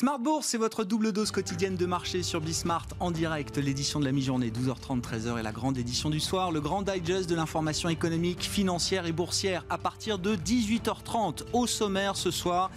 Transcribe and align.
Smart 0.00 0.18
Bourse, 0.18 0.46
c'est 0.46 0.56
votre 0.56 0.82
double 0.82 1.12
dose 1.12 1.30
quotidienne 1.30 1.76
de 1.76 1.84
marché 1.84 2.22
sur 2.22 2.40
Bismart 2.40 2.86
en 3.00 3.10
direct. 3.10 3.58
L'édition 3.58 4.00
de 4.00 4.06
la 4.06 4.12
mi-journée, 4.12 4.48
12h30, 4.48 5.02
13h 5.02 5.38
et 5.38 5.42
la 5.42 5.52
grande 5.52 5.76
édition 5.76 6.08
du 6.08 6.20
soir. 6.20 6.52
Le 6.52 6.62
grand 6.62 6.80
digest 6.80 7.28
de 7.28 7.34
l'information 7.34 7.90
économique, 7.90 8.40
financière 8.40 9.04
et 9.04 9.12
boursière 9.12 9.62
à 9.68 9.76
partir 9.76 10.18
de 10.18 10.36
18h30. 10.36 11.42
Au 11.52 11.66
sommaire 11.66 12.16
ce 12.16 12.30
soir, 12.30 12.70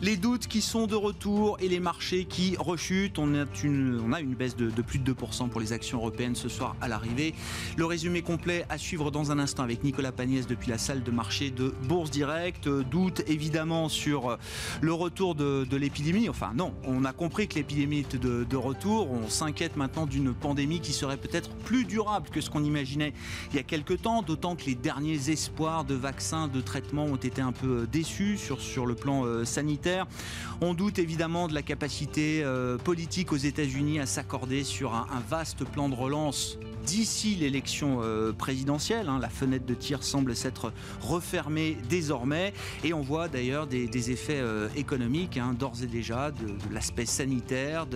les 0.00 0.16
doutes 0.16 0.46
qui 0.46 0.62
sont 0.62 0.86
de 0.86 0.94
retour 0.94 1.58
et 1.60 1.68
les 1.68 1.80
marchés 1.80 2.24
qui 2.24 2.56
rechutent. 2.58 3.18
On 3.18 3.34
a 3.34 3.44
une, 3.62 4.34
baisse 4.34 4.56
de, 4.56 4.70
plus 4.80 5.00
de 5.00 5.12
2% 5.12 5.50
pour 5.50 5.60
les 5.60 5.74
actions 5.74 5.98
européennes 5.98 6.34
ce 6.34 6.48
soir 6.48 6.76
à 6.80 6.88
l'arrivée. 6.88 7.34
Le 7.76 7.84
résumé 7.84 8.22
complet 8.22 8.64
à 8.70 8.78
suivre 8.78 9.10
dans 9.10 9.30
un 9.30 9.38
instant 9.38 9.64
avec 9.64 9.84
Nicolas 9.84 10.12
Pagnès 10.12 10.46
depuis 10.46 10.70
la 10.70 10.78
salle 10.78 11.02
de 11.02 11.10
marché 11.10 11.50
de 11.50 11.74
Bourse 11.88 12.10
Direct. 12.10 12.70
Doute 12.70 13.20
évidemment 13.26 13.90
sur 13.90 14.38
le 14.80 14.94
retour 14.94 15.34
de 15.34 15.76
l'épidémie. 15.76 16.30
Enfin 16.30 16.52
non, 16.54 16.69
on 16.84 17.04
a 17.04 17.12
compris 17.12 17.48
que 17.48 17.54
l'épidémie 17.54 18.00
est 18.00 18.16
de, 18.16 18.56
retour. 18.56 19.10
On 19.10 19.28
s'inquiète 19.28 19.76
maintenant 19.76 20.06
d'une 20.06 20.34
pandémie 20.34 20.80
qui 20.80 20.92
serait 20.92 21.16
peut-être 21.16 21.50
plus 21.50 21.84
durable 21.84 22.28
que 22.30 22.40
ce 22.40 22.50
qu'on 22.50 22.64
imaginait 22.64 23.12
il 23.50 23.56
y 23.56 23.58
a 23.58 23.62
quelques 23.62 24.02
temps, 24.02 24.22
d'autant 24.22 24.56
que 24.56 24.64
les 24.64 24.74
derniers 24.74 25.30
espoirs 25.30 25.84
de 25.84 25.94
vaccins, 25.94 26.48
de 26.48 26.60
traitements 26.60 27.04
ont 27.04 27.16
été 27.16 27.40
un 27.40 27.52
peu 27.52 27.86
déçus 27.90 28.38
sur, 28.38 28.86
le 28.86 28.94
plan 28.94 29.24
euh, 29.24 29.44
sanitaire. 29.44 30.06
On 30.60 30.74
doute 30.74 30.98
évidemment 30.98 31.48
de 31.48 31.54
la 31.54 31.62
capacité 31.62 32.42
euh, 32.44 32.76
politique 32.78 33.32
aux 33.32 33.36
États-Unis 33.36 34.00
à 34.00 34.06
s'accorder 34.06 34.64
sur 34.64 34.94
un, 34.94 35.06
vaste 35.28 35.64
plan 35.64 35.88
de 35.88 35.94
relance 35.94 36.58
d'ici 36.84 37.34
l'élection 37.36 38.00
euh, 38.02 38.32
présidentielle. 38.32 39.08
Hein. 39.08 39.18
La 39.20 39.28
fenêtre 39.28 39.66
de 39.66 39.74
tir 39.74 40.02
semble 40.02 40.34
s'être 40.34 40.72
refermée 41.00 41.76
désormais 41.88 42.52
et 42.84 42.92
on 42.92 43.00
voit 43.00 43.28
d'ailleurs 43.28 43.66
des, 43.66 44.10
effets 44.10 44.40
euh, 44.40 44.68
économiques 44.76 45.36
hein, 45.36 45.54
d'ores 45.58 45.82
et 45.82 45.86
déjà 45.86 46.30
de 46.68 46.74
l'aspect 46.74 47.06
sanitaire, 47.06 47.86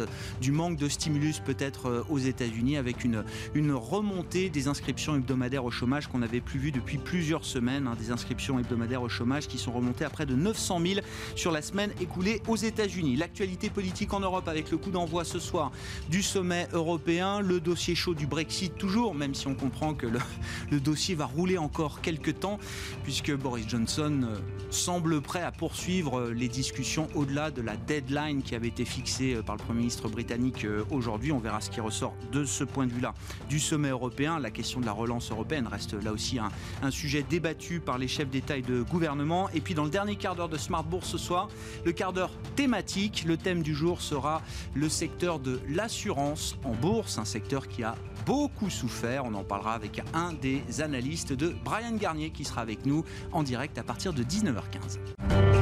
du 0.40 0.52
manque 0.52 0.76
de 0.76 0.88
stimulus 0.88 1.40
peut-être 1.40 1.86
euh, 1.86 2.02
aux 2.08 2.18
États-Unis 2.18 2.76
avec 2.76 3.04
une, 3.04 3.24
remontée 3.72 4.50
des 4.50 4.68
inscriptions 4.68 5.16
hebdomadaires 5.16 5.64
au 5.64 5.70
chômage 5.70 6.06
qu'on 6.06 6.18
n'avait 6.18 6.40
plus 6.40 6.58
vu 6.58 6.72
depuis 6.72 6.98
plusieurs 6.98 7.44
semaines, 7.44 7.86
hein, 7.86 7.96
des 7.98 8.10
inscriptions 8.10 8.58
hebdomadaires 8.58 9.02
au 9.02 9.08
chômage 9.08 9.48
qui 9.48 9.58
sont 9.58 9.72
remontées 9.72 10.04
à 10.04 10.10
près 10.10 10.26
de 10.26 10.34
900 10.34 10.80
000 10.80 11.00
sur 11.34 11.50
la 11.50 11.62
semaine 11.62 11.90
écoulée 12.00 12.40
aux 12.48 12.56
États-Unis. 12.56 13.16
L'actualité 13.16 13.70
politique 13.70 14.12
en 14.12 14.20
Europe 14.20 14.48
avec 14.48 14.70
le 14.70 14.76
coup 14.76 14.90
d'envoi 14.90 15.24
ce 15.24 15.38
soir 15.38 15.72
du 16.08 16.22
sommet 16.22 16.68
européen, 16.72 17.40
le 17.40 17.60
dossier 17.60 17.94
chaud 17.94 18.14
du 18.14 18.26
Brexit 18.26 18.76
toujours, 18.76 19.14
même 19.14 19.34
si 19.34 19.46
on 19.46 19.54
comprend 19.54 19.94
que 19.94 20.06
le, 20.06 20.18
le 20.70 20.80
dossier 20.80 21.14
va 21.14 21.26
rouler 21.26 21.58
encore 21.58 22.00
quelques 22.00 22.38
temps, 22.40 22.58
puisque 23.02 23.34
Boris 23.34 23.68
Johnson 23.68 24.20
euh, 24.24 24.36
semble 24.70 25.20
prêt 25.20 25.42
à 25.42 25.52
poursuivre 25.52 26.20
euh, 26.20 26.32
les 26.32 26.48
discussions 26.48 27.08
au-delà 27.14 27.50
de 27.50 27.62
la 27.62 27.76
deadline 27.76 28.42
qui 28.42 28.53
avait 28.54 28.68
été 28.68 28.84
fixée 28.84 29.34
euh, 29.34 29.42
par 29.42 29.56
le 29.56 29.62
Premier 29.62 29.80
ministre 29.80 30.08
britannique 30.08 30.66
aujourd'hui. 30.90 31.32
On 31.32 31.38
verra 31.38 31.60
ce 31.60 31.70
qui 31.70 31.80
ressort 31.80 32.14
de 32.32 32.44
ce 32.44 32.64
point 32.64 32.86
de 32.86 32.92
vue-là 32.92 33.14
du 33.48 33.58
sommet 33.58 33.90
européen. 33.90 34.38
La 34.38 34.50
question 34.50 34.80
de 34.80 34.86
la 34.86 34.92
relance 34.92 35.30
européenne 35.30 35.66
reste 35.66 35.94
là 35.94 36.12
aussi 36.12 36.38
un, 36.38 36.50
un 36.82 36.90
sujet 36.90 37.24
débattu 37.28 37.80
par 37.80 37.98
les 37.98 38.08
chefs 38.08 38.30
d'État 38.30 38.56
et 38.56 38.62
de 38.62 38.82
gouvernement. 38.82 39.48
Et 39.50 39.60
puis 39.60 39.74
dans 39.74 39.84
le 39.84 39.90
dernier 39.90 40.16
quart 40.16 40.36
d'heure 40.36 40.48
de 40.48 40.58
Smart 40.58 40.84
Bourse 40.84 41.08
ce 41.08 41.18
soir, 41.18 41.48
le 41.84 41.92
quart 41.92 42.12
d'heure 42.12 42.32
thématique, 42.56 43.24
le 43.26 43.36
thème 43.36 43.62
du 43.62 43.74
jour 43.74 44.00
sera 44.00 44.42
le 44.74 44.88
secteur 44.88 45.38
de 45.38 45.60
l'assurance 45.68 46.56
en 46.64 46.72
bourse, 46.72 47.18
un 47.18 47.24
secteur 47.24 47.68
qui 47.68 47.82
a 47.82 47.94
beaucoup 48.26 48.70
souffert. 48.70 49.24
On 49.24 49.34
en 49.34 49.44
parlera 49.44 49.74
avec 49.74 50.02
un 50.14 50.32
des 50.32 50.62
analystes 50.80 51.32
de 51.32 51.54
Brian 51.64 51.96
Garnier 51.96 52.30
qui 52.30 52.44
sera 52.44 52.60
avec 52.60 52.86
nous 52.86 53.04
en 53.32 53.42
direct 53.42 53.78
à 53.78 53.82
partir 53.82 54.12
de 54.12 54.22
19h15. 54.22 55.53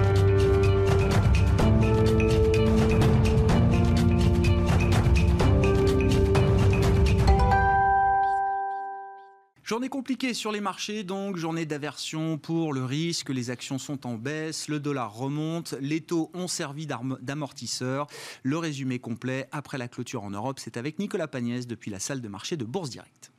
Journée 9.72 9.88
compliquée 9.88 10.34
sur 10.34 10.52
les 10.52 10.60
marchés, 10.60 11.02
donc 11.02 11.38
journée 11.38 11.64
d'aversion 11.64 12.36
pour 12.36 12.74
le 12.74 12.84
risque, 12.84 13.30
les 13.30 13.48
actions 13.48 13.78
sont 13.78 14.06
en 14.06 14.16
baisse, 14.16 14.68
le 14.68 14.80
dollar 14.80 15.14
remonte, 15.14 15.74
les 15.80 16.02
taux 16.02 16.30
ont 16.34 16.46
servi 16.46 16.86
d'amortisseur. 16.86 18.06
Le 18.42 18.58
résumé 18.58 18.98
complet 18.98 19.48
après 19.50 19.78
la 19.78 19.88
clôture 19.88 20.24
en 20.24 20.30
Europe, 20.30 20.58
c'est 20.58 20.76
avec 20.76 20.98
Nicolas 20.98 21.26
Pagnès 21.26 21.66
depuis 21.66 21.90
la 21.90 22.00
salle 22.00 22.20
de 22.20 22.28
marché 22.28 22.58
de 22.58 22.66
Bourse 22.66 22.90
Direct. 22.90 23.31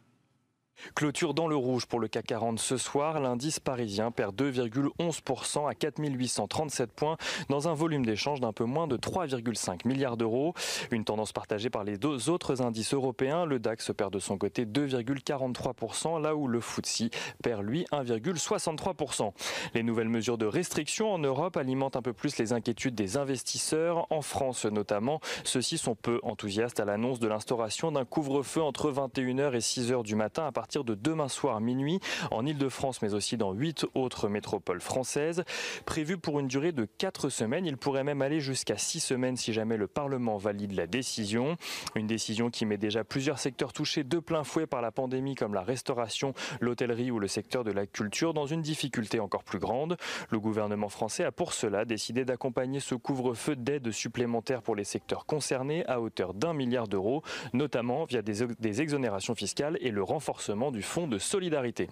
Clôture 0.95 1.33
dans 1.33 1.47
le 1.47 1.55
rouge 1.55 1.85
pour 1.85 1.99
le 1.99 2.07
CAC 2.07 2.25
40 2.27 2.59
ce 2.59 2.77
soir. 2.77 3.19
L'indice 3.19 3.59
parisien 3.59 4.11
perd 4.11 4.35
2,11% 4.35 5.69
à 5.69 5.75
4837 5.75 6.91
points 6.91 7.17
dans 7.49 7.67
un 7.67 7.73
volume 7.73 8.05
d'échange 8.05 8.39
d'un 8.39 8.53
peu 8.53 8.65
moins 8.65 8.87
de 8.87 8.97
3,5 8.97 9.87
milliards 9.87 10.17
d'euros. 10.17 10.53
Une 10.91 11.03
tendance 11.03 11.31
partagée 11.31 11.69
par 11.69 11.83
les 11.83 11.97
deux 11.97 12.29
autres 12.29 12.61
indices 12.61 12.93
européens. 12.93 13.45
Le 13.45 13.59
DAX 13.59 13.91
perd 13.95 14.13
de 14.13 14.19
son 14.19 14.37
côté 14.37 14.65
2,43% 14.65 16.21
là 16.21 16.35
où 16.35 16.47
le 16.47 16.59
FTSE 16.61 17.09
perd 17.41 17.63
lui 17.63 17.85
1,63%. 17.91 19.31
Les 19.73 19.83
nouvelles 19.83 20.09
mesures 20.09 20.37
de 20.37 20.45
restriction 20.45 21.13
en 21.13 21.19
Europe 21.19 21.57
alimentent 21.57 21.95
un 21.95 22.01
peu 22.01 22.13
plus 22.13 22.37
les 22.37 22.53
inquiétudes 22.53 22.95
des 22.95 23.17
investisseurs. 23.17 24.07
En 24.09 24.21
France 24.21 24.65
notamment, 24.65 25.19
ceux-ci 25.43 25.77
sont 25.77 25.95
peu 25.95 26.19
enthousiastes 26.23 26.79
à 26.79 26.85
l'annonce 26.85 27.19
de 27.19 27.27
l'instauration 27.27 27.91
d'un 27.91 28.05
couvre-feu 28.05 28.61
entre 28.61 28.91
21h 28.91 29.53
et 29.53 29.59
6h 29.59 30.03
du 30.03 30.15
matin 30.15 30.45
à 30.45 30.51
partir 30.51 30.72
de 30.81 30.95
demain 30.95 31.27
soir 31.27 31.61
minuit 31.61 31.99
en 32.31 32.45
Ile-de-France, 32.47 33.03
mais 33.03 33.13
aussi 33.13 33.37
dans 33.37 33.53
huit 33.53 33.85
autres 33.93 34.27
métropoles 34.27 34.81
françaises. 34.81 35.43
Prévu 35.85 36.17
pour 36.17 36.39
une 36.39 36.47
durée 36.47 36.71
de 36.71 36.87
quatre 36.97 37.29
semaines, 37.29 37.67
il 37.67 37.77
pourrait 37.77 38.03
même 38.03 38.23
aller 38.23 38.39
jusqu'à 38.39 38.77
six 38.77 38.99
semaines 38.99 39.37
si 39.37 39.53
jamais 39.53 39.77
le 39.77 39.87
Parlement 39.87 40.37
valide 40.37 40.71
la 40.71 40.87
décision. 40.87 41.57
Une 41.95 42.07
décision 42.07 42.49
qui 42.49 42.65
met 42.65 42.77
déjà 42.77 43.03
plusieurs 43.03 43.37
secteurs 43.37 43.73
touchés 43.73 44.03
de 44.03 44.17
plein 44.17 44.43
fouet 44.43 44.65
par 44.65 44.81
la 44.81 44.91
pandémie, 44.91 45.35
comme 45.35 45.53
la 45.53 45.61
restauration, 45.61 46.33
l'hôtellerie 46.59 47.11
ou 47.11 47.19
le 47.19 47.27
secteur 47.27 47.63
de 47.63 47.71
la 47.71 47.85
culture, 47.85 48.33
dans 48.33 48.47
une 48.47 48.61
difficulté 48.61 49.19
encore 49.19 49.43
plus 49.43 49.59
grande. 49.59 49.97
Le 50.29 50.39
gouvernement 50.39 50.89
français 50.89 51.23
a 51.23 51.31
pour 51.31 51.53
cela 51.53 51.85
décidé 51.85 52.25
d'accompagner 52.25 52.79
ce 52.79 52.95
couvre-feu 52.95 53.55
d'aides 53.55 53.91
supplémentaires 53.91 54.61
pour 54.61 54.75
les 54.75 54.85
secteurs 54.85 55.25
concernés 55.25 55.85
à 55.87 56.01
hauteur 56.01 56.33
d'un 56.33 56.53
milliard 56.53 56.87
d'euros, 56.87 57.21
notamment 57.51 58.05
via 58.05 58.21
des 58.21 58.81
exonérations 58.81 59.35
fiscales 59.35 59.77
et 59.81 59.91
le 59.91 60.01
renforcement 60.03 60.62
du 60.71 60.81
fonds 60.81 61.07
de 61.07 61.17
solidarité. 61.17 61.89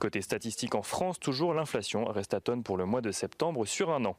Côté 0.00 0.20
statistique 0.22 0.74
en 0.74 0.82
France, 0.82 1.20
toujours 1.20 1.54
l'inflation 1.54 2.04
reste 2.04 2.34
à 2.34 2.40
tonne 2.40 2.62
pour 2.62 2.76
le 2.76 2.84
mois 2.84 3.00
de 3.00 3.12
septembre 3.12 3.66
sur 3.66 3.90
un 3.90 4.04
an. 4.04 4.16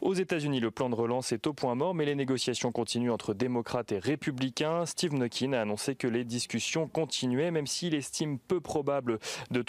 Aux 0.00 0.14
États-Unis, 0.14 0.60
le 0.60 0.70
plan 0.70 0.90
de 0.90 0.94
relance 0.94 1.32
est 1.32 1.46
au 1.46 1.52
point 1.52 1.74
mort, 1.74 1.94
mais 1.94 2.04
les 2.04 2.14
négociations 2.14 2.72
continuent 2.72 3.12
entre 3.12 3.34
démocrates 3.34 3.92
et 3.92 3.98
républicains. 3.98 4.86
Steve 4.86 5.14
Mnuchin 5.14 5.52
a 5.52 5.62
annoncé 5.62 5.94
que 5.94 6.06
les 6.06 6.24
discussions 6.24 6.88
continuaient, 6.88 7.50
même 7.50 7.66
s'il 7.66 7.94
estime 7.94 8.38
peu 8.38 8.60
probable 8.60 9.18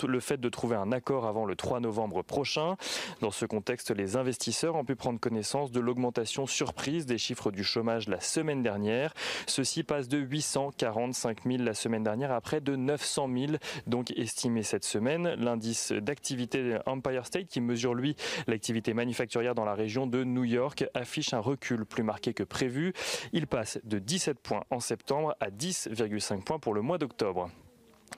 le 0.09 0.19
fait 0.19 0.40
de 0.40 0.50
trouver 0.50 0.75
un 0.75 0.92
accord 0.92 1.25
avant 1.25 1.46
le 1.46 1.56
3 1.56 1.80
novembre 1.80 2.24
prochain. 2.24 2.75
Dans 3.22 3.31
ce 3.31 3.46
contexte, 3.46 3.92
les 3.92 4.18
investisseurs 4.18 4.75
ont 4.75 4.84
pu 4.84 4.96
prendre 4.96 5.19
connaissance 5.19 5.72
de 5.72 5.80
l'augmentation 5.80 6.48
surprise 6.48 7.06
des 7.06 7.18
chiffres 7.18 7.52
du 7.52 7.64
chômage 7.64 8.08
la 8.08 8.19
semaine 8.19 8.64
dernière. 8.64 9.14
Ceci 9.46 9.84
passe 9.84 10.08
de 10.08 10.18
845 10.18 11.44
000 11.46 11.64
la 11.64 11.74
semaine 11.74 12.03
dernière 12.03 12.31
à 12.31 12.42
près 12.42 12.62
de 12.62 12.75
900 12.75 13.30
000 13.34 13.49
donc 13.88 14.12
estimé 14.12 14.64
cette 14.64 14.84
semaine. 14.84 15.34
L'indice 15.36 15.92
d'activité 15.92 16.78
Empire 16.86 17.26
State, 17.26 17.48
qui 17.48 17.62
mesure 17.62 17.94
lui 17.94 18.16
l'activité 18.48 18.94
manufacturière 18.94 19.56
dans 19.56 19.66
la 19.66 19.74
région 19.74 20.08
de 20.08 20.24
New 20.24 20.44
York, 20.44 20.86
affiche 20.94 21.34
un 21.34 21.40
recul 21.40 21.86
plus 21.86 22.04
marqué 22.04 22.34
que 22.34 22.44
prévu. 22.44 22.94
Il 23.34 23.48
passe 23.48 23.80
de 23.84 24.00
17 24.00 24.40
points 24.40 24.64
en 24.70 24.80
septembre 24.80 25.36
à 25.40 25.50
10,5 25.50 26.44
points 26.44 26.60
pour 26.60 26.74
le 26.74 26.82
mois 26.82 26.98
d'octobre. 26.98 27.50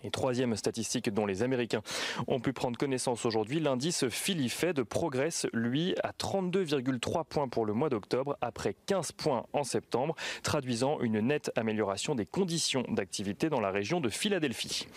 Et 0.03 0.11
troisième 0.11 0.55
statistique 0.55 1.09
dont 1.09 1.25
les 1.25 1.43
Américains 1.43 1.81
ont 2.27 2.39
pu 2.39 2.53
prendre 2.53 2.77
connaissance 2.77 3.25
aujourd'hui, 3.25 3.59
l'indice 3.59 4.07
Philly 4.09 4.49
Fed 4.49 4.83
progresse, 4.83 5.47
lui, 5.53 5.95
à 6.03 6.11
32,3 6.11 7.25
points 7.25 7.47
pour 7.47 7.65
le 7.65 7.73
mois 7.73 7.89
d'octobre, 7.89 8.37
après 8.41 8.75
15 8.85 9.11
points 9.11 9.45
en 9.53 9.63
septembre, 9.63 10.15
traduisant 10.43 10.99
une 11.01 11.19
nette 11.19 11.51
amélioration 11.55 12.15
des 12.15 12.25
conditions 12.25 12.83
d'activité 12.89 13.49
dans 13.49 13.59
la 13.59 13.71
région 13.71 14.01
de 14.01 14.09
Philadelphie. 14.09 14.87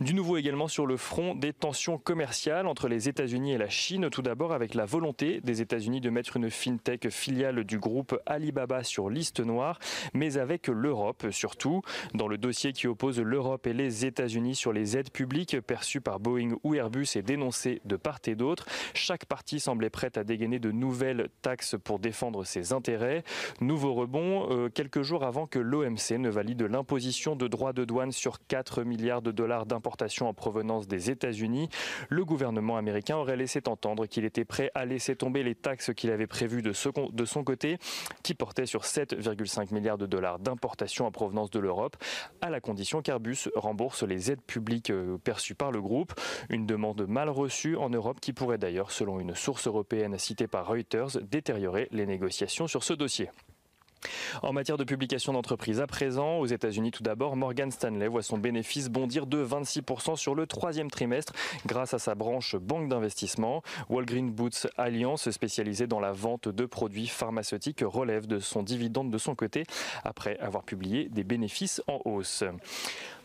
Du 0.00 0.14
nouveau 0.14 0.36
également 0.36 0.68
sur 0.68 0.86
le 0.86 0.96
front 0.96 1.34
des 1.34 1.52
tensions 1.52 1.98
commerciales 1.98 2.66
entre 2.66 2.88
les 2.88 3.08
États-Unis 3.08 3.52
et 3.52 3.58
la 3.58 3.68
Chine, 3.68 4.08
tout 4.10 4.22
d'abord 4.22 4.52
avec 4.52 4.74
la 4.74 4.84
volonté 4.84 5.40
des 5.42 5.60
États-Unis 5.60 6.00
de 6.00 6.10
mettre 6.10 6.36
une 6.36 6.50
fintech 6.50 7.08
filiale 7.10 7.64
du 7.64 7.78
groupe 7.78 8.18
Alibaba 8.26 8.84
sur 8.84 9.10
liste 9.10 9.40
noire, 9.40 9.78
mais 10.14 10.38
avec 10.38 10.68
l'Europe 10.68 11.26
surtout. 11.30 11.82
Dans 12.14 12.28
le 12.28 12.38
dossier 12.38 12.72
qui 12.72 12.86
oppose 12.86 13.20
l'Europe 13.20 13.66
et 13.66 13.72
les 13.72 14.06
États 14.06 14.19
États-Unis 14.20 14.54
sur 14.54 14.74
les 14.74 14.98
aides 14.98 15.10
publiques 15.10 15.58
perçues 15.62 16.02
par 16.02 16.20
Boeing 16.20 16.56
ou 16.62 16.74
Airbus 16.74 17.06
est 17.16 17.22
dénoncée 17.22 17.80
de 17.86 17.96
part 17.96 18.18
et 18.26 18.34
d'autre. 18.34 18.66
Chaque 18.92 19.24
partie 19.24 19.60
semblait 19.60 19.88
prête 19.88 20.18
à 20.18 20.24
dégainer 20.24 20.58
de 20.58 20.70
nouvelles 20.70 21.30
taxes 21.40 21.76
pour 21.82 21.98
défendre 21.98 22.44
ses 22.44 22.74
intérêts. 22.74 23.24
Nouveau 23.62 23.94
rebond, 23.94 24.46
euh, 24.50 24.68
quelques 24.68 25.00
jours 25.00 25.24
avant 25.24 25.46
que 25.46 25.58
l'OMC 25.58 26.18
ne 26.18 26.28
valide 26.28 26.60
l'imposition 26.60 27.34
de 27.34 27.48
droits 27.48 27.72
de 27.72 27.86
douane 27.86 28.12
sur 28.12 28.46
4 28.46 28.82
milliards 28.82 29.22
de 29.22 29.30
dollars 29.30 29.64
d'importation 29.64 30.28
en 30.28 30.34
provenance 30.34 30.86
des 30.86 31.10
États-Unis. 31.10 31.70
Le 32.10 32.26
gouvernement 32.26 32.76
américain 32.76 33.16
aurait 33.16 33.38
laissé 33.38 33.62
entendre 33.68 34.04
qu'il 34.04 34.26
était 34.26 34.44
prêt 34.44 34.70
à 34.74 34.84
laisser 34.84 35.16
tomber 35.16 35.42
les 35.42 35.54
taxes 35.54 35.94
qu'il 35.94 36.10
avait 36.10 36.26
prévues 36.26 36.60
de, 36.60 36.74
de 37.10 37.24
son 37.24 37.42
côté, 37.42 37.78
qui 38.22 38.34
portaient 38.34 38.66
sur 38.66 38.82
7,5 38.82 39.72
milliards 39.72 39.96
de 39.96 40.04
dollars 40.04 40.38
d'importation 40.38 41.06
en 41.06 41.10
provenance 41.10 41.50
de 41.50 41.58
l'Europe, 41.58 41.96
à 42.42 42.50
la 42.50 42.60
condition 42.60 43.00
qu'Airbus 43.00 43.48
rembourse 43.54 44.02
les 44.10 44.30
aides 44.30 44.42
publiques 44.42 44.90
euh, 44.90 45.16
perçues 45.16 45.54
par 45.54 45.72
le 45.72 45.80
groupe. 45.80 46.12
Une 46.50 46.66
demande 46.66 47.06
mal 47.06 47.30
reçue 47.30 47.76
en 47.76 47.88
Europe 47.88 48.20
qui 48.20 48.34
pourrait 48.34 48.58
d'ailleurs, 48.58 48.90
selon 48.90 49.20
une 49.20 49.34
source 49.34 49.66
européenne 49.66 50.18
citée 50.18 50.46
par 50.46 50.66
Reuters, 50.66 51.22
détériorer 51.22 51.88
les 51.92 52.04
négociations 52.04 52.66
sur 52.66 52.84
ce 52.84 52.92
dossier. 52.92 53.30
En 54.42 54.52
matière 54.52 54.76
de 54.76 54.84
publication 54.84 55.32
d'entreprises, 55.32 55.80
à 55.80 55.86
présent, 55.86 56.38
aux 56.38 56.46
États-Unis 56.46 56.90
tout 56.90 57.02
d'abord, 57.02 57.36
Morgan 57.36 57.70
Stanley 57.70 58.08
voit 58.08 58.22
son 58.22 58.38
bénéfice 58.38 58.88
bondir 58.88 59.26
de 59.26 59.44
26% 59.44 60.16
sur 60.16 60.34
le 60.34 60.46
troisième 60.46 60.90
trimestre 60.90 61.32
grâce 61.66 61.94
à 61.94 61.98
sa 61.98 62.14
branche 62.14 62.56
banque 62.56 62.88
d'investissement. 62.88 63.62
Walgreen 63.88 64.30
Boots 64.30 64.66
Alliance, 64.76 65.30
spécialisée 65.30 65.86
dans 65.86 66.00
la 66.00 66.12
vente 66.12 66.48
de 66.48 66.66
produits 66.66 67.08
pharmaceutiques, 67.08 67.84
relève 67.84 68.26
de 68.26 68.38
son 68.38 68.62
dividende 68.62 69.10
de 69.10 69.18
son 69.18 69.34
côté 69.34 69.64
après 70.04 70.38
avoir 70.38 70.64
publié 70.64 71.08
des 71.08 71.24
bénéfices 71.24 71.82
en 71.86 72.00
hausse. 72.04 72.44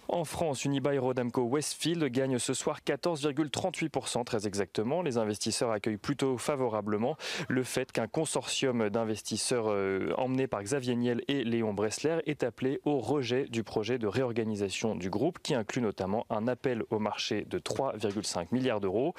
En 0.08 0.24
France, 0.24 0.66
Unibail 0.66 1.00
Rodamco 1.00 1.42
Westfield 1.42 2.04
gagne 2.06 2.38
ce 2.38 2.54
soir 2.54 2.80
14,38% 2.86 4.24
très 4.24 4.46
exactement. 4.46 5.02
Les 5.02 5.18
investisseurs 5.18 5.72
accueillent 5.72 5.98
plutôt 5.98 6.38
favorablement 6.38 7.18
le 7.50 7.64
fait 7.64 7.92
qu'un 7.92 8.08
consortium 8.08 8.90
d'investisseurs 8.90 9.66
euh, 9.70 10.14
emmené 10.18 10.46
par 10.46 10.62
Xavier 10.62 10.96
Niel 10.96 11.24
et 11.28 11.44
Léon 11.44 11.74
Bressler 11.74 12.20
est 12.28 12.44
appelé 12.44 12.80
au 12.86 13.00
rejet 13.00 13.46
du 13.46 13.64
projet 13.64 13.98
de 13.98 14.06
réorganisation 14.06 14.96
du 14.96 15.10
groupe 15.10 15.40
qui 15.42 15.56
inclut 15.56 15.82
notamment 15.82 16.28
un 16.30 16.48
appel 16.48 16.84
au 16.92 17.00
marché 17.00 17.46
de 17.50 17.58
3,5 17.58 18.48
milliards 18.52 18.82
d'euros. 18.82 19.16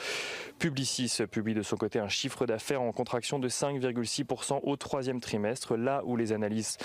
Publicis 0.59 1.23
publie 1.31 1.55
de 1.55 1.63
son 1.63 1.77
côté 1.77 1.99
un 1.99 2.09
chiffre 2.09 2.47
d'affaires 2.47 2.83
en 2.83 2.93
contraction 2.93 3.41
de 3.41 3.49
5,6% 3.49 4.61
au 4.63 4.77
troisième 4.77 5.21
trimestre, 5.21 5.77
là 5.77 6.03
où 6.05 6.17
les 6.17 6.33
analystes 6.33 6.85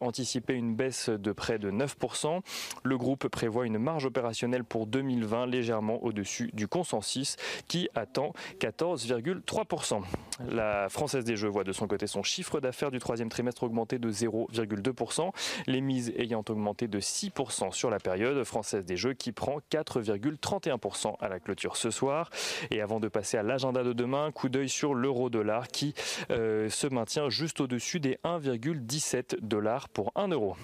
anticipaient 0.00 0.54
une 0.54 0.74
baisse 0.74 1.10
de 1.10 1.32
près 1.32 1.58
de 1.58 1.70
9%. 1.70 2.40
Le 2.82 2.98
groupe 2.98 3.28
prévoit 3.34 3.66
une 3.66 3.78
marge 3.78 4.06
opérationnelle 4.06 4.62
pour 4.62 4.86
2020 4.86 5.46
légèrement 5.46 6.02
au-dessus 6.04 6.50
du 6.52 6.68
consensus 6.68 7.34
qui 7.66 7.88
attend 7.96 8.32
14,3%. 8.60 10.02
La 10.50 10.88
Française 10.88 11.24
des 11.24 11.36
Jeux 11.36 11.48
voit 11.48 11.64
de 11.64 11.72
son 11.72 11.88
côté 11.88 12.06
son 12.06 12.22
chiffre 12.22 12.60
d'affaires 12.60 12.92
du 12.92 13.00
troisième 13.00 13.28
trimestre 13.28 13.64
augmenter 13.64 13.98
de 13.98 14.08
0,2%, 14.08 15.32
les 15.66 15.80
mises 15.80 16.12
ayant 16.16 16.44
augmenté 16.48 16.86
de 16.86 17.00
6% 17.00 17.72
sur 17.72 17.90
la 17.90 17.98
période. 17.98 18.44
Française 18.44 18.84
des 18.84 18.96
Jeux 18.96 19.14
qui 19.14 19.32
prend 19.32 19.58
4,31% 19.68 21.16
à 21.20 21.28
la 21.28 21.40
clôture 21.40 21.76
ce 21.76 21.90
soir. 21.90 22.30
Et 22.70 22.80
avant 22.80 23.00
de 23.00 23.08
passer 23.08 23.36
à 23.36 23.42
l'agenda 23.42 23.82
de 23.82 23.92
demain, 23.92 24.30
coup 24.30 24.48
d'œil 24.48 24.68
sur 24.68 24.94
l'euro-dollar 24.94 25.66
qui 25.66 25.92
euh, 26.30 26.70
se 26.70 26.86
maintient 26.86 27.30
juste 27.30 27.60
au-dessus 27.60 27.98
des 27.98 28.20
1,17 28.24 29.40
dollars 29.40 29.88
pour 29.88 30.12
1 30.14 30.28
euro. 30.28 30.54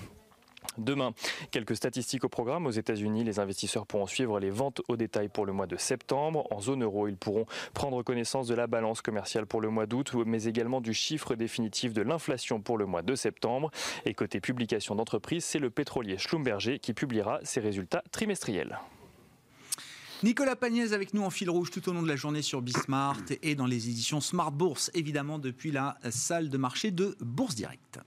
Demain, 0.78 1.12
quelques 1.50 1.76
statistiques 1.76 2.24
au 2.24 2.28
programme. 2.28 2.66
Aux 2.66 2.70
États-Unis, 2.70 3.24
les 3.24 3.38
investisseurs 3.38 3.86
pourront 3.86 4.06
suivre 4.06 4.38
les 4.40 4.50
ventes 4.50 4.80
au 4.88 4.96
détail 4.96 5.28
pour 5.28 5.44
le 5.44 5.52
mois 5.52 5.66
de 5.66 5.76
septembre. 5.76 6.46
En 6.50 6.60
zone 6.60 6.82
euro, 6.82 7.08
ils 7.08 7.16
pourront 7.16 7.46
prendre 7.74 8.02
connaissance 8.02 8.46
de 8.46 8.54
la 8.54 8.66
balance 8.66 9.02
commerciale 9.02 9.46
pour 9.46 9.60
le 9.60 9.68
mois 9.68 9.86
d'août, 9.86 10.14
mais 10.26 10.44
également 10.44 10.80
du 10.80 10.94
chiffre 10.94 11.34
définitif 11.34 11.92
de 11.92 12.02
l'inflation 12.02 12.60
pour 12.60 12.78
le 12.78 12.86
mois 12.86 13.02
de 13.02 13.14
septembre. 13.14 13.70
Et 14.04 14.14
côté 14.14 14.40
publication 14.40 14.94
d'entreprise, 14.94 15.44
c'est 15.44 15.58
le 15.58 15.70
pétrolier 15.70 16.18
Schlumberger 16.18 16.78
qui 16.78 16.94
publiera 16.94 17.40
ses 17.42 17.60
résultats 17.60 18.02
trimestriels. 18.12 18.78
Nicolas 20.22 20.54
Pagnès 20.56 20.92
avec 20.92 21.14
nous 21.14 21.22
en 21.22 21.30
fil 21.30 21.48
rouge 21.48 21.70
tout 21.70 21.88
au 21.88 21.92
long 21.94 22.02
de 22.02 22.08
la 22.08 22.16
journée 22.16 22.42
sur 22.42 22.60
Bismart 22.60 23.22
et 23.42 23.54
dans 23.54 23.66
les 23.66 23.88
éditions 23.88 24.20
Smart 24.20 24.52
Bourse, 24.52 24.90
évidemment 24.92 25.38
depuis 25.38 25.72
la 25.72 25.96
salle 26.10 26.50
de 26.50 26.58
marché 26.58 26.90
de 26.90 27.16
Bourse 27.20 27.54
Direct. 27.54 28.00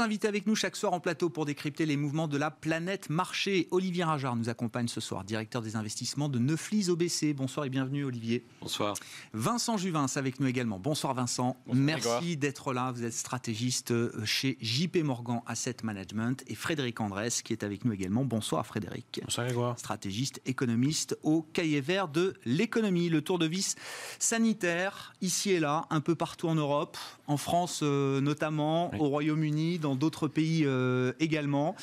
Trois 0.00 0.06
invités 0.06 0.28
avec 0.28 0.46
nous 0.46 0.54
chaque 0.54 0.76
soir 0.76 0.94
en 0.94 1.00
plateau 1.00 1.28
pour 1.28 1.44
décrypter 1.44 1.84
les 1.84 1.98
mouvements 1.98 2.26
de 2.26 2.38
la 2.38 2.50
planète 2.50 3.10
marché. 3.10 3.68
Olivier 3.70 4.02
Rajard 4.02 4.34
nous 4.34 4.48
accompagne 4.48 4.88
ce 4.88 4.98
soir, 4.98 5.24
directeur 5.24 5.60
des 5.60 5.76
investissements 5.76 6.30
de 6.30 6.38
Neuflis 6.38 6.88
OBC. 6.88 7.34
Bonsoir 7.34 7.66
et 7.66 7.68
bienvenue 7.68 8.04
Olivier. 8.04 8.46
Bonsoir. 8.62 8.96
Vincent 9.34 9.76
Juvin 9.76 10.06
avec 10.16 10.40
nous 10.40 10.46
également. 10.46 10.78
Bonsoir 10.78 11.12
Vincent. 11.12 11.54
Merci 11.70 12.38
d'être 12.38 12.72
là. 12.72 12.92
Vous 12.92 13.04
êtes 13.04 13.12
stratégiste 13.12 13.90
euh, 13.90 14.10
chez 14.24 14.56
JP 14.62 15.04
Morgan 15.04 15.42
Asset 15.44 15.76
Management 15.82 16.44
et 16.46 16.54
Frédéric 16.54 16.98
Andrès 17.02 17.42
qui 17.42 17.52
est 17.52 17.62
avec 17.62 17.84
nous 17.84 17.92
également. 17.92 18.24
Bonsoir 18.24 18.66
Frédéric. 18.66 19.20
Bonsoir 19.22 19.48
Grégoire. 19.48 19.78
Stratégiste 19.78 20.40
économiste 20.46 21.18
au 21.22 21.42
cahier 21.42 21.82
vert 21.82 22.08
de 22.08 22.32
l'économie. 22.46 23.10
Le 23.10 23.20
tour 23.20 23.38
de 23.38 23.44
vis 23.44 23.76
sanitaire 24.18 25.12
ici 25.20 25.50
et 25.50 25.60
là, 25.60 25.84
un 25.90 26.00
peu 26.00 26.14
partout 26.14 26.48
en 26.48 26.54
Europe, 26.54 26.96
en 27.26 27.36
France 27.36 27.80
euh, 27.82 28.22
notamment, 28.22 28.94
au 28.98 29.08
Royaume-Uni 29.10 29.78
dans 29.78 29.89
d'autres 29.94 30.28
pays 30.28 30.62
euh, 30.64 31.12
également. 31.20 31.76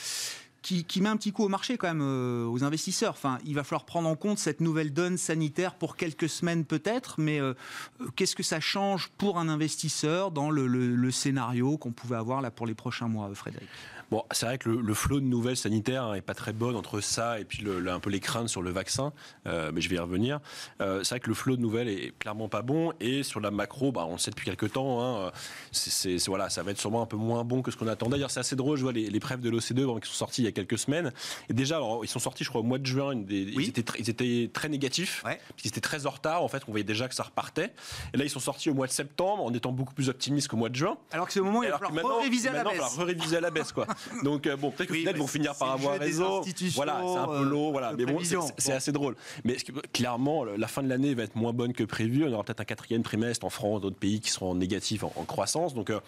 Qui, 0.63 1.00
met 1.00 1.07
un 1.07 1.15
petit 1.15 1.31
coup 1.31 1.45
au 1.45 1.48
marché 1.48 1.77
quand 1.77 1.88
même 1.88 2.01
euh, 2.01 2.45
aux 2.45 2.65
investisseurs. 2.65 3.12
Enfin, 3.12 3.38
il 3.45 3.56
va 3.56 3.63
falloir 3.63 3.86
prendre 3.86 4.09
en 4.09 4.18
compte 4.18 4.38
cette 4.38 4.59
nouvelle 4.59 4.92
donne 4.92 5.15
sanitaire 5.15 5.75
pour 5.75 5.95
quelques 5.95 6.27
semaines 6.27 6.65
peut-être, 6.65 7.21
mais 7.21 7.39
euh, 7.39 7.54
qu'est-ce 8.18 8.36
que 8.36 8.44
ça 8.44 8.59
change 8.59 9.07
pour 9.18 9.39
un 9.39 9.48
investisseur 9.48 10.30
dans 10.30 10.50
le, 10.51 10.68
le 10.68 11.12
scénario 11.12 11.77
qu'on 11.77 11.94
pouvait 11.94 12.18
avoir 12.18 12.42
là 12.42 12.51
pour 12.51 12.68
les 12.68 12.74
prochains 12.74 13.07
mois, 13.07 13.33
Frédéric? 13.33 13.69
Bon, 14.12 14.24
c'est 14.31 14.45
vrai 14.45 14.57
que 14.57 14.69
le, 14.69 14.94
flot 14.94 15.19
de 15.19 15.25
nouvelles 15.25 15.57
sanitaires 15.57 16.12
n'est 16.12 16.21
pas 16.21 16.33
très 16.33 16.54
bon 16.54 16.75
entre 16.75 17.01
ça 17.01 17.39
et 17.39 17.44
puis 17.44 17.62
le, 17.62 17.86
un 17.89 18.00
peu 18.00 18.09
les 18.09 18.19
craintes 18.19 18.48
sur 18.48 18.62
le 18.62 18.71
vaccin, 18.71 19.12
euh, 19.48 19.71
mais 19.74 19.81
je 19.81 19.89
vais 19.89 19.98
y 19.98 20.00
revenir. 20.00 20.39
Euh, 20.81 21.04
c'est 21.04 21.15
vrai 21.15 21.19
que 21.19 21.27
le 21.27 21.33
flot 21.33 21.57
de 21.57 21.62
nouvelles 21.62 21.89
est 21.89 22.18
clairement 22.18 22.48
pas 22.48 22.62
bon 22.62 22.94
et 23.00 23.24
sur 23.24 23.39
la 23.39 23.51
macro, 23.51 23.92
bah, 23.92 24.06
on 24.07 24.13
le 24.13 24.18
sait 24.18 24.31
depuis 24.31 24.45
quelques 24.45 24.71
temps, 24.74 25.04
hein, 25.04 25.31
c'est, 25.71 26.18
voilà, 26.27 26.50
ça 26.50 26.63
va 26.63 26.71
être 26.71 26.80
sûrement 26.80 27.01
un 27.01 27.06
peu 27.06 27.18
moins 27.18 27.44
bon 27.44 27.62
que 27.62 27.71
ce 27.71 27.77
qu'on 27.77 27.88
attendait. 27.88 28.12
D'ailleurs, 28.12 28.31
c'est 28.31 28.39
assez 28.39 28.56
drôle, 28.56 28.77
je 28.77 28.83
vois 28.83 28.94
les, 28.94 29.09
les 29.09 29.19
preuves 29.19 29.42
de 29.42 29.50
l'OCDE 29.50 30.00
qui 30.01 30.09
sont 30.09 30.15
sortis 30.15 30.42
il 30.42 30.45
y 30.45 30.48
a 30.48 30.51
quelques 30.51 30.77
semaines. 30.77 31.12
Et 31.50 31.54
déjà, 31.54 31.77
alors, 31.77 32.06
ils 32.06 32.07
sont 32.07 32.19
sortis, 32.19 32.44
je 32.44 32.50
crois, 32.50 32.62
au 32.62 32.65
mois 32.65 32.77
de 32.77 32.86
juin, 32.86 33.13
ils, 33.30 33.68
étaient 33.68 33.83
ils, 34.00 34.09
étaient 34.09 34.50
très 34.51 34.69
négatifs, 34.69 35.24
ouais. 35.25 35.39
ils 35.63 35.68
étaient 35.68 35.81
très 35.81 36.06
en 36.06 36.12
retard, 36.12 36.44
en 36.44 36.48
fait, 36.48 36.63
on 36.68 36.71
voyait 36.71 36.83
déjà 36.83 37.07
que 37.07 37.15
ça 37.15 37.24
repartait. 37.24 37.74
Et 38.13 38.18
là, 38.18 38.24
ils 38.24 38.30
sont 38.30 38.39
sortis 38.39 38.69
au 38.69 38.74
mois 38.74 38.88
de 38.88 38.92
septembre 38.92 39.44
en 39.44 39.54
étant 39.54 39.71
beaucoup 39.71 39.94
plus 39.94 40.09
optimistes 40.09 40.48
qu'au 40.48 40.57
mois 40.57 40.69
de 40.69 40.75
juin. 40.75 40.98
Alors 41.12 41.27
que 41.27 41.33
c'est 41.33 41.39
le 41.39 41.45
moment 41.45 41.59
où 41.59 41.64
il 41.64 41.69
va 41.69 41.78
falloir 41.78 42.21
réviser 42.21 42.49
à 42.49 42.54
la 42.54 42.64
baisse. 42.64 42.97
réviser 42.97 43.37
à 43.37 43.42
la 43.42 43.52
baisse, 43.52 43.71
quoi. 43.71 43.85
Donc, 44.23 44.47
euh, 44.47 44.56
bon, 44.56 44.71
peut-être 44.71 44.89
que 44.89 45.18
vont 45.18 45.27
finir 45.27 45.56
par 45.56 45.71
avoir 45.71 45.99
raison. 45.99 46.42
Voilà, 46.75 47.01
c'est 47.01 47.19
un 47.19 47.27
peu 47.27 47.44
lourd, 47.44 47.71
voilà. 47.71 47.94
Mais 47.94 48.06
bon, 48.06 48.19
c'est 48.57 48.73
assez 48.73 48.92
drôle. 48.92 49.16
Mais 49.44 49.57
clairement, 49.94 50.45
la 50.45 50.68
fin 50.68 50.83
de 50.83 50.89
l'année 50.89 51.13
va 51.13 51.23
être 51.23 51.35
moins 51.35 51.54
bonne 51.54 51.73
que 51.73 51.83
prévu. 51.83 52.25
On 52.25 52.33
aura 52.33 52.44
peut-être 52.44 52.61
un 52.61 52.66
quatrième 52.66 53.04
trimestre 53.04 53.45
en 53.45 53.49
France, 53.49 53.81
d'autres 53.81 53.97
pays 53.97 54.19
qui 54.19 54.31
seront 54.31 54.51
en 54.51 54.56
négatif 54.56 55.04
en, 55.04 55.25
croissance. 55.25 55.73
Donc, 55.73 55.89
euh, 55.89 55.99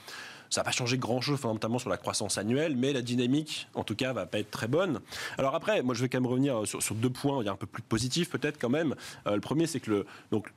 ça 0.50 0.62
va 0.62 0.66
pas 0.66 0.72
changer 0.72 0.98
grand-chose 0.98 1.40
fondamentalement 1.40 1.80
sur 1.80 1.90
la 1.90 1.98
croissance 1.98 2.38
annuelle, 2.38 2.76
mais 2.76 2.94
la 2.94 3.02
dynamique, 3.02 3.68
en 3.76 3.84
tout 3.84 3.96
cas, 3.96 4.14
va 4.14 4.26
pas 4.26 4.40
être 4.40 4.52
très 4.52 4.68
bonne. 4.68 5.00
Alors 5.38 5.56
après, 5.56 5.84
moi, 5.84 5.94
je 5.94 6.02
vais 6.02 6.10
quand 6.10 6.20
même 6.20 6.30
revenir 6.30 6.64
sur, 6.66 6.96
deux 6.96 7.10
points, 7.10 7.42
il 7.42 7.46
y 7.46 7.50
a 7.50 7.52
un 7.52 7.56
peu 7.56 7.68
plus 7.68 7.84
positifs 7.84 8.30
peut-être 8.30 8.60
quand 8.60 8.70
même. 8.70 8.96
Euh, 9.28 9.36
le 9.36 9.42
premier, 9.42 9.68
c'est 9.68 9.80
que 9.80 9.92
le, 9.92 10.06
donc, 10.32 10.52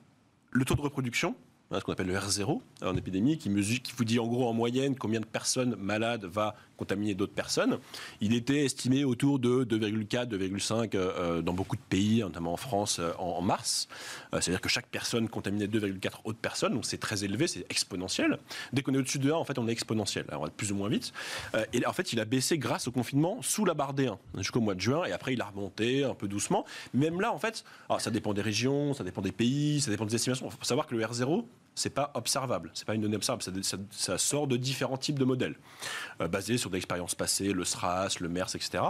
le 0.51 0.65
taux 0.65 0.75
de 0.75 0.81
reproduction, 0.81 1.35
ce 1.81 1.85
qu'on 1.85 1.93
appelle 1.93 2.07
le 2.07 2.14
R0 2.14 2.61
en 2.83 2.97
épidémie, 2.97 3.38
qui, 3.38 3.50
mesure, 3.50 3.81
qui 3.83 3.93
vous 3.97 4.05
dit 4.05 4.19
en 4.19 4.26
gros 4.26 4.49
en 4.49 4.52
moyenne 4.52 4.97
combien 4.97 5.21
de 5.21 5.26
personnes 5.26 5.76
malades 5.76 6.25
va 6.25 6.55
contaminer 6.83 7.14
d'autres 7.14 7.33
personnes. 7.33 7.79
Il 8.21 8.35
était 8.35 8.64
estimé 8.64 9.05
autour 9.05 9.38
de 9.38 9.64
2,4, 9.64 10.26
2,5 10.26 10.97
euh, 10.97 11.12
euh, 11.19 11.43
dans 11.43 11.52
beaucoup 11.52 11.76
de 11.76 11.83
pays, 11.88 12.21
notamment 12.21 12.52
en 12.52 12.57
France, 12.57 12.99
euh, 12.99 13.12
en, 13.19 13.41
mars. 13.41 13.88
C'est-à-dire 14.33 14.61
que 14.61 14.69
chaque 14.69 14.87
personne 14.87 15.29
contaminait 15.29 15.67
2,4 15.67 16.21
autres 16.25 16.38
personnes, 16.38 16.75
donc 16.75 16.85
c'est 16.85 16.99
très 16.99 17.25
élevé, 17.25 17.47
c'est 17.47 17.64
exponentiel. 17.71 18.38
Dès 18.73 18.83
qu'on 18.83 18.95
est 18.95 18.99
au-dessus 18.99 19.19
de 19.19 19.31
1, 19.31 19.35
en 19.35 19.45
fait, 19.45 19.59
on 19.59 19.69
est 19.69 19.73
exponentiel. 19.73 20.25
Alors, 20.29 20.50
plus 20.50 20.73
ou 20.73 20.76
moins 20.76 20.88
vite. 20.88 21.12
et 21.73 21.87
en 21.87 21.93
fait, 21.93 22.12
il 22.12 22.21
a 22.21 22.25
baissé 22.25 22.59
grâce 22.59 22.88
au 22.88 22.93
confinement 22.93 23.38
sous 23.43 23.64
la 23.64 23.75
barre 23.75 23.95
des 23.95 24.07
1 24.07 24.19
jusqu'au 24.38 24.61
mois 24.61 24.75
de 24.75 24.81
juin, 24.81 25.05
et 25.05 25.12
après, 25.12 25.35
il 25.35 25.41
a 25.41 25.47
remonté 25.47 26.05
un 26.05 26.14
peu 26.14 26.29
doucement. 26.29 26.64
Même 26.95 27.21
là, 27.21 27.33
en 27.33 27.38
fait, 27.38 27.64
ça 27.99 28.11
dépend 28.11 28.33
des 28.33 28.43
régions, 28.43 28.95
ça 28.95 29.05
dépend 29.05 29.23
des 29.23 29.33
pays, 29.33 29.81
ça 29.81 29.91
dépend 29.91 30.07
des 30.07 30.14
estimations. 30.14 30.47
Il 30.47 30.52
faut 30.52 30.64
savoir 30.64 30.87
que 30.87 30.95
le 30.95 31.02
R0, 31.02 31.45
c'est 31.75 31.91
pas 31.91 32.11
observable, 32.14 32.71
c'est 32.75 32.87
pas 32.87 32.95
une 32.95 33.00
donnée 33.00 33.17
observable, 33.17 33.43
ça, 33.91 34.19
sort 34.19 34.47
de 34.47 34.57
différents 34.57 34.99
types 34.99 35.19
de 35.19 35.25
modèles 35.25 35.57
basés 36.19 36.59
sur 36.59 36.71
d'expériences 36.71 37.14
passées, 37.14 37.52
le 37.52 37.64
SRAS, 37.64 38.17
le 38.21 38.29
MERS, 38.29 38.55
etc. 38.55 38.85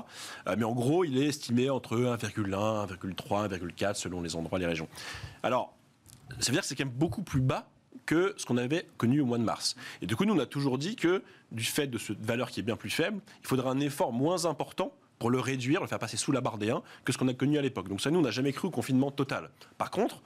Euh, 0.46 0.56
mais 0.58 0.64
en 0.64 0.72
gros, 0.72 1.04
il 1.04 1.16
est 1.18 1.26
estimé 1.26 1.70
entre 1.70 1.96
1,1, 1.96 2.88
1,3, 2.88 3.48
1,4 3.48 3.94
selon 3.94 4.20
les 4.20 4.36
endroits, 4.36 4.58
les 4.58 4.66
régions. 4.66 4.88
Alors, 5.42 5.74
ça 6.40 6.50
veut 6.50 6.52
dire 6.52 6.62
que 6.62 6.66
c'est 6.66 6.74
quand 6.74 6.84
même 6.84 6.94
beaucoup 6.94 7.22
plus 7.22 7.40
bas 7.40 7.68
que 8.06 8.34
ce 8.36 8.46
qu'on 8.46 8.56
avait 8.56 8.88
connu 8.96 9.20
au 9.20 9.26
mois 9.26 9.38
de 9.38 9.44
mars. 9.44 9.76
Et 10.00 10.06
du 10.06 10.16
coup, 10.16 10.24
nous, 10.24 10.34
on 10.34 10.38
a 10.38 10.46
toujours 10.46 10.78
dit 10.78 10.96
que 10.96 11.22
du 11.50 11.64
fait 11.64 11.86
de 11.86 11.98
cette 11.98 12.24
valeur 12.24 12.50
qui 12.50 12.60
est 12.60 12.64
bien 12.64 12.76
plus 12.76 12.90
faible, 12.90 13.20
il 13.42 13.46
faudra 13.46 13.70
un 13.70 13.80
effort 13.80 14.12
moins 14.12 14.44
important 14.44 14.92
pour 15.18 15.30
le 15.30 15.38
réduire, 15.38 15.80
le 15.80 15.86
faire 15.86 16.00
passer 16.00 16.16
sous 16.16 16.32
la 16.32 16.40
barre 16.40 16.58
des 16.58 16.70
1 16.70 16.82
que 17.04 17.12
ce 17.12 17.18
qu'on 17.18 17.28
a 17.28 17.34
connu 17.34 17.58
à 17.58 17.62
l'époque. 17.62 17.88
Donc 17.88 18.00
ça, 18.00 18.10
nous, 18.10 18.18
on 18.18 18.22
n'a 18.22 18.32
jamais 18.32 18.52
cru 18.52 18.68
au 18.68 18.70
confinement 18.72 19.12
total. 19.12 19.50
Par 19.78 19.90
contre, 19.90 20.20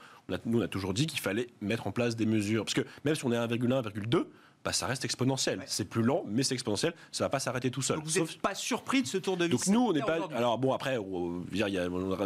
nous, 0.45 0.59
on 0.59 0.61
a 0.61 0.67
toujours 0.67 0.93
dit 0.93 1.07
qu'il 1.07 1.19
fallait 1.19 1.47
mettre 1.61 1.87
en 1.87 1.91
place 1.91 2.15
des 2.15 2.25
mesures. 2.25 2.65
Parce 2.65 2.73
que 2.73 2.85
même 3.05 3.15
si 3.15 3.25
on 3.25 3.31
est 3.31 3.37
à 3.37 3.47
1,1, 3.47 3.83
1,2, 3.83 4.25
bah, 4.67 4.73
ça 4.73 4.85
reste 4.85 5.05
exponentiel. 5.05 5.61
C'est 5.65 5.87
plus 5.87 6.03
lent, 6.03 6.25
mais 6.27 6.43
c'est 6.43 6.53
exponentiel. 6.53 6.93
Ça 7.13 7.23
va 7.23 7.29
pas 7.29 7.39
s'arrêter 7.39 7.71
tout 7.71 7.81
seul. 7.81 7.99
vous 8.03 8.19
n'êtes 8.19 8.41
pas 8.41 8.53
surpris 8.53 9.01
de 9.01 9.07
ce 9.07 9.17
tour 9.17 9.37
de 9.37 9.45
vis 9.45 9.51
Donc 9.51 9.67
nous, 9.67 9.79
on 9.79 9.93
n'est 9.93 10.01
pas. 10.01 10.19
Alors 10.35 10.57
bon, 10.57 10.73
après, 10.73 10.97
on 10.97 11.41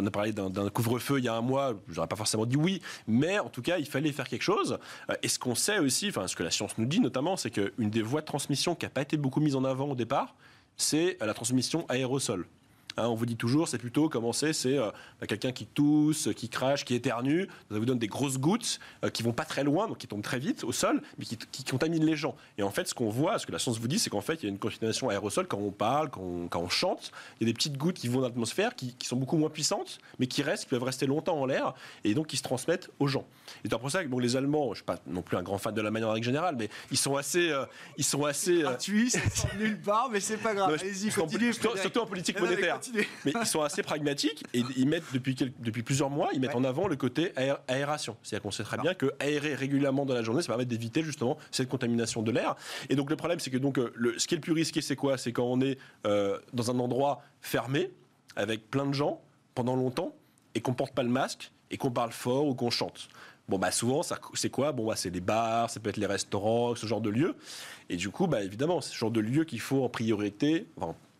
a 0.06 0.10
parlé 0.10 0.32
d'un 0.32 0.68
couvre-feu 0.68 1.18
il 1.18 1.24
y 1.24 1.28
a 1.28 1.34
un 1.34 1.40
mois. 1.40 1.74
J'aurais 1.88 2.08
pas 2.08 2.16
forcément 2.16 2.44
dit 2.44 2.56
oui, 2.56 2.82
mais 3.06 3.38
en 3.38 3.48
tout 3.48 3.62
cas, 3.62 3.78
il 3.78 3.86
fallait 3.86 4.10
faire 4.10 4.26
quelque 4.26 4.42
chose. 4.42 4.78
Euh, 5.08 5.14
et 5.22 5.28
ce 5.28 5.38
qu'on 5.38 5.54
sait 5.54 5.78
aussi, 5.78 6.08
enfin, 6.08 6.26
ce 6.26 6.34
que 6.34 6.42
la 6.42 6.50
science 6.50 6.76
nous 6.78 6.86
dit 6.86 6.98
notamment, 6.98 7.36
c'est 7.36 7.50
qu'une 7.50 7.90
des 7.90 8.02
voies 8.02 8.22
de 8.22 8.26
transmission 8.26 8.74
qui 8.74 8.86
n'a 8.86 8.90
pas 8.90 9.02
été 9.02 9.16
beaucoup 9.16 9.40
mise 9.40 9.54
en 9.54 9.62
avant 9.62 9.90
au 9.90 9.94
départ, 9.94 10.34
c'est 10.76 11.18
la 11.20 11.34
transmission 11.34 11.86
aérosol. 11.88 12.46
Hein, 12.96 13.08
on 13.08 13.14
vous 13.14 13.26
dit 13.26 13.36
toujours, 13.36 13.68
c'est 13.68 13.78
plutôt 13.78 14.08
comment 14.08 14.32
c'est, 14.32 14.52
c'est 14.52 14.78
euh, 14.78 14.90
bah, 15.20 15.26
quelqu'un 15.26 15.52
qui 15.52 15.66
tousse, 15.66 16.28
qui 16.36 16.48
crache, 16.48 16.84
qui 16.84 16.94
éternue. 16.94 17.46
Ça 17.70 17.78
vous 17.78 17.84
donne 17.84 17.98
des 17.98 18.06
grosses 18.06 18.38
gouttes 18.38 18.78
euh, 19.04 19.10
qui 19.10 19.22
vont 19.22 19.32
pas 19.32 19.44
très 19.44 19.64
loin, 19.64 19.88
donc 19.88 19.98
qui 19.98 20.06
tombent 20.06 20.22
très 20.22 20.38
vite 20.38 20.64
au 20.64 20.72
sol, 20.72 21.02
mais 21.18 21.24
qui, 21.24 21.64
contaminent 21.64 22.04
les 22.04 22.16
gens. 22.16 22.36
Et 22.58 22.62
en 22.62 22.70
fait, 22.70 22.88
ce 22.88 22.94
qu'on 22.94 23.08
voit, 23.08 23.38
ce 23.38 23.46
que 23.46 23.52
la 23.52 23.58
science 23.58 23.78
vous 23.78 23.88
dit, 23.88 23.98
c'est 23.98 24.10
qu'en 24.10 24.20
fait, 24.20 24.34
il 24.34 24.42
y 24.44 24.46
a 24.46 24.48
une 24.50 24.58
contamination 24.58 25.08
aérosol 25.08 25.46
quand 25.46 25.58
on 25.58 25.70
parle, 25.70 26.10
quand 26.10 26.50
on, 26.54 26.68
chante. 26.68 27.12
Il 27.40 27.46
y 27.46 27.50
a 27.50 27.52
des 27.52 27.54
petites 27.54 27.76
gouttes 27.76 27.96
qui 27.96 28.08
vont 28.08 28.20
dans 28.20 28.28
l'atmosphère, 28.28 28.74
qui, 28.74 28.94
sont 29.02 29.16
beaucoup 29.16 29.36
moins 29.36 29.50
puissantes, 29.50 29.98
mais 30.18 30.26
qui 30.26 30.42
restent, 30.42 30.64
qui 30.64 30.70
peuvent 30.70 30.82
rester 30.82 31.06
longtemps 31.06 31.38
en 31.38 31.46
l'air, 31.46 31.74
et 32.04 32.14
donc 32.14 32.28
qui 32.28 32.36
se 32.36 32.42
transmettent 32.42 32.90
aux 32.98 33.06
gens. 33.06 33.26
Et 33.64 33.68
c'est 33.68 33.78
pour 33.78 33.90
ça 33.90 34.04
que 34.04 34.08
bon, 34.08 34.18
les 34.18 34.36
Allemands, 34.36 34.70
je 34.70 34.76
suis 34.76 34.84
pas 34.84 34.98
non 35.06 35.22
plus 35.22 35.36
un 35.36 35.42
grand 35.42 35.58
fan 35.58 35.74
de 35.74 35.80
la 35.80 35.90
manière 35.90 36.08
en 36.08 36.22
générale, 36.22 36.56
mais 36.58 36.68
ils 36.90 36.96
sont 36.96 37.16
assez, 37.16 37.50
euh, 37.50 37.64
ils 37.96 38.04
sont 38.04 38.24
assez. 38.24 38.60
Gratuit, 38.60 39.10
c'est 39.10 39.54
nulle 39.58 39.80
part, 39.80 40.08
mais 40.10 40.20
c'est 40.20 40.36
pas 40.36 40.54
grave. 40.54 40.76
Allez-y. 40.80 41.10
Surtout 41.10 42.00
en 42.00 42.06
politique 42.06 42.40
monétaire. 42.40 42.80
Mais 43.24 43.32
ils 43.40 43.46
sont 43.46 43.62
assez 43.62 43.82
pragmatiques 43.82 44.44
et 44.54 44.62
ils 44.76 44.88
mettent 44.88 45.12
depuis, 45.12 45.34
depuis 45.34 45.82
plusieurs 45.82 46.10
mois, 46.10 46.30
ils 46.32 46.40
mettent 46.40 46.54
en 46.54 46.64
avant 46.64 46.88
le 46.88 46.96
côté 46.96 47.32
aération. 47.68 48.16
C'est-à-dire 48.22 48.42
qu'on 48.42 48.50
sait 48.50 48.64
très 48.64 48.78
bien 48.78 48.94
que 48.94 49.12
aérer 49.20 49.54
régulièrement 49.54 50.04
dans 50.04 50.14
la 50.14 50.22
journée, 50.22 50.42
ça 50.42 50.48
permet 50.48 50.64
d'éviter 50.64 51.02
justement 51.02 51.38
cette 51.50 51.68
contamination 51.68 52.22
de 52.22 52.30
l'air. 52.30 52.56
Et 52.88 52.96
donc 52.96 53.10
le 53.10 53.16
problème, 53.16 53.40
c'est 53.40 53.50
que 53.50 53.58
donc 53.58 53.78
euh, 53.78 53.92
le, 53.94 54.18
ce 54.18 54.26
qui 54.26 54.34
est 54.34 54.38
le 54.38 54.42
plus 54.42 54.52
risqué, 54.52 54.80
c'est 54.80 54.96
quoi? 54.96 55.18
C'est 55.18 55.32
quand 55.32 55.44
on 55.44 55.60
est 55.60 55.78
euh, 56.06 56.38
dans 56.52 56.70
un 56.70 56.78
endroit 56.78 57.22
fermé 57.40 57.90
avec 58.36 58.70
plein 58.70 58.86
de 58.86 58.94
gens 58.94 59.20
pendant 59.54 59.76
longtemps 59.76 60.14
et 60.54 60.60
qu'on 60.60 60.74
porte 60.74 60.94
pas 60.94 61.02
le 61.02 61.08
masque 61.08 61.52
et 61.70 61.76
qu'on 61.76 61.90
parle 61.90 62.12
fort 62.12 62.46
ou 62.46 62.54
qu'on 62.54 62.70
chante. 62.70 63.08
Bon, 63.48 63.58
bah 63.58 63.70
souvent, 63.70 64.02
c'est 64.34 64.50
quoi? 64.50 64.72
Bon, 64.72 64.86
bah, 64.86 64.94
c'est 64.96 65.10
les 65.10 65.20
bars, 65.20 65.68
ça 65.68 65.80
peut 65.80 65.90
être 65.90 65.96
les 65.96 66.06
restaurants, 66.06 66.74
ce 66.74 66.86
genre 66.86 67.00
de 67.00 67.10
lieux. 67.10 67.34
Et 67.88 67.96
du 67.96 68.10
coup, 68.10 68.26
bah, 68.26 68.42
évidemment, 68.42 68.80
c'est 68.80 68.92
ce 68.92 68.96
genre 68.96 69.10
de 69.10 69.20
lieux 69.20 69.44
qu'il 69.44 69.60
faut 69.60 69.82
en 69.82 69.88
priorité, 69.88 70.66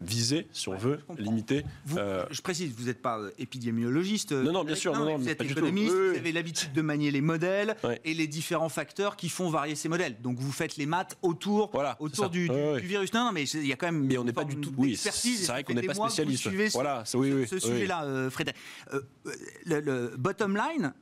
viser, 0.05 0.47
si 0.53 0.69
on 0.69 0.77
veut, 0.77 1.01
limiter. 1.19 1.65
Euh, 1.97 2.25
je 2.31 2.41
précise, 2.41 2.73
vous 2.77 2.85
n'êtes 2.85 3.03
pas 3.03 3.19
euh, 3.19 3.31
épidémiologiste. 3.39 4.33
Non, 4.33 4.53
non, 4.53 4.65
bien 4.65 4.75
sûr. 4.75 4.93
Non, 4.95 5.17
vous 5.17 5.29
êtes 5.29 5.41
économiste, 5.41 5.95
vous 5.95 6.17
avez 6.17 6.33
l'habitude 6.33 6.73
de 6.73 6.83
manier 6.83 7.11
les 7.11 7.21
modèles 7.21 7.77
et 8.05 8.15
les 8.15 8.27
différents 8.27 8.69
facteurs 8.69 9.17
qui 9.17 9.29
font 9.29 9.51
varier 9.51 9.75
ces 9.75 9.89
modèles. 9.89 10.21
Donc 10.21 10.39
vous 10.39 10.53
faites 10.53 10.77
les 10.77 10.87
maths 10.87 11.17
autour, 11.23 11.71
voilà, 11.73 11.97
autour 12.01 12.31
du, 12.31 12.49
virus. 12.83 13.13
Non, 13.13 13.31
mais 13.33 13.45
il 13.45 13.67
y 13.67 13.73
a 13.73 13.77
quand 13.77 13.87
même. 13.87 14.05
Mais 14.07 14.19
on 14.19 14.25
n'est 14.25 14.33
pas 14.33 14.45
du 14.45 14.57
tout. 14.57 14.73
Oui, 14.77 14.97
c'est 14.97 15.47
vrai 15.47 15.65
qu'on 15.65 15.75
n'est 15.75 15.83
pas 15.83 15.95
spécialiste. 15.95 16.49
Voilà, 16.73 17.05
ce, 17.05 17.17
oui, 17.17 17.47
ce 17.47 17.59
sujet-là, 17.59 18.05
euh, 18.05 18.31
Frédéric. 18.31 18.61
le 19.65 20.15
bottom 20.17 20.57
line, 20.57 20.93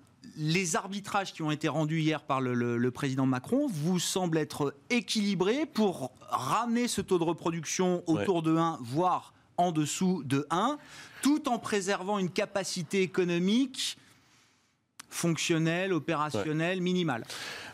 les 0.41 0.75
arbitrages 0.75 1.35
qui 1.35 1.43
ont 1.43 1.51
été 1.51 1.69
rendus 1.69 2.01
hier 2.01 2.23
par 2.23 2.41
le, 2.41 2.91
président 2.91 3.27
Macron 3.27 3.67
vous 3.69 3.99
semblent 3.99 4.39
être 4.39 4.75
équilibrés 4.89 5.67
pour 5.67 6.13
ramener 6.31 6.89
ce 6.89 7.03
taux 7.03 7.19
de 7.19 7.25
reproduction 7.25 8.03
autour 8.07 8.43
de 8.43 8.57
1, 8.57 8.79
voire 8.81 9.35
en 9.59 9.71
dessous 9.71 10.23
de 10.25 10.47
1, 10.49 10.79
tout 11.21 11.47
en 11.51 11.59
préservant 11.59 12.19
une 12.19 12.31
capacité 12.31 13.03
économique 13.03 13.99
fonctionnelle, 15.11 15.93
opérationnelle, 15.93 16.81
minimale 16.81 17.25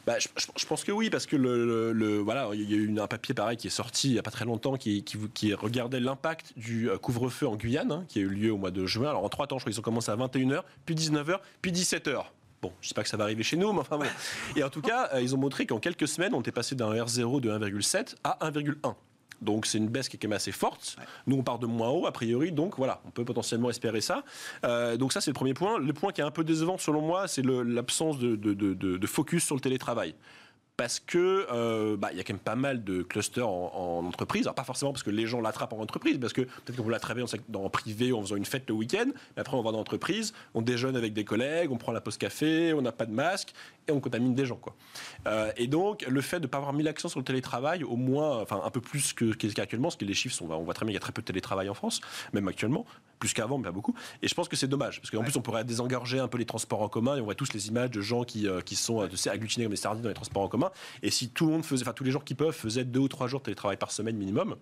bah, 0.07 0.17
je, 0.19 0.67
pense 0.67 0.85
que 0.85 0.93
oui, 0.93 1.11
parce 1.11 1.27
que 1.27 1.37
le, 1.37 2.19
voilà, 2.19 2.51
il 2.53 2.71
y 2.71 2.75
a 2.75 2.77
eu 2.77 2.99
un 2.99 3.07
papier 3.09 3.35
pareil 3.35 3.57
qui 3.57 3.67
est 3.67 3.71
sorti 3.71 4.09
il 4.09 4.13
n'y 4.13 4.19
a 4.19 4.23
pas 4.23 4.31
très 4.31 4.45
longtemps 4.45 4.77
qui, 4.77 5.03
qui, 5.03 5.55
regardait 5.55 6.01
l'impact 6.01 6.53
du 6.57 6.89
euh, 6.89 6.97
couvre-feu 6.97 7.47
en 7.47 7.57
Guyane, 7.57 7.91
hein, 7.91 8.05
qui 8.09 8.21
a 8.21 8.23
eu 8.23 8.29
lieu 8.29 8.53
au 8.53 8.57
mois 8.57 8.71
de 8.71 8.87
juin. 8.87 9.11
Alors 9.11 9.25
en 9.25 9.29
trois 9.29 9.47
temps, 9.47 9.59
je 9.59 9.65
crois 9.65 9.73
qu'ils 9.73 9.81
ont 9.81 9.83
commencé 9.83 10.11
à 10.11 10.17
21h, 10.17 10.63
puis 10.85 10.95
19h, 10.95 11.41
puis 11.61 11.73
17h. 11.73 12.25
Bon, 12.63 12.73
je 12.81 12.87
ne 12.87 12.89
sais 12.89 12.95
pas 12.95 13.03
que 13.03 13.09
ça 13.09 13.17
va 13.17 13.25
arriver 13.25 13.43
chez 13.43 13.57
nous, 13.57 13.73
mais 13.73 13.81
enfin 13.81 13.99
bon. 13.99 14.07
Et 14.57 14.65
en 14.65 14.71
tout 14.71 14.81
cas, 14.81 15.11
euh, 15.15 15.21
ils 15.21 15.35
ont 15.35 15.39
montré 15.39 15.67
qu'en 15.67 15.79
quelques 15.79 16.09
semaines, 16.09 16.35
on 16.35 16.41
était 16.41 16.53
passé 16.53 16.75
d'un 16.75 16.91
R0 16.91 17.41
de 17.41 17.51
1,7 17.51 18.15
à 18.25 18.39
1,1. 18.51 18.95
Donc 19.43 19.67
c'est 19.67 19.79
une 19.79 19.89
baisse 19.89 20.09
qui 20.09 20.17
est 20.17 20.19
quand 20.19 20.29
même 20.29 20.37
assez 20.37 20.53
forte. 20.53 20.97
Nous, 21.27 21.37
on 21.37 21.43
part 21.43 21.59
de 21.59 21.67
moins 21.67 21.91
haut, 21.91 22.07
a 22.07 22.13
priori, 22.13 22.53
donc 22.53 22.77
voilà, 22.79 23.01
on 23.07 23.11
peut 23.11 23.25
potentiellement 23.25 23.71
espérer 23.71 24.01
ça. 24.01 24.25
Euh, 24.65 24.97
donc 24.97 25.13
ça, 25.13 25.21
c'est 25.21 25.31
le 25.31 25.35
premier 25.35 25.55
point. 25.55 25.79
Le 25.79 25.93
point 25.93 26.13
qui 26.13 26.21
est 26.21 26.25
un 26.25 26.31
peu 26.31 26.45
décevant, 26.45 26.79
selon 26.79 27.03
moi, 27.03 27.29
c'est 27.29 27.45
l'absence 27.45 28.19
de, 28.19 28.37
de, 28.37 29.07
focus 29.07 29.45
sur 29.45 29.55
le 29.55 29.61
télétravail 29.61 30.15
parce 30.76 31.00
que 31.00 31.47
euh, 31.50 31.97
bah, 31.97 32.09
il 32.12 32.18
y 32.18 32.21
a 32.21 32.25
quand 32.25 32.35
même 32.35 32.40
pas 32.40 32.54
mal 32.54 32.85
de 32.85 33.02
clusters 33.02 33.49
en, 33.49 34.04
entreprise. 34.06 34.42
Alors 34.42 34.54
pas 34.54 34.64
forcément 34.64 34.92
parce 34.92 35.02
que 35.02 35.11
les 35.11 35.26
gens 35.26 35.40
l'attrapent 35.40 35.73
en 35.73 35.78
entreprise, 35.78 36.18
parce 36.18 36.33
que 36.33 36.42
peut-être 36.42 36.76
qu'on 36.76 36.85
peut 36.85 36.90
l'attraper 36.90 37.23
en, 37.23 37.26
en, 37.54 37.71
privé 37.71 38.12
en 38.12 38.21
faisant 38.21 38.37
une 38.37 38.45
fête 38.45 38.64
le 38.68 38.75
week-end, 38.75 39.06
mais 39.06 39.40
après 39.40 39.56
on 39.56 39.62
va 39.62 39.73
dans 39.73 39.78
l'entreprise, 39.78 40.35
on 40.54 40.61
déjeune 40.61 40.97
avec 40.97 41.14
des 41.14 41.25
collègues, 41.25 41.71
on 41.73 41.78
prend 41.78 41.92
la 41.92 42.00
pause 42.00 42.18
café, 42.18 42.75
on 42.75 42.83
n'a 42.83 42.92
pas 42.92 43.06
de 43.06 43.12
masque 43.12 43.52
et 43.88 43.92
on 43.92 44.00
contamine 44.00 44.35
des 44.35 44.45
gens. 44.45 44.56
Quoi. 44.56 44.75
Euh, 45.26 45.50
et 45.56 45.66
donc 45.66 46.04
le 46.06 46.21
fait 46.21 46.40
de 46.40 46.42
ne 46.42 46.49
pas 46.49 46.59
avoir 46.59 46.75
mis 46.75 46.83
l'accent 46.83 47.09
sur 47.09 47.21
le 47.21 47.25
télétravail, 47.25 47.83
au 47.83 47.97
moins, 47.97 48.42
enfin 48.42 48.61
un 48.62 48.71
peu 48.71 48.80
plus 48.80 49.14
que 49.14 49.33
qu'actuellement, 49.35 49.88
parce 49.88 49.97
que 49.97 50.04
les 50.04 50.14
chiffres 50.14 50.35
sont, 50.35 50.50
on 50.50 50.62
voit 50.62 50.75
très 50.75 50.85
bien 50.85 50.90
qu'il 50.90 50.95
y 50.95 50.99
a 50.99 51.00
très 51.00 51.12
peu 51.12 51.23
de 51.23 51.26
télétravail 51.26 51.71
en 51.71 51.75
France, 51.75 52.00
même 52.35 52.49
actuellement, 52.49 52.85
plus 53.18 53.33
qu'avant, 53.33 53.56
mais 53.56 53.64
pas 53.64 53.73
beaucoup. 53.73 53.95
Et 54.23 54.28
je 54.28 54.35
pense 54.35 54.49
que 54.49 54.56
c'est 54.56 54.68
dommage, 54.68 55.00
parce 55.00 55.11
qu'en 55.11 55.23
plus 55.23 55.37
on 55.37 55.42
pourrait 55.42 55.64
désengorger 55.64 56.18
un 56.18 56.28
peu 56.28 56.37
les 56.37 56.45
transports 56.45 56.83
en 56.83 56.88
commun 56.88 57.16
et 57.16 57.21
on 57.21 57.25
voit 57.25 57.35
tous 57.35 57.54
les 57.54 57.68
images 57.68 57.90
de 57.90 58.02
gens 58.02 58.25
qui, 58.25 58.47
euh, 58.47 58.61
qui 58.61 58.76
sont 58.76 59.00
agglutinés 59.00 59.64
comme 59.64 59.73
des 59.73 59.76
sardines 59.76 60.02
dans 60.02 60.11
les 60.11 60.14
transports 60.14 60.42
en 60.42 60.49
commun. 60.49 60.66
Et 61.03 61.11
si 61.11 61.31
tout 61.31 61.47
le 61.47 61.53
monde 61.53 61.65
faisait, 61.65 61.83
enfin 61.83 61.93
tous 61.93 62.05
les 62.05 62.11
gens 62.11 62.21
qui 62.21 62.35
peuvent 62.35 62.55
faisaient 62.55 62.85
deux 62.85 63.01
ou 63.01 63.09
trois 63.09 63.27
jours 63.27 63.41
de 63.41 63.45
télétravail 63.45 63.77
par 63.77 63.91
semaine 63.91 64.17
minimum, 64.17 64.57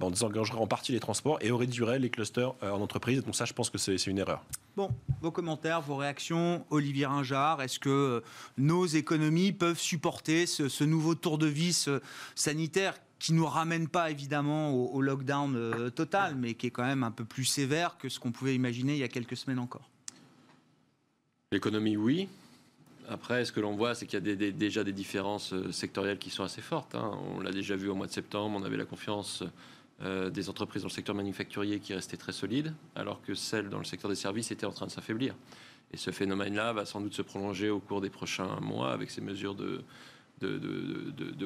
ben, 0.00 0.06
on 0.06 0.10
désengagerait 0.10 0.58
en 0.58 0.66
partie 0.66 0.92
les 0.92 1.00
transports 1.00 1.38
et 1.40 1.52
on 1.52 1.56
réduirait 1.56 1.98
les 1.98 2.10
clusters 2.10 2.54
euh, 2.62 2.70
en 2.70 2.80
entreprise. 2.80 3.24
Donc 3.24 3.34
ça, 3.34 3.44
je 3.44 3.52
pense 3.52 3.70
que 3.70 3.78
c'est 3.78 3.96
une 4.06 4.18
erreur. 4.18 4.42
Bon, 4.76 4.90
vos 5.22 5.30
commentaires, 5.30 5.80
vos 5.80 5.96
réactions, 5.96 6.66
Olivier 6.70 7.06
Ringard, 7.06 7.62
est-ce 7.62 7.78
que 7.78 8.22
nos 8.58 8.84
économies 8.84 9.52
peuvent 9.52 9.78
supporter 9.78 10.46
ce, 10.46 10.84
nouveau 10.84 11.14
tour 11.14 11.38
de 11.38 11.46
vis 11.46 11.88
sanitaire 12.34 12.94
qui 13.18 13.32
nous 13.32 13.46
ramène 13.46 13.88
pas 13.88 14.10
évidemment 14.10 14.72
au, 14.74 15.00
lockdown 15.00 15.90
total, 15.92 16.34
mais 16.36 16.52
qui 16.52 16.66
est 16.66 16.70
quand 16.70 16.84
même 16.84 17.02
un 17.02 17.10
peu 17.10 17.24
plus 17.24 17.46
sévère 17.46 17.96
que 17.96 18.10
ce 18.10 18.20
qu'on 18.20 18.32
pouvait 18.32 18.54
imaginer 18.54 18.92
il 18.92 18.98
y 18.98 19.04
a 19.04 19.08
quelques 19.08 19.38
semaines 19.38 19.58
encore? 19.58 19.88
L'économie, 21.52 21.96
oui. 21.96 22.28
Après, 23.08 23.44
ce 23.44 23.52
que 23.52 23.60
l'on 23.60 23.76
voit, 23.76 23.94
c'est 23.94 24.06
qu'il 24.06 24.26
y 24.26 24.30
a 24.30 24.50
déjà 24.52 24.82
des 24.82 24.92
différences 24.92 25.52
euh, 25.52 25.70
sectorielles 25.70 26.18
qui 26.18 26.30
sont 26.30 26.42
assez 26.42 26.60
fortes. 26.60 26.94
Hein. 26.94 27.12
On 27.36 27.40
l'a 27.40 27.52
déjà 27.52 27.76
vu 27.76 27.88
au 27.88 27.94
mois 27.94 28.06
de 28.06 28.12
septembre, 28.12 28.58
on 28.60 28.64
avait 28.64 28.76
la 28.76 28.84
confiance 28.84 29.44
euh, 30.02 30.28
des 30.28 30.50
entreprises 30.50 30.82
dans 30.82 30.88
le 30.88 30.92
secteur 30.92 31.14
manufacturier 31.14 31.78
qui 31.78 31.94
restait 31.94 32.16
très 32.16 32.32
solide, 32.32 32.74
alors 32.94 33.22
que 33.22 33.34
celle 33.34 33.68
dans 33.68 33.78
le 33.78 33.84
secteur 33.84 34.10
des 34.10 34.16
services 34.16 34.50
était 34.50 34.66
en 34.66 34.72
train 34.72 34.86
de 34.86 34.90
s'affaiblir. 34.90 35.34
Et 35.92 35.96
ce 35.96 36.10
phénomène-là 36.10 36.72
va 36.72 36.84
sans 36.84 37.00
doute 37.00 37.14
se 37.14 37.22
prolonger 37.22 37.70
au 37.70 37.78
cours 37.78 38.00
des 38.00 38.10
prochains 38.10 38.58
mois 38.60 38.92
avec 38.92 39.10
ces 39.10 39.20
mesures 39.20 39.54
de, 39.54 39.84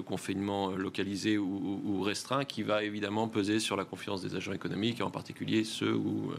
confinement 0.01 0.71
localisé 0.71 1.37
ou, 1.37 2.03
restreint 2.03 2.45
qui 2.45 2.63
va 2.63 2.83
évidemment 2.83 3.29
peser 3.29 3.61
sur 3.61 3.77
la 3.77 3.85
confiance 3.85 4.23
des 4.23 4.35
agents 4.35 4.53
économiques, 4.53 5.01
et 5.01 5.03
en 5.03 5.11
particulier 5.11 5.63
ceux 5.63 5.95
où, 5.95 6.33
euh, 6.33 6.37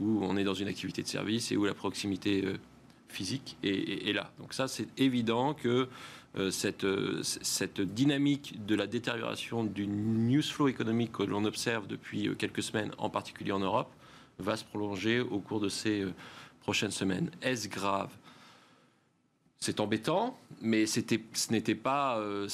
où 0.00 0.22
on 0.22 0.36
est 0.36 0.44
dans 0.44 0.54
une 0.54 0.68
activité 0.68 1.02
de 1.02 1.08
service 1.08 1.50
et 1.50 1.56
où 1.56 1.64
la 1.64 1.74
proximité 1.74 2.44
physique 3.10 3.56
est, 3.62 4.12
là. 4.14 4.30
Donc 4.38 4.54
ça, 4.54 4.68
c'est 4.68 4.88
évident 4.98 5.54
que 5.54 5.88
euh, 6.36 6.50
cette, 6.50 6.84
euh, 6.84 7.22
cette 7.22 7.80
dynamique 7.80 8.64
de 8.64 8.74
la 8.74 8.86
détérioration 8.86 9.64
du 9.64 9.86
news 9.86 10.42
flow 10.42 10.68
économique 10.68 11.12
que 11.12 11.24
l'on 11.24 11.44
observe 11.44 11.86
depuis 11.86 12.28
euh, 12.28 12.34
quelques 12.34 12.62
semaines, 12.62 12.92
en 12.98 13.10
particulier 13.10 13.52
en 13.52 13.58
Europe, 13.58 13.90
va 14.38 14.56
se 14.56 14.64
prolonger 14.64 15.20
au 15.20 15.40
cours 15.40 15.60
de 15.60 15.68
ces 15.68 16.06
prochaines 16.60 16.92
semaines. 16.92 17.30
Est-ce 17.42 17.68
grave? 17.68 18.10
C'est 19.62 19.78
embêtant, 19.80 20.38
mais 20.62 20.86
ce 20.86 21.00
n'était 21.52 21.74
pas, 21.74 22.18
euh, 22.18 22.48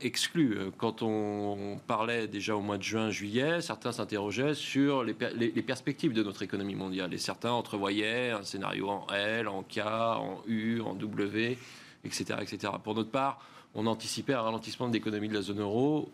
exclu. 0.00 0.58
Quand 0.78 1.02
on 1.02 1.80
parlait 1.88 2.28
déjà 2.28 2.54
au 2.54 2.60
mois 2.60 2.78
de 2.78 2.84
juin, 2.84 3.10
juillet, 3.10 3.60
certains 3.60 3.90
s'interrogeaient 3.90 4.54
sur 4.54 5.02
les, 5.02 5.12
perspectives 5.14 6.12
de 6.12 6.22
notre 6.22 6.42
économie 6.42 6.76
mondiale. 6.76 7.12
Et 7.12 7.18
certains 7.18 7.50
entrevoyaient 7.50 8.30
un 8.30 8.44
scénario 8.44 8.88
en 8.88 9.08
L, 9.12 9.48
en 9.48 9.64
K, 9.64 9.78
en 9.78 10.42
U, 10.46 10.80
en 10.80 10.94
W, 10.94 11.58
etc. 12.04 12.24
etc. 12.40 12.74
Pour 12.84 12.94
notre 12.94 13.10
part, 13.10 13.44
on 13.74 13.88
anticipait 13.88 14.34
un 14.34 14.42
ralentissement 14.42 14.86
de 14.86 14.92
l'économie 14.92 15.28
de 15.28 15.34
la 15.34 15.42
zone 15.42 15.60
euro 15.60 16.12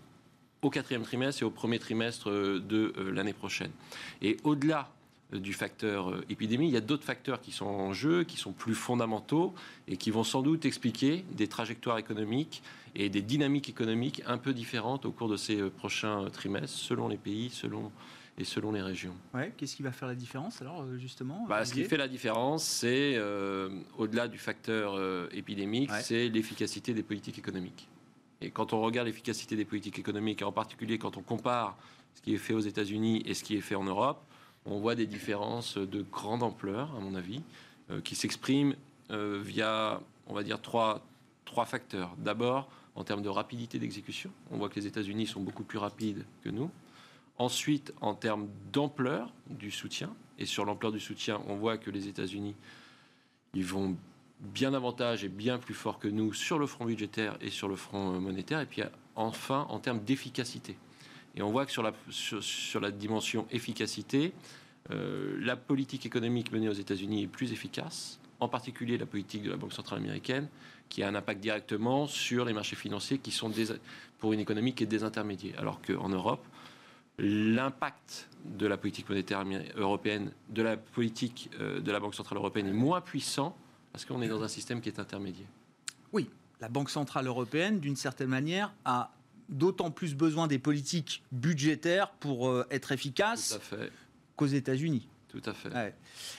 au 0.63 0.71
quatrième 0.71 1.03
trimestre 1.03 1.43
et 1.43 1.45
au 1.45 1.51
premier 1.51 1.79
trimestre 1.79 2.31
de 2.31 2.95
euh, 2.97 3.11
l'année 3.13 3.35
prochaine. 3.35 3.71
Et 4.23 4.39
au-delà 4.45 4.89
du 5.33 5.53
facteur 5.53 6.23
épidémie. 6.31 6.69
Il 6.69 6.73
y 6.73 6.77
a 6.77 6.81
d'autres 6.81 7.05
facteurs 7.05 7.41
qui 7.41 7.53
sont 7.53 7.67
en 7.67 7.93
jeu, 7.93 8.25
qui 8.25 8.37
sont 8.37 8.53
plus 8.53 8.75
fondamentaux 8.75 9.55
et 9.89 9.97
qui 9.97 10.11
vont 10.11 10.25
sans 10.25 10.43
doute 10.43 10.65
expliquer 10.65 11.25
des 11.33 11.49
trajectoires 11.49 11.99
économiques 11.99 12.63
et 12.95 13.09
des 13.09 13.23
dynamiques 13.23 13.69
économiques 13.69 14.23
un 14.27 14.39
peu 14.39 14.55
différentes 14.55 15.05
au 15.05 15.11
cours 15.11 15.29
de 15.29 15.37
ces 15.37 15.69
prochains 15.71 16.27
trimestres, 16.31 16.79
selon 16.79 17.09
les 17.09 17.17
pays, 17.17 17.51
selon 17.51 17.91
et 18.39 18.45
selon 18.45 18.73
les 18.73 18.83
régions. 18.83 19.15
Ouais, 19.35 19.53
Qu'est-ce 19.57 19.77
qui 19.77 19.83
va 19.83 19.93
faire 19.93 20.09
la 20.09 20.15
différence 20.15 20.61
alors 20.61 20.83
euh, 20.83 20.99
justement 20.99 21.47
bah, 21.49 21.65
Ce 21.65 21.73
qui 21.73 21.85
fait 21.85 21.97
la 21.97 22.09
différence, 22.09 22.65
c'est 22.65 23.15
euh, 23.17 23.71
au-delà 23.97 24.29
du 24.29 24.39
facteur 24.39 24.95
euh, 24.95 25.29
épidémique, 25.33 25.91
c'est 26.03 26.29
l'efficacité 26.29 26.93
des 26.93 27.03
politiques 27.03 27.39
économiques. 27.39 27.89
Et 28.43 28.51
quand 28.51 28.75
on 28.75 28.83
regarde 28.83 29.07
l'efficacité 29.07 29.57
des 29.57 29.65
politiques 29.65 29.99
économiques, 29.99 30.43
et 30.43 30.45
en 30.45 30.53
particulier 30.53 30.99
quand 30.99 31.17
on 31.17 31.23
compare 31.23 31.77
ce 32.15 32.21
qui 32.21 32.35
est 32.35 32.39
fait 32.39 32.53
aux 32.53 32.61
États-Unis 32.61 33.23
et 33.25 33.33
ce 33.33 33.43
qui 33.43 33.57
est 33.57 33.63
fait 33.63 33.75
en 33.75 33.85
Europe, 33.85 34.23
on 34.67 34.79
voit 34.79 34.95
des 34.95 35.07
différences 35.07 35.79
de 35.79 36.03
grande 36.03 36.43
ampleur, 36.43 36.95
à 36.97 37.01
mon 37.01 37.15
avis, 37.15 37.43
qui 38.05 38.15
s'expriment 38.15 38.75
via, 39.11 40.01
on 40.27 40.35
va 40.35 40.43
dire, 40.43 40.61
trois, 40.61 41.05
trois 41.45 41.65
facteurs. 41.65 42.15
D'abord, 42.19 42.69
en 42.97 43.05
termes 43.05 43.23
de 43.23 43.29
rapidité 43.29 43.79
d'exécution, 43.79 44.31
on 44.51 44.57
voit 44.57 44.69
que 44.69 44.77
les 44.77 44.87
États-Unis 44.87 45.27
sont 45.27 45.41
beaucoup 45.41 45.63
plus 45.63 45.79
rapides 45.79 46.25
que 46.43 46.49
nous. 46.49 46.71
Ensuite, 47.39 47.93
en 48.01 48.15
termes 48.15 48.49
d'ampleur 48.73 49.33
du 49.51 49.71
soutien, 49.71 50.15
et 50.39 50.47
sur 50.47 50.65
l'ampleur 50.65 50.93
du 50.93 51.01
soutien, 51.01 51.41
on 51.49 51.57
voit 51.57 51.79
que 51.79 51.91
les 51.91 52.09
États-Unis, 52.09 52.55
ils 53.55 53.65
vont 53.65 53.97
bien 54.41 54.71
davantage 54.71 55.25
et 55.25 55.29
bien 55.29 55.59
plus 55.59 55.75
fort 55.75 55.99
que 55.99 56.09
nous 56.09 56.33
sur 56.35 56.59
le 56.59 56.67
front 56.67 56.85
budgétaire 56.85 57.37
et 57.41 57.51
sur 57.51 57.69
le 57.69 57.77
front 57.77 58.15
euh, 58.15 58.21
monétaire. 58.21 58.61
Et 58.61 58.67
puis 58.67 58.83
enfin, 59.15 59.67
en 59.71 59.79
termes 59.79 60.01
d'efficacité. 60.01 60.77
Et 61.37 61.43
on 61.43 61.51
voit 61.51 61.67
que 61.67 61.73
sur 61.73 61.83
la, 61.83 61.93
sur, 62.11 62.81
la 62.81 62.91
dimension 62.91 63.47
efficacité, 63.51 64.33
euh, 64.91 65.37
la 65.41 65.57
politique 65.57 66.07
économique 66.07 66.53
menée 66.53 66.69
aux 66.69 66.75
États-Unis 66.75 67.25
est 67.25 67.29
plus 67.29 67.53
efficace, 67.53 68.19
en 68.41 68.49
particulier 68.49 68.97
la 68.99 69.07
politique 69.07 69.43
de 69.43 69.51
la 69.51 69.57
Banque 69.57 69.73
centrale 69.73 69.99
américaine, 69.99 70.49
qui 70.89 71.03
a 71.03 71.09
un 71.09 71.15
impact 71.15 71.41
directement 71.41 72.07
sur 72.07 72.45
les 72.45 72.53
marchés 72.53 72.77
financiers 72.77 73.19
qui 73.19 73.33
sont 73.33 73.53
pour 74.19 74.33
une 74.33 74.41
économie 74.41 74.75
qui 74.75 74.85
est 74.85 74.87
désintermédiée. 74.87 75.55
Alors 75.59 75.81
qu'en 75.83 76.09
Europe, 76.09 76.45
l'impact 77.19 78.29
de 78.45 78.67
la 78.67 78.77
politique 78.77 79.09
monétaire 79.09 79.45
européenne, 79.77 80.33
de 80.51 80.63
la 80.63 80.77
politique 80.77 81.51
euh, 81.61 81.81
de 81.81 81.93
la 81.93 82.01
Banque 82.01 82.15
Centrale 82.15 82.39
Européenne 82.39 82.69
est 82.69 82.73
moins 82.73 83.01
puissant 83.01 83.57
parce 83.93 84.05
qu'on 84.05 84.23
est 84.23 84.29
dans 84.29 84.43
un 84.43 84.49
système 84.49 84.81
qui 84.81 84.89
est 84.89 84.99
intermédiaire. 84.99 85.49
Oui, 86.13 86.29
la 86.61 86.69
Banque 86.69 86.91
Centrale 86.91 87.27
Européenne, 87.27 87.81
d'une 87.81 87.97
certaine 87.97 88.29
manière, 88.29 88.73
a 88.85 89.11
d'autant 89.49 89.91
plus 89.91 90.15
besoin 90.15 90.47
des 90.47 90.59
politiques 90.59 91.23
budgétaires 91.33 92.11
pour 92.11 92.49
euh, 92.49 92.67
être 92.71 92.93
efficace 92.93 93.59
qu'aux 94.37 94.47
États-Unis. 94.47 95.09
Tout 95.37 95.51
à 95.51 95.53
fait. 95.53 95.69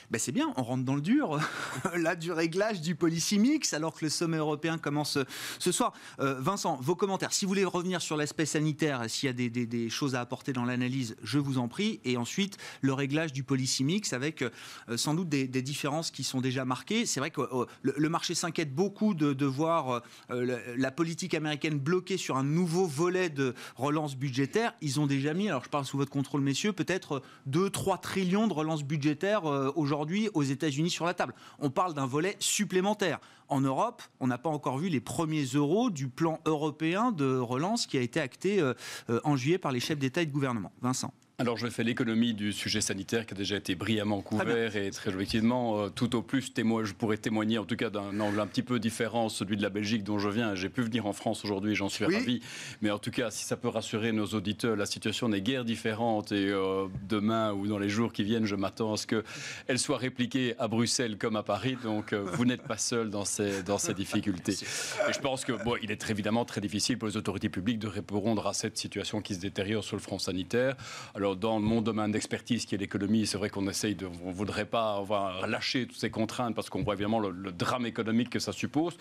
Ben 0.10 0.20
c'est 0.20 0.32
bien, 0.32 0.51
on 0.56 0.63
rentre 0.63 0.84
dans 0.84 0.96
le 0.96 1.01
dur, 1.01 1.39
là, 1.96 2.16
du 2.16 2.32
réglage 2.32 2.82
du 2.82 2.96
policy 2.96 3.38
mix, 3.38 3.74
alors 3.74 3.94
que 3.94 4.06
le 4.06 4.10
sommet 4.10 4.38
européen 4.38 4.80
commence 4.80 5.20
ce 5.60 5.72
soir. 5.72 5.94
Euh, 6.20 6.39
Vincent, 6.39 6.80
vos 6.82 6.96
commentaires. 6.96 7.32
Si 7.32 7.46
vous 7.46 7.50
voulez 7.50 7.66
revenir 7.66 8.01
sur 8.01 8.18
l'aspect 8.18 8.48
sanitaire, 8.48 9.08
s'il 9.08 9.27
y 9.27 9.30
a 9.30 9.50
des, 9.50 9.89
choses 9.89 10.16
à 10.16 10.22
apporter 10.22 10.51
dans 10.51 10.66
l'analyse, 10.66 11.16
je 11.22 11.38
vous 11.38 11.60
en 11.60 11.68
prie. 11.68 12.00
Et 12.06 12.18
ensuite, 12.18 12.58
le 12.82 12.94
réglage 12.94 13.34
du 13.34 13.44
policy 13.44 13.84
mix 13.84 14.13
avec 14.13 14.42
euh, 14.42 14.50
sans 14.96 15.13
doute 15.13 15.30
des, 15.30 15.48
différences 15.48 16.10
qui 16.10 16.24
sont 16.24 16.42
déjà 16.42 16.66
marquées. 16.66 17.06
C'est 17.06 17.20
vrai 17.20 17.30
que 17.30 17.42
euh, 17.42 17.66
le, 17.82 18.10
marché 18.10 18.34
s'inquiète 18.34 18.74
beaucoup 18.74 19.13
de, 19.13 19.46
voir 19.46 20.01
la 20.30 20.92
politique 20.92 21.34
américaine 21.34 21.77
bloquée 21.77 22.18
sur 22.18 22.38
un 22.38 22.44
nouveau 22.44 22.88
volet 22.88 23.30
de 23.30 23.54
relance 23.75 24.16
budgétaire. 24.16 24.74
Ils 24.82 25.00
ont 25.00 25.08
déjà 25.08 25.34
mis, 25.34 25.50
alors 25.50 25.63
je 25.63 25.70
parle 25.70 25.86
sous 25.86 25.98
votre 25.98 26.12
contrôle, 26.12 26.42
messieurs, 26.42 26.74
peut-être 26.74 27.22
2-3 27.50 28.01
trillions 28.01 28.48
de 28.48 28.54
relance 28.54 28.84
budgétaire 28.84 28.87
aujourd'hui 29.75 29.88
aujourd'hui 29.88 30.29
aux 30.34 30.44
États-Unis 30.44 30.89
sur 30.89 31.06
la 31.06 31.13
table. 31.13 31.34
On 31.60 31.70
parle 31.70 31.94
d'un 31.94 32.06
volet 32.06 32.36
supplémentaire. 32.39 33.20
En 33.50 33.62
Europe, 33.62 34.01
on 34.20 34.27
n'a 34.27 34.38
pas 34.38 34.50
encore 34.50 34.77
vu 34.77 34.89
les 34.89 35.00
premiers 35.00 35.46
euros 35.46 35.89
du 35.89 36.08
plan 36.08 36.39
européen 36.46 37.12
de 37.12 37.38
relance 37.38 37.88
qui 37.88 37.98
a 37.98 38.01
été 38.01 38.20
acté 38.20 38.60
euh, 38.60 38.74
euh, 39.10 39.22
en 39.24 39.38
juillet 39.38 39.58
par 39.58 39.72
les 39.72 39.79
chefs 39.79 40.00
d'État 40.00 40.22
et 40.22 40.25
de 40.25 40.32
gouvernement. 40.32 40.72
Vincent. 40.82 41.13
Alors 41.39 41.56
je 41.56 41.67
fais 41.67 41.84
l'économie 41.84 42.34
du 42.34 42.51
sujet 42.51 42.82
sanitaire 42.82 43.27
qui 43.27 43.36
a 43.36 43.38
déjà 43.38 43.58
été 43.58 43.75
brillamment 43.75 44.22
couvert 44.22 44.75
et 44.75 44.89
très 44.89 45.12
objectivement, 45.12 45.84
euh, 45.84 45.89
tout 45.89 46.15
au 46.15 46.24
plus, 46.24 46.51
je 46.58 46.94
pourrais 46.94 47.17
témoigner 47.17 47.60
en 47.60 47.65
tout 47.65 47.75
cas 47.75 47.91
d'un 47.91 48.20
angle 48.20 48.39
un 48.39 48.48
petit 48.48 48.63
peu 48.63 48.79
différent, 48.79 49.29
celui 49.29 49.56
de 49.56 49.62
la 49.62 49.70
Belgique 49.70 50.03
dont 50.03 50.17
je 50.17 50.29
viens. 50.29 50.56
J'ai 50.56 50.70
pu 50.70 50.82
venir 50.82 51.06
en 51.06 51.13
France 51.13 51.46
aujourd'hui, 51.46 51.75
j'en 51.75 51.89
suis 51.89 52.06
ravi. 52.06 52.41
Mais 52.82 52.89
en 52.89 52.98
tout 52.98 53.12
cas, 53.12 53.29
si 53.29 53.46
ça 53.46 53.56
peut 53.56 53.67
rassurer 53.67 54.13
nos 54.13 54.25
auditeurs, 54.25 54.75
la 54.75 54.88
situation 54.88 55.29
n'est 55.29 55.41
guère 55.41 55.63
différente 55.63 56.32
et 56.32 56.50
euh, 56.50 56.88
demain 57.08 57.54
ou 57.54 57.67
dans 57.67 57.78
les 57.78 57.89
jours 57.89 58.13
qui 58.13 58.23
viennent, 58.23 58.47
je 58.47 58.56
m'attends 58.56 58.93
à 58.93 58.97
ce 58.97 59.06
qu'elle 59.06 59.78
soit 59.78 59.97
répliquée 59.97 60.56
à 60.58 60.67
Bruxelles 60.67 61.19
comme 61.19 61.36
à 61.36 61.43
Paris. 61.43 61.78
Donc 61.84 62.13
euh, 62.13 62.26
vous 62.34 62.45
n'êtes 62.45 62.63
pas 62.63 62.78
seul 62.78 63.12
dans 63.12 63.26
ces, 63.26 63.62
dans 63.62 63.78
ces 63.78 63.93
difficultés. 63.93 64.54
Et 65.08 65.13
je 65.13 65.19
pense 65.19 65.45
que 65.45 65.52
bon, 65.52 65.76
il 65.84 65.91
est 65.91 66.10
évidemment 66.10 66.45
très 66.45 66.62
difficile 66.62 66.97
pour 66.97 67.08
les 67.08 67.15
autorités 67.15 67.50
publiques 67.50 67.78
de 67.78 67.88
répondre 67.88 68.47
à 68.47 68.54
cette 68.54 68.76
situation 68.76 69.21
qui 69.21 69.36
se 69.36 69.39
détériore 69.39 69.84
sur 69.84 69.97
le 69.97 70.02
front 70.02 70.17
sanitaire. 70.17 70.76
Alors 71.13 71.27
dans 71.36 71.60
mon 71.60 71.82
domaine 71.82 72.12
d'expertise 72.12 72.66
qui 72.66 72.76
est 72.76 72.78
l'économie, 72.78 73.28
c'est 73.28 73.38
vrai 73.38 73.50
qu'on 73.50 73.68
essaye 73.68 73.96
de, 73.96 74.08
on 74.24 74.32
voudrait 74.32 74.66
pas 74.66 75.04
lâcher 75.48 75.88
toutes 75.88 75.98
ces 75.98 76.10
contraintes 76.10 76.56
parce 76.56 76.70
qu'on 76.70 76.84
voit 76.84 76.94
évidemment 76.94 77.20
le, 77.20 77.52
drame 77.52 77.86
économique 77.86 78.30
que 78.30 78.40
ça 78.40 78.52
suppose. 78.52 78.98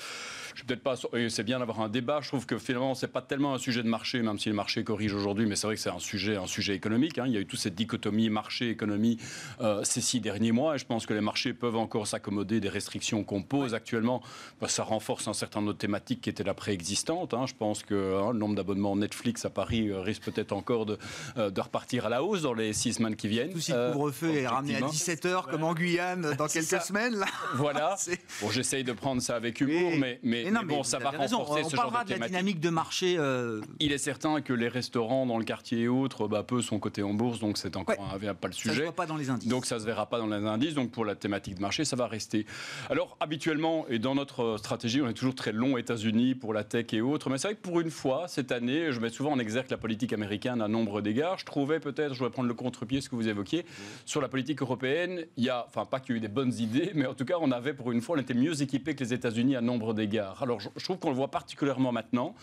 Je 0.54 0.64
peut-être 0.64 0.82
pas, 0.82 0.94
c'est 1.28 1.42
bien 1.42 1.58
d'avoir 1.58 1.80
un 1.80 1.88
débat. 1.88 2.20
Je 2.22 2.28
trouve 2.28 2.46
que 2.46 2.58
finalement 2.58 2.94
c'est 2.94 3.12
pas 3.12 3.22
tellement 3.22 3.54
un 3.54 3.58
sujet 3.58 3.82
de 3.82 3.88
marché, 3.88 4.22
même 4.22 4.38
si 4.38 4.48
le 4.48 4.54
marché 4.54 4.84
corrige 4.84 5.14
aujourd'hui, 5.14 5.46
mais 5.46 5.56
c'est 5.56 5.66
vrai 5.66 5.76
que 5.76 5.82
c'est 5.82 5.90
un 5.90 5.98
sujet, 5.98 6.36
un 6.36 6.46
sujet 6.46 6.74
économique. 6.74 7.18
Hein. 7.18 7.24
Il 7.26 7.32
y 7.32 7.36
a 7.36 7.40
eu 7.40 7.46
toute 7.46 7.60
cette 7.60 7.74
dichotomie 7.74 8.30
marché-économie 8.30 9.18
euh, 9.60 9.84
ces 9.84 10.00
six 10.00 10.20
derniers 10.20 10.52
mois, 10.52 10.76
je 10.76 10.84
pense 10.84 11.06
que 11.06 11.14
les 11.14 11.20
marchés 11.20 11.52
peuvent 11.52 11.76
encore 11.76 12.06
s'accommoder 12.06 12.60
des 12.60 12.68
restrictions 12.68 13.24
qu'on 13.24 13.42
pose 13.42 13.74
actuellement. 13.74 14.22
ça 14.66 14.82
renforce 14.82 15.28
un 15.28 15.32
certain 15.32 15.60
nombre 15.60 15.72
de 15.72 15.78
thématiques 15.78 16.20
qui 16.22 16.30
étaient 16.30 16.44
là 16.44 16.54
préexistantes. 16.54 17.34
Hein. 17.34 17.46
Je 17.46 17.54
pense 17.54 17.82
que 17.82 17.94
hein, 17.94 18.32
le 18.32 18.38
nombre 18.38 18.54
d'abonnements 18.54 18.96
Netflix 18.96 19.44
à 19.44 19.50
Paris 19.50 19.88
euh, 19.88 20.00
risque 20.00 20.24
peut-être 20.24 20.52
encore 20.52 20.86
de, 20.86 20.98
euh, 21.36 21.50
de 21.50 21.60
repartir 21.60 22.06
à 22.06 22.08
la 22.08 22.15
hausse 22.22 22.42
dans 22.42 22.54
les 22.54 22.72
six 22.72 22.94
semaines 22.94 23.16
qui 23.16 23.28
viennent. 23.28 23.52
Tout 23.52 23.60
si 23.60 23.72
le 23.72 23.78
euh, 23.78 23.92
couvre-feu 23.92 24.34
est 24.34 24.46
ramené 24.46 24.76
à 24.76 24.80
17h 24.80 25.50
comme 25.50 25.64
en 25.64 25.74
Guyane 25.74 26.34
dans 26.36 26.46
quelques 26.46 26.82
semaines. 26.82 27.16
Là. 27.16 27.26
Voilà. 27.54 27.96
bon, 28.42 28.50
j'essaye 28.50 28.84
de 28.84 28.92
prendre 28.92 29.22
ça 29.22 29.36
avec 29.36 29.60
humour, 29.60 29.92
mais, 29.98 30.20
mais, 30.22 30.50
bon, 30.64 30.82
ça 30.82 30.98
va 30.98 31.10
renforcer 31.10 31.64
ce 31.64 31.76
genre 31.76 31.92
de, 32.04 32.14
de 32.14 32.18
la 32.18 32.26
dynamique 32.26 32.60
de 32.60 32.70
marché. 32.70 33.16
Euh, 33.18 33.60
Il 33.80 33.92
est 33.92 33.98
certain 33.98 34.40
que 34.40 34.52
les 34.52 34.68
restaurants 34.68 35.26
dans 35.26 35.38
le 35.38 35.44
quartier 35.44 35.82
et 35.82 35.88
autres, 35.88 36.28
bah, 36.28 36.42
peu 36.42 36.60
sont 36.60 36.78
cotés 36.78 37.02
en 37.02 37.14
bourse, 37.14 37.38
donc 37.38 37.58
c'est 37.58 37.76
encore 37.76 37.96
un, 37.98 38.34
pas 38.34 38.48
le 38.48 38.54
sujet. 38.54 38.74
Ça 38.74 38.78
se 38.78 38.82
voit 38.82 38.92
pas 38.92 39.06
dans 39.06 39.16
les 39.16 39.30
indices. 39.30 39.48
Donc 39.48 39.66
ça 39.66 39.78
se 39.78 39.84
verra 39.84 40.06
pas 40.06 40.18
dans 40.18 40.26
les 40.26 40.46
indices. 40.46 40.74
Donc 40.74 40.90
pour 40.90 41.04
la 41.04 41.14
thématique 41.14 41.54
de 41.54 41.60
marché, 41.60 41.84
ça 41.84 41.96
va 41.96 42.06
rester. 42.06 42.46
Alors 42.90 43.16
habituellement 43.20 43.86
et 43.88 43.98
dans 43.98 44.14
notre 44.14 44.56
stratégie, 44.58 45.00
on 45.00 45.08
est 45.08 45.14
toujours 45.14 45.34
très 45.34 45.52
long 45.52 45.76
États-Unis 45.78 46.34
pour 46.34 46.52
la 46.52 46.64
tech 46.64 46.86
et 46.92 47.00
autres, 47.00 47.30
mais 47.30 47.38
c'est 47.38 47.48
vrai 47.48 47.54
que 47.56 47.62
pour 47.62 47.80
une 47.80 47.90
fois 47.90 48.28
cette 48.28 48.52
année, 48.52 48.92
je 48.92 49.00
mets 49.00 49.10
souvent 49.10 49.32
en 49.32 49.38
exergue 49.38 49.70
la 49.70 49.76
politique 49.76 50.12
américaine 50.12 50.60
à 50.60 50.68
nombre 50.68 51.00
d'égards. 51.00 51.38
Je 51.38 51.44
trouvais 51.44 51.80
peut-être, 51.80 52.05
je 52.14 52.24
prendre 52.26 52.48
le 52.48 52.54
contre-pied, 52.54 53.00
ce 53.00 53.08
que 53.08 53.16
vous 53.16 53.28
évoquiez. 53.28 53.64
Sur 54.04 54.20
la 54.20 54.28
politique 54.28 54.62
européenne, 54.62 55.24
il 55.36 55.44
y 55.44 55.48
a, 55.48 55.64
enfin, 55.66 55.84
pas 55.84 56.00
qu'il 56.00 56.12
y 56.12 56.14
ait 56.14 56.18
eu 56.18 56.20
des 56.20 56.28
bonnes 56.28 56.52
idées, 56.54 56.92
mais 56.94 57.06
en 57.06 57.14
tout 57.14 57.24
cas, 57.24 57.36
on 57.40 57.50
avait 57.50 57.74
pour 57.74 57.92
une 57.92 58.00
fois, 58.00 58.16
on 58.16 58.20
était 58.20 58.34
mieux 58.34 58.62
équipés 58.62 58.94
que 58.94 59.04
les 59.04 59.14
États-Unis 59.14 59.56
à 59.56 59.60
nombre 59.60 59.94
d'égards. 59.94 60.42
Alors, 60.42 60.60
je, 60.60 60.68
trouve 60.84 60.98
qu'on 60.98 61.10
le 61.10 61.16
voit 61.16 61.30
particulièrement 61.30 61.92
maintenant. 61.92 62.34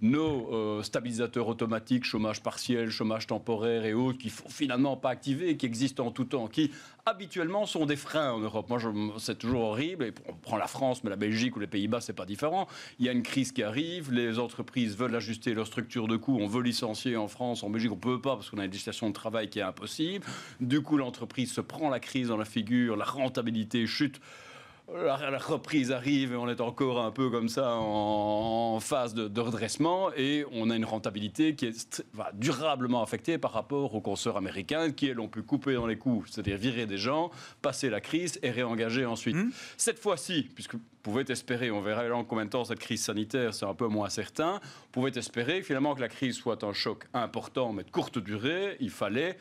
Nos 0.00 0.52
euh, 0.52 0.82
stabilisateurs 0.82 1.48
automatiques, 1.48 2.04
chômage 2.04 2.42
partiel, 2.42 2.90
chômage 2.90 3.26
temporaire 3.26 3.84
et 3.84 3.94
autres, 3.94 4.18
qui 4.18 4.28
ne 4.28 4.32
sont 4.32 4.48
finalement 4.48 4.96
pas 4.96 5.10
activés, 5.10 5.56
qui 5.56 5.66
existent 5.66 6.06
en 6.06 6.10
tout 6.10 6.24
temps, 6.24 6.48
qui 6.48 6.70
habituellement 7.04 7.66
sont 7.66 7.86
des 7.86 7.96
freins 7.96 8.32
en 8.32 8.38
Europe. 8.38 8.68
Moi, 8.68 8.78
c'est 9.18 9.38
toujours 9.38 9.62
horrible. 9.62 10.04
Et 10.04 10.12
on 10.28 10.34
prend 10.34 10.56
la 10.56 10.66
France, 10.66 11.02
mais 11.02 11.10
la 11.10 11.16
Belgique 11.16 11.56
ou 11.56 11.60
les 11.60 11.66
Pays-Bas, 11.66 12.00
c'est 12.00 12.12
pas 12.12 12.26
différent. 12.26 12.68
Il 12.98 13.06
y 13.06 13.08
a 13.08 13.12
une 13.12 13.22
crise 13.22 13.52
qui 13.52 13.62
arrive, 13.62 14.12
les 14.12 14.38
entreprises 14.38 14.96
veulent 14.96 15.14
ajuster 15.14 15.54
leur 15.54 15.66
structure 15.66 16.08
de 16.08 16.16
coûts, 16.16 16.38
on 16.40 16.46
veut 16.46 16.62
licencier 16.62 17.16
en 17.16 17.28
France, 17.28 17.62
en 17.62 17.70
Belgique, 17.70 17.92
on 17.92 17.96
peut 17.96 18.20
pas 18.20 18.36
parce 18.36 18.50
qu'on 18.50 18.58
a 18.58 18.64
une 18.64 18.70
législation 18.70 19.08
de 19.08 19.14
travail 19.14 19.48
qui 19.48 19.58
est 19.58 19.62
impossible. 19.62 20.24
Du 20.60 20.82
coup, 20.82 20.96
l'entreprise 20.96 21.52
se 21.52 21.60
prend 21.60 21.90
la 21.90 22.00
crise 22.00 22.28
dans 22.28 22.36
la 22.36 22.44
figure, 22.44 22.96
la 22.96 23.04
rentabilité 23.04 23.86
chute 23.86 24.20
la, 24.94 25.38
reprise 25.38 25.92
arrive 25.92 26.32
et 26.32 26.36
on 26.36 26.48
est 26.48 26.60
encore 26.60 27.00
un 27.00 27.10
peu 27.10 27.30
comme 27.30 27.48
ça 27.48 27.76
en, 27.76 28.78
phase 28.80 29.14
de, 29.14 29.40
redressement 29.40 30.12
et 30.16 30.44
on 30.52 30.70
a 30.70 30.76
une 30.76 30.84
rentabilité 30.84 31.54
qui 31.54 31.66
est 31.66 32.04
durablement 32.34 33.02
affectée 33.02 33.38
par 33.38 33.52
rapport 33.52 33.94
aux 33.94 34.00
consoeurs 34.00 34.36
américains 34.36 34.90
qui, 34.90 35.08
elles, 35.08 35.20
ont 35.20 35.28
pu 35.28 35.42
couper 35.42 35.74
dans 35.74 35.86
les 35.86 35.96
coûts, 35.96 36.24
c'est-à-dire 36.28 36.56
virer 36.56 36.86
des 36.86 36.98
gens, 36.98 37.30
passer 37.60 37.90
la 37.90 38.00
crise 38.00 38.38
et 38.42 38.50
réengager 38.50 39.04
ensuite. 39.04 39.36
Mmh. 39.36 39.50
Cette 39.76 39.98
fois-ci, 39.98 40.48
puisque 40.54 40.74
vous 40.74 40.80
pouvez 41.02 41.24
espérer, 41.30 41.70
on 41.70 41.80
verra 41.80 42.08
en 42.14 42.24
combien 42.24 42.44
de 42.44 42.50
temps 42.50 42.64
cette 42.64 42.78
crise 42.78 43.02
sanitaire, 43.02 43.54
c'est 43.54 43.66
un 43.66 43.74
peu 43.74 43.88
moins 43.88 44.08
certain, 44.08 44.60
vous 44.62 44.90
pouvez 44.92 45.16
espérer 45.18 45.62
finalement 45.62 45.94
que 45.94 46.00
la 46.00 46.08
crise 46.08 46.36
soit 46.36 46.62
un 46.64 46.72
choc 46.72 47.06
important 47.14 47.72
mais 47.72 47.84
de 47.84 47.90
courte 47.90 48.18
durée, 48.18 48.76
il 48.80 48.90
fallait 48.90 49.36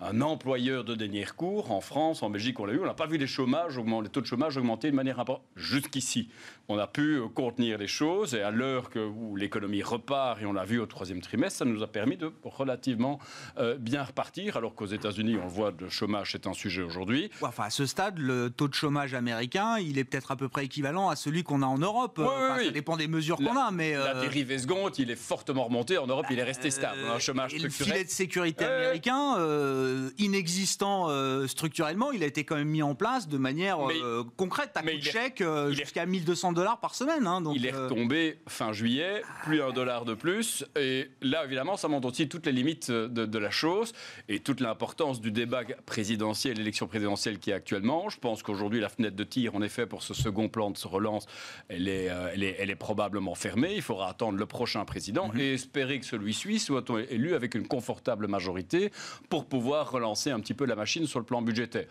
un 0.00 0.20
employeur 0.20 0.84
de 0.84 0.94
dernier 0.94 1.24
recours. 1.24 1.72
En 1.72 1.80
France, 1.80 2.22
en 2.22 2.30
Belgique, 2.30 2.60
on 2.60 2.64
l'a 2.64 2.72
eu. 2.72 2.80
On 2.80 2.86
n'a 2.86 2.94
pas 2.94 3.06
vu 3.06 3.18
les, 3.18 3.26
chômages, 3.26 3.78
les 3.78 4.08
taux 4.08 4.20
de 4.20 4.26
chômage 4.26 4.56
augmenter 4.56 4.90
de 4.90 4.96
manière 4.96 5.18
importante. 5.18 5.44
Jusqu'ici, 5.56 6.28
on 6.68 6.78
a 6.78 6.86
pu 6.86 7.16
euh, 7.16 7.28
contenir 7.28 7.78
les 7.78 7.88
choses 7.88 8.34
et 8.34 8.42
à 8.42 8.50
l'heure 8.50 8.90
où 8.96 9.34
l'économie 9.36 9.82
repart, 9.82 10.40
et 10.40 10.46
on 10.46 10.52
l'a 10.52 10.64
vu 10.64 10.78
au 10.78 10.86
troisième 10.86 11.20
trimestre, 11.20 11.58
ça 11.58 11.64
nous 11.64 11.82
a 11.82 11.88
permis 11.88 12.16
de 12.16 12.30
relativement 12.44 13.18
euh, 13.58 13.76
bien 13.76 14.04
repartir, 14.04 14.56
alors 14.56 14.74
qu'aux 14.74 14.86
États-Unis, 14.86 15.36
on 15.42 15.48
voit, 15.48 15.72
le 15.78 15.88
chômage, 15.88 16.32
c'est 16.32 16.46
un 16.46 16.52
sujet 16.52 16.82
aujourd'hui. 16.82 17.30
Enfin, 17.42 17.64
à 17.64 17.70
ce 17.70 17.86
stade, 17.86 18.18
le 18.18 18.50
taux 18.50 18.68
de 18.68 18.74
chômage 18.74 19.14
américain, 19.14 19.78
il 19.78 19.98
est 19.98 20.04
peut-être 20.04 20.30
à 20.30 20.36
peu 20.36 20.48
près 20.48 20.66
équivalent 20.66 21.08
à 21.08 21.16
celui 21.16 21.42
qu'on 21.42 21.62
a 21.62 21.66
en 21.66 21.78
Europe. 21.78 22.20
Ça 22.20 22.70
dépend 22.70 22.96
des 22.96 23.08
mesures 23.08 23.36
qu'on 23.36 23.56
a, 23.56 23.70
mais... 23.70 23.94
La 23.94 24.16
euh, 24.16 24.20
dérive 24.20 24.56
seconde, 24.58 24.98
il 24.98 25.10
est 25.10 25.16
fortement 25.16 25.64
remonté. 25.64 25.98
En 25.98 26.06
Europe, 26.06 26.26
il 26.30 26.38
est 26.38 26.44
resté 26.44 26.70
stable. 26.70 26.98
un 27.12 27.18
chômage 27.18 27.50
structurel. 27.50 27.88
Le 27.88 27.92
filet 27.92 28.04
de 28.04 28.10
sécurité 28.10 28.64
américain... 28.64 29.36
Euh, 29.38 29.87
inexistant 30.18 31.06
euh, 31.08 31.46
structurellement, 31.46 32.12
il 32.12 32.22
a 32.22 32.26
été 32.26 32.44
quand 32.44 32.56
même 32.56 32.68
mis 32.68 32.82
en 32.82 32.94
place 32.94 33.28
de 33.28 33.38
manière 33.38 33.78
euh, 33.88 34.24
concrète, 34.36 34.70
à 34.74 34.82
coup 34.82 34.88
de 34.88 35.00
chèque, 35.00 35.42
jusqu'à 35.70 36.06
1200 36.06 36.52
dollars 36.52 36.80
par 36.80 36.94
semaine. 36.94 37.26
Hein, 37.26 37.40
donc, 37.40 37.56
il 37.56 37.66
est 37.66 37.70
retombé 37.70 38.38
fin 38.48 38.72
juillet, 38.72 39.22
plus 39.44 39.62
un 39.62 39.72
dollar 39.72 40.04
de 40.04 40.14
plus. 40.14 40.64
Et 40.76 41.08
là, 41.22 41.44
évidemment, 41.44 41.76
ça 41.76 41.88
montre 41.88 42.08
aussi 42.08 42.28
toutes 42.28 42.46
les 42.46 42.52
limites 42.52 42.90
de, 42.90 43.38
la 43.38 43.50
chose 43.50 43.92
et 44.28 44.40
toute 44.40 44.60
l'importance 44.60 45.20
du 45.20 45.30
débat 45.30 45.62
présidentiel, 45.86 46.56
l'élection 46.56 46.88
présidentielle 46.88 47.38
qui 47.38 47.50
est 47.50 47.54
actuellement. 47.54 48.08
Je 48.08 48.18
pense 48.18 48.42
qu'aujourd'hui, 48.42 48.80
la 48.80 48.88
fenêtre 48.88 49.14
de 49.14 49.24
tir, 49.24 49.54
en 49.54 49.62
effet, 49.62 49.86
pour 49.86 50.02
ce 50.02 50.12
second 50.12 50.48
plan 50.48 50.70
de 50.70 50.76
se 50.76 50.88
relance, 50.88 51.26
elle 51.68 51.86
est, 51.86 52.06
elle 52.32 52.42
est, 52.42 52.56
elle 52.58 52.70
est 52.70 52.76
probablement 52.76 53.36
fermée. 53.36 53.74
Il 53.76 53.82
faudra 53.82 54.10
attendre 54.10 54.38
le 54.38 54.46
prochain 54.46 54.84
président 54.84 55.28
mm-hmm. 55.28 55.40
et 55.40 55.54
espérer 55.54 56.00
que 56.00 56.06
celui-ci 56.06 56.58
soit 56.58 56.84
élu 57.10 57.34
avec 57.34 57.54
une 57.54 57.66
confortable 57.66 58.26
majorité 58.26 58.90
pour 59.28 59.46
pouvoir 59.46 59.77
relancer 59.82 60.30
un 60.30 60.40
petit 60.40 60.54
peu 60.54 60.64
la 60.66 60.76
machine 60.76 61.06
sur 61.06 61.18
le 61.18 61.24
plan 61.24 61.42
budgétaire. 61.42 61.86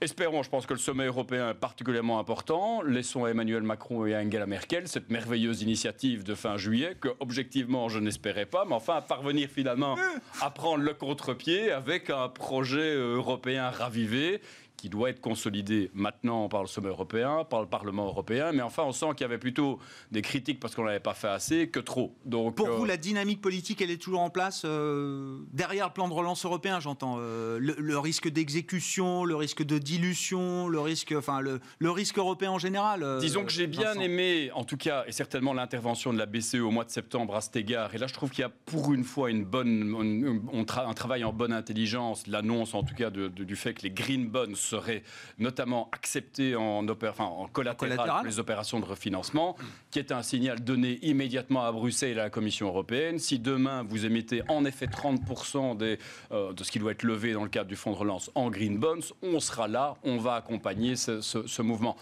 Espérons, 0.00 0.42
je 0.42 0.50
pense 0.50 0.66
que 0.66 0.74
le 0.74 0.78
sommet 0.78 1.06
européen 1.06 1.50
est 1.50 1.54
particulièrement 1.54 2.18
important. 2.18 2.82
Laissons 2.82 3.24
à 3.24 3.30
Emmanuel 3.30 3.62
Macron 3.62 4.04
et 4.04 4.14
à 4.14 4.20
Angela 4.20 4.46
Merkel 4.46 4.86
cette 4.86 5.10
merveilleuse 5.10 5.62
initiative 5.62 6.24
de 6.24 6.34
fin 6.34 6.56
juillet 6.56 6.94
que, 7.00 7.08
objectivement, 7.20 7.88
je 7.88 7.98
n'espérais 7.98 8.46
pas, 8.46 8.64
mais 8.66 8.74
enfin, 8.74 9.00
parvenir 9.00 9.48
finalement 9.48 9.96
à 10.40 10.50
prendre 10.50 10.84
le 10.84 10.92
contre-pied 10.92 11.72
avec 11.72 12.10
un 12.10 12.28
projet 12.28 12.94
européen 12.94 13.70
ravivé 13.70 14.42
qui 14.78 14.88
doit 14.88 15.10
être 15.10 15.20
consolidé 15.20 15.90
maintenant 15.92 16.48
par 16.48 16.62
le 16.62 16.68
sommet 16.68 16.88
européen, 16.88 17.44
par 17.44 17.60
le 17.60 17.66
Parlement 17.66 18.06
européen. 18.06 18.52
Mais 18.52 18.62
enfin, 18.62 18.84
on 18.84 18.92
sent 18.92 19.06
qu'il 19.16 19.22
y 19.22 19.24
avait 19.24 19.38
plutôt 19.38 19.80
des 20.12 20.22
critiques 20.22 20.60
parce 20.60 20.74
qu'on 20.74 20.84
n'avait 20.84 21.00
pas 21.00 21.14
fait 21.14 21.28
assez 21.28 21.68
que 21.68 21.80
trop. 21.80 22.14
Donc, 22.24 22.54
Pour 22.54 22.68
vous, 22.68 22.84
euh, 22.84 22.88
la 22.88 22.96
dynamique 22.96 23.40
politique, 23.40 23.82
elle 23.82 23.90
est 23.90 24.00
toujours 24.00 24.20
en 24.20 24.30
place 24.30 24.62
euh, 24.64 25.40
derrière 25.52 25.88
le 25.88 25.92
plan 25.92 26.08
de 26.08 26.14
relance 26.14 26.44
européen, 26.44 26.78
j'entends. 26.78 27.16
Euh, 27.18 27.58
le, 27.60 27.98
risque 27.98 28.28
d'exécution, 28.28 29.24
le 29.24 29.34
risque 29.34 29.64
de 29.64 29.78
dilution, 29.78 30.68
le 30.68 30.78
risque, 30.78 31.12
enfin, 31.16 31.40
le, 31.40 31.60
le 31.80 31.90
risque 31.90 32.16
européen 32.16 32.52
en 32.52 32.58
général. 32.58 33.04
Disons 33.20 33.44
que 33.44 33.50
j'ai 33.50 33.66
bien 33.66 33.94
aimé, 33.94 34.52
en 34.54 34.62
tout 34.62 34.76
cas, 34.76 35.04
et 35.08 35.12
certainement 35.12 35.52
l'intervention 35.52 36.12
de 36.12 36.18
la 36.18 36.26
BCE 36.26 36.60
au 36.60 36.70
mois 36.70 36.84
de 36.84 36.90
septembre 36.90 37.34
à 37.34 37.40
cet 37.40 37.56
égard. 37.56 37.92
Et 37.96 37.98
là, 37.98 38.06
je 38.06 38.14
trouve 38.14 38.30
qu'il 38.30 38.42
y 38.42 38.44
a 38.44 38.52
pour 38.66 38.92
une 38.92 39.02
fois 39.02 39.30
une 39.30 39.44
bonne, 39.44 40.40
on, 40.52 40.66
un 40.68 40.94
travail 40.94 41.24
en 41.24 41.32
bonne 41.32 41.52
intelligence, 41.52 42.28
l'annonce 42.28 42.74
en 42.74 42.84
tout 42.84 42.94
cas 42.94 43.10
du 43.10 43.56
fait 43.56 43.74
que 43.74 43.82
les 43.82 43.90
green 43.90 44.28
bonds 44.28 44.54
serait 44.68 45.02
notamment 45.38 45.88
accepté 45.92 46.54
en, 46.56 46.86
en 46.86 47.48
collatéral, 47.48 48.26
les 48.26 48.38
opérations 48.38 48.80
de 48.80 48.84
refinancement, 48.84 49.56
qui 49.90 49.98
est 49.98 50.12
un 50.12 50.22
signal 50.22 50.62
donné 50.62 50.98
immédiatement 51.02 51.64
à 51.64 51.72
Bruxelles 51.72 52.16
et 52.16 52.20
à 52.20 52.24
la 52.24 52.30
Commission 52.30 52.68
européenne. 52.68 53.18
Si 53.18 53.38
demain 53.38 53.82
vous 53.82 54.04
émettez 54.06 54.42
en 54.48 54.64
effet 54.64 54.86
30% 54.86 55.76
des, 55.76 55.98
euh, 56.32 56.52
de 56.52 56.64
ce 56.64 56.70
qui 56.70 56.78
doit 56.78 56.92
être 56.92 57.02
levé 57.02 57.32
dans 57.32 57.42
le 57.42 57.48
cadre 57.48 57.68
du 57.68 57.76
fonds 57.76 57.92
de 57.92 57.96
relance 57.96 58.30
en 58.34 58.50
green 58.50 58.78
bonds, 58.78 59.14
on 59.22 59.40
sera 59.40 59.68
là, 59.68 59.96
on 60.04 60.18
va 60.18 60.34
accompagner 60.34 60.96
ce 60.96 61.62
mouvement. 61.62 61.96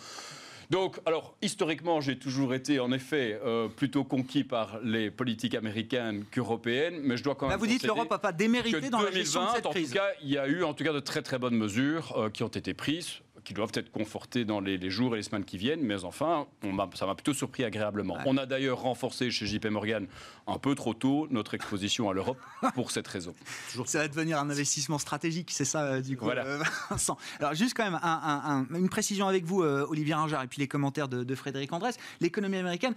Donc, 0.71 0.99
alors, 1.07 1.37
historiquement, 1.43 2.01
j'ai 2.01 2.19
toujours 2.19 2.55
été, 2.55 2.81
en 2.81 2.93
effet, 2.93 3.41
euh, 3.45 3.69
plutôt 3.69 4.05
conquis 4.05 4.45
par 4.45 4.81
les 4.83 5.11
politiques 5.11 5.55
américaines 5.55 6.25
qu'européennes, 6.31 7.01
mais 7.03 7.17
je 7.17 7.25
dois 7.25 7.35
quand 7.35 7.47
même. 7.47 7.53
Là, 7.53 7.57
vous 7.57 7.67
dites 7.67 7.83
que 7.83 7.87
l'Europe 7.87 8.11
n'a 8.11 8.19
pas 8.19 8.33
démérité 8.33 8.91
dans 8.91 8.99
2020, 8.99 9.05
la 9.05 9.11
gestion 9.13 9.45
de 9.45 9.51
cette 9.55 9.71
crise. 9.71 9.91
En 9.91 9.95
tout 9.95 9.99
cas, 9.99 10.09
il 10.23 10.31
y 10.31 10.39
a 10.39 10.49
eu, 10.49 10.65
en 10.65 10.75
tout 10.75 10.85
cas, 10.85 10.93
de 10.93 11.01
très 11.01 11.23
très 11.23 11.39
bonnes 11.39 11.57
mesures 11.57 12.17
euh, 12.17 12.31
qui 12.31 12.43
ont 12.43 12.49
été 12.49 12.75
prises 12.75 13.21
qui 13.47 13.55
doivent 13.55 13.71
être 13.75 13.93
confortés 13.93 14.45
dans 14.45 14.59
les, 14.59 14.91
jours 14.91 15.15
et 15.15 15.19
les 15.19 15.23
semaines 15.23 15.45
qui 15.45 15.57
viennent, 15.57 15.81
mais 15.81 16.05
enfin, 16.05 16.49
ça 16.95 17.07
m'a 17.07 17.15
plutôt 17.15 17.33
surpris 17.33 17.63
agréablement. 17.63 18.19
On 18.27 18.37
a 18.37 18.45
d'ailleurs 18.45 18.81
renforcé 18.81 19.31
chez 19.31 19.47
JP 19.47 19.67
Morgan 19.67 20.09
un 20.49 20.59
peu 20.59 20.75
trop 20.75 20.95
tôt 20.95 21.29
notre 21.31 21.55
exposition 21.55 22.11
à 22.11 22.13
l'Europe 22.13 22.41
pour 22.75 22.91
cette 22.91 23.07
raison. 23.07 23.35
Ça 23.85 24.01
va 24.01 24.09
devenir 24.09 24.41
un 24.41 24.51
investissement 24.51 24.99
stratégique, 24.99 25.53
c'est 25.53 25.65
ça, 25.65 25.85
euh, 25.85 26.01
du 26.01 26.17
coup, 26.17 26.25
voilà. 26.25 26.45
Euh, 26.45 26.63
Vincent. 26.91 27.17
Alors, 27.39 27.55
juste 27.55 27.77
quand 27.77 27.89
même 27.89 28.67
une 28.75 28.89
précision 28.89 29.29
avec 29.29 29.45
vous, 29.45 29.63
euh, 29.63 29.87
Olivier 29.89 30.15
Rangard, 30.15 30.43
et 30.43 30.49
puis 30.49 30.61
les 30.61 30.69
commentaires 30.69 31.09
de, 31.09 31.35
Frédéric 31.37 31.73
Andrés. 31.73 31.91
L'économie 32.21 32.57
américaine, 32.57 32.95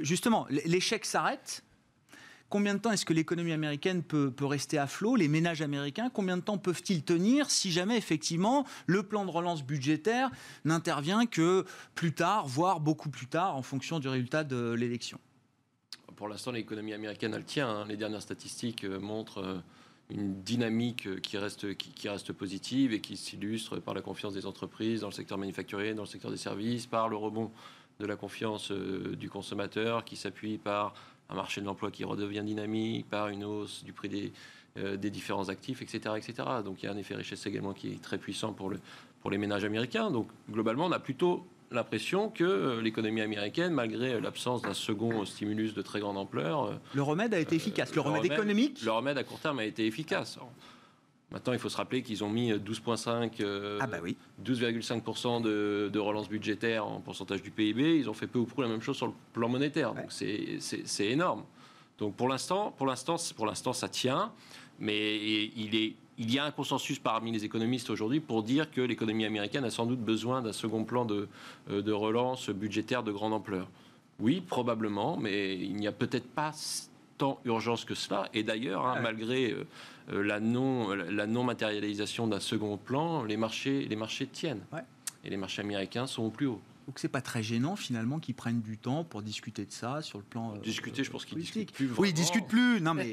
justement, 0.00 0.46
l'échec 0.50 1.04
s'arrête 1.04 1.62
Combien 2.52 2.74
de 2.74 2.80
temps 2.80 2.92
est-ce 2.92 3.06
que 3.06 3.14
l'économie 3.14 3.52
américaine 3.52 4.02
peut, 4.02 4.30
rester 4.42 4.76
à 4.76 4.86
flot 4.86 5.16
Les 5.16 5.26
ménages 5.26 5.62
américains, 5.62 6.10
combien 6.10 6.36
de 6.36 6.42
temps 6.42 6.58
peuvent-ils 6.58 7.02
tenir 7.02 7.50
si 7.50 7.72
jamais 7.72 7.96
effectivement 7.96 8.66
le 8.86 9.02
plan 9.02 9.24
de 9.24 9.30
relance 9.30 9.62
budgétaire 9.64 10.30
n'intervient 10.66 11.24
que 11.24 11.64
plus 11.94 12.12
tard, 12.12 12.46
voire 12.46 12.80
beaucoup 12.80 13.08
plus 13.08 13.26
tard, 13.26 13.56
en 13.56 13.62
fonction 13.62 14.00
du 14.00 14.08
résultat 14.08 14.44
de 14.44 14.72
l'élection? 14.72 15.18
Pour 16.14 16.28
l'instant, 16.28 16.50
l'économie 16.50 16.92
américaine, 16.92 17.32
elle 17.34 17.46
tient. 17.46 17.70
Hein. 17.70 17.86
Les 17.88 17.96
dernières 17.96 18.20
statistiques 18.20 18.84
euh, 18.84 19.00
montrent 19.00 19.42
euh, 19.42 19.58
une 20.10 20.42
dynamique 20.42 21.06
euh, 21.06 21.20
qui 21.20 21.38
reste, 21.38 21.74
qui, 21.78 22.06
reste 22.06 22.34
positive 22.34 22.92
et 22.92 23.00
qui 23.00 23.16
s'illustre 23.16 23.78
par 23.78 23.94
la 23.94 24.02
confiance 24.02 24.34
des 24.34 24.44
entreprises 24.44 25.00
dans 25.00 25.08
le 25.08 25.14
secteur 25.14 25.38
manufacturier, 25.38 25.94
dans 25.94 26.02
le 26.02 26.06
secteur 26.06 26.30
des 26.30 26.36
services, 26.36 26.84
par 26.84 27.08
le 27.08 27.16
rebond 27.16 27.50
de 27.98 28.04
la 28.04 28.16
confiance 28.16 28.72
du 28.72 29.30
consommateur 29.30 30.04
qui 30.04 30.16
s'appuie 30.16 30.58
par 30.58 30.94
un 31.32 31.34
marché 31.34 31.60
de 31.60 31.66
l'emploi 31.66 31.90
qui 31.90 32.04
redevient 32.04 32.42
dynamique, 32.44 33.08
par 33.08 33.28
une 33.28 33.44
hausse 33.44 33.82
du 33.84 33.92
prix 33.92 34.08
des, 34.08 34.32
euh, 34.78 34.96
des 34.96 35.10
différents 35.10 35.48
actifs, 35.48 35.82
etc., 35.82 36.14
etc. 36.16 36.48
Donc 36.64 36.82
il 36.82 36.86
y 36.86 36.88
a 36.88 36.92
un 36.92 36.96
effet 36.96 37.14
richesse 37.14 37.44
également 37.46 37.72
qui 37.72 37.88
est 37.88 38.02
très 38.02 38.18
puissant 38.18 38.52
pour, 38.52 38.70
le, 38.70 38.78
pour 39.20 39.30
les 39.30 39.38
ménages 39.38 39.64
américains. 39.64 40.10
Donc 40.10 40.28
globalement, 40.50 40.86
on 40.86 40.92
a 40.92 40.98
plutôt 40.98 41.44
l'impression 41.70 42.28
que 42.28 42.44
euh, 42.44 42.82
l'économie 42.82 43.22
américaine, 43.22 43.72
malgré 43.72 44.20
l'absence 44.20 44.62
d'un 44.62 44.74
second 44.74 45.24
stimulus 45.24 45.74
de 45.74 45.82
très 45.82 46.00
grande 46.00 46.18
ampleur... 46.18 46.64
Euh, 46.64 46.74
le 46.94 47.02
remède 47.02 47.32
a 47.32 47.38
été 47.38 47.56
efficace. 47.56 47.94
Le, 47.94 48.02
remède, 48.02 48.24
économique 48.26 48.82
Le 48.82 48.92
remède 48.92 49.16
à 49.16 49.24
court 49.24 49.38
terme 49.38 49.58
a 49.60 49.64
été 49.64 49.86
efficace. 49.86 50.38
Maintenant, 51.32 51.54
il 51.54 51.58
faut 51.58 51.70
se 51.70 51.76
rappeler 51.76 52.02
qu'ils 52.02 52.22
ont 52.22 52.28
mis 52.28 52.52
12,5 52.52 53.30
euh, 53.40 53.78
ah 53.80 53.86
bah 53.86 53.98
oui. 54.02 54.16
12,5% 54.44 55.40
de, 55.40 55.90
de, 55.90 55.98
relance 55.98 56.28
budgétaire 56.28 56.86
en 56.86 57.00
pourcentage 57.00 57.42
du 57.42 57.50
PIB. 57.50 57.98
Ils 57.98 58.10
ont 58.10 58.14
fait 58.14 58.26
peu 58.26 58.38
ou 58.38 58.44
prou 58.44 58.60
la 58.60 58.68
même 58.68 58.82
chose 58.82 58.96
sur 58.96 59.06
le 59.06 59.14
plan 59.32 59.48
monétaire. 59.48 59.94
Donc 59.94 60.12
c'est 60.12 61.06
énorme. 61.06 61.44
Donc 61.98 62.14
pour 62.16 62.28
l'instant, 62.28 62.74
pour 62.76 62.86
l'instant, 62.86 63.16
pour 63.36 63.46
l'instant, 63.46 63.72
ça 63.72 63.88
tient. 63.88 64.32
Mais 64.78 65.16
il, 65.16 65.74
est, 65.74 65.94
il 66.18 66.32
y 66.32 66.38
a 66.38 66.44
un 66.44 66.50
consensus 66.50 66.98
parmi 66.98 67.32
les 67.32 67.44
économistes 67.44 67.88
aujourd'hui 67.88 68.20
pour 68.20 68.42
dire 68.42 68.70
que 68.70 68.80
l'économie 68.80 69.24
américaine 69.24 69.64
a 69.64 69.70
sans 69.70 69.86
doute 69.86 70.00
besoin 70.00 70.42
d'un 70.42 70.52
second 70.52 70.84
plan 70.84 71.04
de, 71.04 71.28
euh, 71.70 71.82
de 71.82 71.92
relance 71.92 72.50
budgétaire 72.50 73.02
de 73.02 73.12
grande 73.12 73.32
ampleur. 73.32 73.68
Oui, 74.18 74.40
probablement, 74.40 75.16
mais 75.16 75.56
il 75.56 75.76
n'y 75.76 75.86
a 75.86 75.92
peut-être 75.92 76.28
pas 76.28 76.52
tant 77.18 77.40
urgence 77.44 77.84
que 77.84 77.94
cela. 77.94 78.28
Et 78.34 78.42
d'ailleurs, 78.42 78.86
hein, 78.86 79.00
malgré 79.00 79.52
euh, 79.52 79.66
euh, 80.12 80.22
la 80.22 80.40
non, 80.40 80.94
la 80.94 81.26
non 81.26 81.44
matérialisation 81.44 82.26
d'un 82.26 82.40
second 82.40 82.76
plan, 82.76 83.24
les 83.24 83.36
marchés, 83.36 83.86
les 83.88 83.96
marchés 83.96 84.26
tiennent. 84.26 84.64
Et 85.24 85.30
les 85.30 85.36
marchés 85.36 85.62
américains 85.62 86.06
sont 86.06 86.24
au 86.24 86.30
plus 86.30 86.46
haut. 86.46 86.60
Donc 86.86 86.98
c'est 86.98 87.08
pas 87.08 87.20
très 87.20 87.44
gênant 87.44 87.76
finalement 87.76 88.18
qu'ils 88.18 88.34
prennent 88.34 88.60
du 88.60 88.76
temps 88.76 89.04
pour 89.04 89.22
discuter 89.22 89.64
de 89.64 89.70
ça 89.70 90.02
sur 90.02 90.18
le 90.18 90.24
plan. 90.24 90.54
Euh, 90.54 90.58
discuter, 90.58 91.04
je 91.04 91.10
pense 91.10 91.24
qu'ils 91.24 91.38
discutent 91.38 91.72
plus. 91.72 91.88
Oui, 91.96 92.10
ils 92.10 92.14
discutent 92.14 92.48
plus. 92.48 92.80
Non 92.80 92.94
mais 92.94 93.12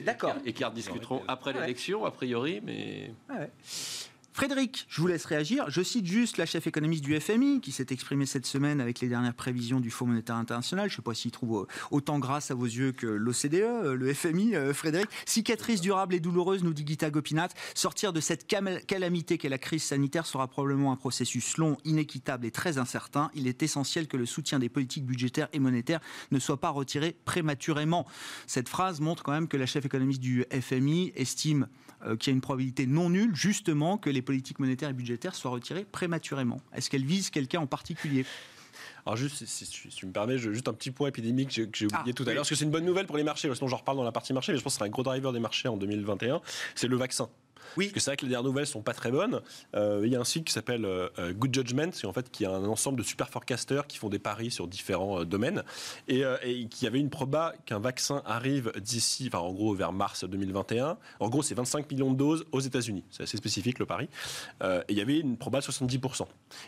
d'accord. 0.00 0.34
Et 0.44 0.52
qu'ils 0.52 0.70
discuteront 0.70 1.22
après 1.26 1.52
l'élection, 1.52 2.04
a 2.04 2.10
priori, 2.10 2.60
mais. 2.64 3.12
Frédéric, 4.38 4.86
je 4.88 5.00
vous 5.00 5.08
laisse 5.08 5.24
réagir. 5.24 5.68
Je 5.68 5.82
cite 5.82 6.06
juste 6.06 6.36
la 6.36 6.46
chef 6.46 6.68
économiste 6.68 7.02
du 7.02 7.18
FMI 7.18 7.60
qui 7.60 7.72
s'est 7.72 7.88
exprimée 7.90 8.24
cette 8.24 8.46
semaine 8.46 8.80
avec 8.80 9.00
les 9.00 9.08
dernières 9.08 9.34
prévisions 9.34 9.80
du 9.80 9.90
Fonds 9.90 10.06
monétaire 10.06 10.36
international. 10.36 10.88
Je 10.88 10.94
ne 10.94 10.96
sais 10.98 11.02
pas 11.02 11.12
s'il 11.12 11.32
trouve 11.32 11.66
autant 11.90 12.20
grâce 12.20 12.52
à 12.52 12.54
vos 12.54 12.64
yeux 12.64 12.92
que 12.92 13.08
l'OCDE, 13.08 13.54
euh, 13.54 13.94
le 13.96 14.14
FMI. 14.14 14.54
Euh, 14.54 14.72
Frédéric, 14.72 15.08
cicatrice 15.26 15.80
durable 15.80 16.14
et 16.14 16.20
douloureuse, 16.20 16.62
nous 16.62 16.72
dit 16.72 16.84
Gita 16.86 17.10
Gopinath. 17.10 17.52
Sortir 17.74 18.12
de 18.12 18.20
cette 18.20 18.46
calamité 18.46 19.38
qu'est 19.38 19.48
la 19.48 19.58
crise 19.58 19.82
sanitaire 19.82 20.24
sera 20.24 20.46
probablement 20.46 20.92
un 20.92 20.96
processus 20.96 21.56
long, 21.56 21.76
inéquitable 21.84 22.46
et 22.46 22.52
très 22.52 22.78
incertain. 22.78 23.32
Il 23.34 23.48
est 23.48 23.64
essentiel 23.64 24.06
que 24.06 24.16
le 24.16 24.24
soutien 24.24 24.60
des 24.60 24.68
politiques 24.68 25.04
budgétaires 25.04 25.48
et 25.52 25.58
monétaires 25.58 25.98
ne 26.30 26.38
soit 26.38 26.60
pas 26.60 26.70
retiré 26.70 27.16
prématurément. 27.24 28.06
Cette 28.46 28.68
phrase 28.68 29.00
montre 29.00 29.24
quand 29.24 29.32
même 29.32 29.48
que 29.48 29.56
la 29.56 29.66
chef 29.66 29.84
économiste 29.84 30.20
du 30.20 30.44
FMI 30.52 31.12
estime 31.16 31.66
euh, 32.06 32.16
qu'il 32.16 32.30
y 32.30 32.32
a 32.32 32.36
une 32.36 32.40
probabilité 32.40 32.86
non 32.86 33.10
nulle, 33.10 33.34
justement, 33.34 33.98
que 33.98 34.08
les 34.08 34.22
politiques 34.28 34.58
monétaires 34.58 34.90
et 34.90 34.92
budgétaires 34.92 35.34
soient 35.34 35.50
retirées 35.50 35.86
prématurément. 35.90 36.60
Est-ce 36.74 36.90
qu'elle 36.90 37.06
vise 37.06 37.30
quelqu'un 37.30 37.60
en 37.60 37.66
particulier? 37.66 38.26
Alors 39.06 39.16
juste, 39.16 39.46
si, 39.46 39.66
tu 39.88 40.04
me 40.04 40.12
permets, 40.12 40.36
juste 40.36 40.68
un 40.68 40.74
petit 40.74 40.90
point 40.90 41.08
épidémique 41.08 41.48
que 41.48 41.54
j'ai 41.54 41.86
oublié 41.86 41.88
ah, 41.94 42.12
tout 42.14 42.24
à 42.24 42.26
l'heure, 42.26 42.36
parce 42.36 42.50
que 42.50 42.54
c'est 42.54 42.66
une 42.66 42.70
bonne 42.70 42.84
nouvelle 42.84 43.06
pour 43.06 43.16
les 43.16 43.22
marchés, 43.22 43.48
sinon 43.54 43.68
j'en 43.68 43.78
reparle 43.78 43.96
dans 43.96 44.04
la 44.04 44.12
partie 44.12 44.34
marché, 44.34 44.52
mais 44.52 44.58
je 44.58 44.62
pense 44.62 44.74
que 44.74 44.80
c'est 44.80 44.84
un 44.84 44.90
gros 44.90 45.02
driver 45.02 45.32
des 45.32 45.40
marchés 45.40 45.68
en 45.68 45.78
2021, 45.78 46.42
c'est 46.74 46.88
le 46.88 46.96
vaccin 46.96 47.30
Oui. 47.76 47.86
Parce 47.86 47.94
que 47.94 48.00
c'est 48.00 48.10
vrai 48.10 48.16
que 48.16 48.24
les 48.24 48.30
dernières 48.30 48.48
nouvelles 48.48 48.66
sont 48.66 48.82
pas 48.82 48.94
très 48.94 49.10
bonnes. 49.10 49.40
Euh, 49.74 50.02
il 50.04 50.12
y 50.12 50.16
a 50.16 50.20
un 50.20 50.24
site 50.24 50.44
qui 50.44 50.52
s'appelle 50.52 50.84
euh, 50.84 51.08
Good 51.32 51.54
Judgment, 51.54 51.90
c'est 51.92 52.06
en 52.06 52.12
fait 52.12 52.30
qui 52.30 52.44
a 52.44 52.50
un 52.50 52.64
ensemble 52.64 52.98
de 52.98 53.02
super 53.02 53.28
forecasters 53.28 53.86
qui 53.86 53.98
font 53.98 54.08
des 54.08 54.18
paris 54.18 54.50
sur 54.50 54.66
différents 54.66 55.24
domaines 55.24 55.62
et, 56.08 56.24
qui 56.70 56.86
avait 56.86 57.00
une 57.00 57.10
proba 57.10 57.54
qu'un 57.66 57.78
vaccin 57.78 58.22
arrive 58.26 58.72
d'ici, 58.80 59.30
enfin 59.32 59.38
en 59.38 59.52
gros 59.52 59.74
vers 59.74 59.92
mars 59.92 60.24
2021. 60.24 60.96
En 61.20 61.28
gros, 61.28 61.42
c'est 61.42 61.54
25 61.54 61.90
millions 61.90 62.12
de 62.12 62.16
doses 62.16 62.44
aux 62.52 62.60
États-Unis. 62.60 63.04
C'est 63.10 63.22
assez 63.22 63.36
spécifique 63.36 63.78
le 63.78 63.86
pari. 63.86 64.08
et 64.62 64.66
il 64.88 64.96
y 64.96 65.00
avait 65.00 65.18
une 65.18 65.36
proba 65.36 65.60
de 65.60 65.64
70%. 65.64 66.26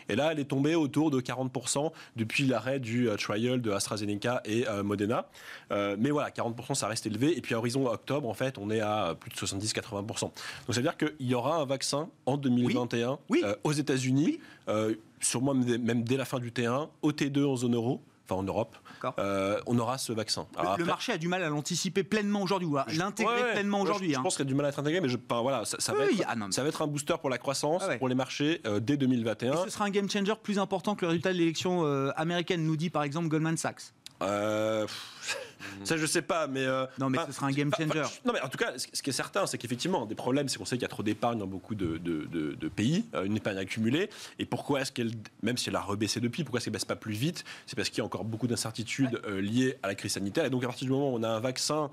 Et 0.09 0.15
là, 0.15 0.31
elle 0.31 0.39
est 0.39 0.45
tombée 0.45 0.75
autour 0.75 1.11
de 1.11 1.19
40% 1.21 1.91
depuis 2.15 2.45
l'arrêt 2.45 2.79
du 2.79 3.09
trial 3.17 3.61
de 3.61 3.71
AstraZeneca 3.71 4.41
et 4.45 4.65
Modena. 4.83 5.27
mais 5.69 6.11
voilà, 6.11 6.29
40% 6.29 6.75
ça 6.75 6.87
reste 6.87 7.05
élevé. 7.05 7.37
Et 7.37 7.41
puis 7.41 7.55
à 7.55 7.57
horizon 7.57 7.87
octobre, 7.87 8.27
en 8.27 8.33
fait, 8.33 8.57
on 8.57 8.69
est 8.69 8.81
à 8.81 9.15
plus 9.19 9.31
de 9.31 9.35
70-80%. 9.35 10.21
Donc 10.21 10.33
veut 10.81 10.89
dire 10.89 10.97
qu'il 10.97 11.27
y 11.27 11.33
aura 11.33 11.57
un 11.57 11.65
vaccin 11.65 12.09
en 12.25 12.37
2021 12.37 13.19
euh, 13.31 13.55
aux 13.63 13.71
États-Unis, 13.71 14.39
euh, 14.67 14.95
sûrement 15.19 15.53
même 15.53 16.03
dès 16.03 16.17
la 16.17 16.25
fin 16.25 16.39
du 16.39 16.51
T1, 16.51 16.89
au 17.01 17.11
T2 17.11 17.45
en 17.45 17.55
zone 17.55 17.75
euro 17.75 18.01
enfin 18.25 18.39
en 18.39 18.43
Europe, 18.43 18.77
euh, 19.17 19.59
on 19.65 19.77
aura 19.79 19.97
ce 19.97 20.13
vaccin. 20.13 20.45
le, 20.77 20.85
marché 20.85 21.11
a 21.11 21.17
du 21.17 21.27
mal 21.27 21.43
à 21.43 21.49
l'anticiper 21.49 22.03
pleinement 22.03 22.43
aujourd'hui, 22.43 22.67
ou 22.67 22.77
à 22.77 22.85
l'intégrer 22.95 23.51
pleinement 23.53 23.81
aujourd'hui. 23.81 24.13
Je, 24.13 24.19
hein. 24.19 24.21
pense 24.21 24.35
qu'il 24.35 24.43
a 24.43 24.47
du 24.47 24.53
mal 24.53 24.67
à 24.67 24.69
être 24.69 24.79
intégré, 24.79 25.01
mais 25.01 25.09
je, 25.09 25.17
voilà, 25.27 25.65
ça, 25.65 25.93
va 25.93 26.05
être, 26.05 26.53
ça, 26.53 26.61
va 26.61 26.69
être, 26.69 26.81
un 26.81 26.87
booster 26.87 27.15
pour 27.19 27.29
la 27.29 27.39
croissance, 27.39 27.83
ah 27.89 27.97
pour 27.97 28.07
les 28.07 28.15
marchés 28.15 28.61
dès 28.79 28.95
2021. 28.95 29.53
Et 29.53 29.57
ce 29.65 29.69
sera 29.69 29.85
un 29.85 29.89
game 29.89 30.09
changer 30.09 30.33
plus 30.41 30.59
important 30.59 30.95
que 30.95 31.01
le 31.01 31.09
résultat 31.09 31.33
de 31.33 31.39
l'élection 31.39 31.83
américaine, 32.15 32.63
nous 32.63 32.77
dit 32.77 32.89
par 32.89 33.03
exemple 33.03 33.27
Goldman 33.27 33.57
Sachs. 33.57 33.91
Euh, 35.61 35.85
ça, 35.85 35.97
je 35.97 36.05
sais 36.05 36.21
pas, 36.21 36.47
mais. 36.47 36.65
Euh, 36.65 36.85
non, 36.99 37.09
mais 37.09 37.17
ce 37.27 37.33
sera 37.33 37.47
un 37.47 37.51
game 37.51 37.71
changer. 37.75 38.03
non, 38.25 38.33
mais 38.33 38.41
en 38.41 38.49
tout 38.49 38.57
cas, 38.57 38.73
ce 38.77 39.01
qui 39.01 39.09
est 39.09 39.13
certain, 39.13 39.45
c'est 39.45 39.57
qu'effectivement, 39.57 40.05
des 40.05 40.15
problèmes, 40.15 40.47
c'est 40.49 40.57
qu'on 40.57 40.65
sait 40.65 40.75
qu'il 40.75 40.83
y 40.83 40.85
a 40.85 40.89
trop 40.89 41.03
d'épargne 41.03 41.39
dans 41.39 41.47
beaucoup 41.47 41.75
de, 41.75 41.97
de, 41.97 42.69
pays, 42.69 43.05
euh, 43.15 43.23
une 43.23 43.37
épargne 43.37 43.57
accumulée. 43.57 44.09
Et 44.39 44.45
pourquoi 44.45 44.81
est-ce 44.81 44.91
qu'elle, 44.91 45.11
même 45.43 45.57
si 45.57 45.69
elle 45.69 45.75
a 45.75 45.81
rebaissé 45.81 46.19
depuis, 46.19 46.43
pourquoi 46.43 46.57
est-ce 46.59 46.65
qu'elle 46.65 46.73
baisse 46.73 46.85
pas 46.85 46.95
plus 46.95 47.13
vite? 47.13 47.43
C'est 47.65 47.75
parce 47.75 47.89
qu'il 47.89 47.99
y 47.99 48.01
a 48.01 48.05
encore 48.05 48.23
beaucoup 48.23 48.47
d'incertitudes 48.47 49.21
liées 49.27 49.77
à 49.83 49.87
la 49.87 49.95
crise 49.95 50.13
sanitaire. 50.13 50.45
Et 50.45 50.49
donc, 50.49 50.63
à 50.63 50.67
partir 50.67 50.85
du 50.85 50.91
moment 50.91 51.11
où 51.13 51.17
on 51.17 51.23
a 51.23 51.29
un 51.29 51.39
vaccin 51.39 51.89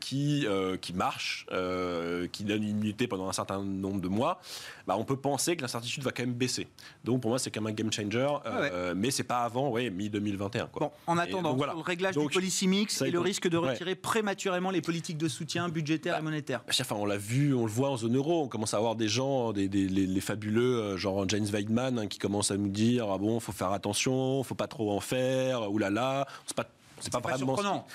qui, 0.00 0.46
qui 0.80 0.92
marche, 0.92 1.46
qui 2.32 2.44
donne 2.44 2.62
une 2.62 2.70
immunité 2.70 3.06
pendant 3.06 3.28
un 3.28 3.32
certain 3.32 3.62
nombre 3.62 4.00
de 4.00 4.08
mois, 4.08 4.40
bah, 4.86 4.96
on 4.98 5.04
peut 5.04 5.16
penser 5.16 5.56
que 5.56 5.62
l'incertitude 5.62 6.02
va 6.02 6.10
quand 6.10 6.24
même 6.24 6.34
baisser. 6.34 6.68
Donc, 7.04 7.22
pour 7.22 7.30
moi, 7.30 7.38
c'est 7.38 7.50
quand 7.50 7.60
même 7.60 7.72
un 7.72 7.74
game 7.74 7.92
changer, 7.92 8.28
ah 8.44 8.94
mais 8.94 9.10
c'est 9.10 9.22
pas 9.22 9.44
avant, 9.44 9.70
ouais, 9.70 9.90
mi-2021. 9.90 10.68
Bon, 10.72 10.90
en 11.06 11.18
attendant, 11.18 11.54
voilà. 11.54 11.74
le 11.74 11.80
réglage 11.80 12.16
du 12.16 12.28
policy 12.28 12.68
mix 12.68 12.91
et 13.00 13.10
le 13.10 13.20
risque 13.20 13.48
de 13.48 13.56
retirer 13.56 13.94
prématurément 13.94 14.70
les 14.70 14.82
politiques 14.82 15.18
de 15.18 15.28
soutien 15.28 15.68
budgétaire 15.68 16.14
et 16.14 16.18
bah, 16.18 16.22
monétaire. 16.22 16.62
Enfin, 16.68 16.96
on 16.96 17.04
l'a 17.04 17.16
vu, 17.16 17.54
on 17.54 17.64
le 17.64 17.70
voit 17.70 17.90
en 17.90 17.96
zone 17.96 18.16
euro. 18.16 18.42
On 18.42 18.48
commence 18.48 18.74
à 18.74 18.76
avoir 18.76 18.96
des 18.96 19.08
gens, 19.08 19.52
des, 19.52 19.68
les, 19.68 20.20
fabuleux, 20.20 20.76
euh, 20.78 20.96
genre 20.96 21.28
James 21.28 21.46
Weidman, 21.46 21.98
hein, 21.98 22.06
qui 22.06 22.18
commencent 22.18 22.50
à 22.50 22.56
nous 22.56 22.68
dire 22.68 23.08
ah 23.10 23.18
bon, 23.18 23.40
faut 23.40 23.52
faire 23.52 23.72
attention, 23.72 24.42
faut 24.42 24.54
pas 24.54 24.68
trop 24.68 24.92
en 24.92 25.00
faire, 25.00 25.70
oulala. 25.70 26.26
C'est 26.46 26.56
pas, 26.56 26.66
c'est 27.00 27.12
pas, 27.12 27.20
pas 27.20 27.36
vraiment. 27.36 27.86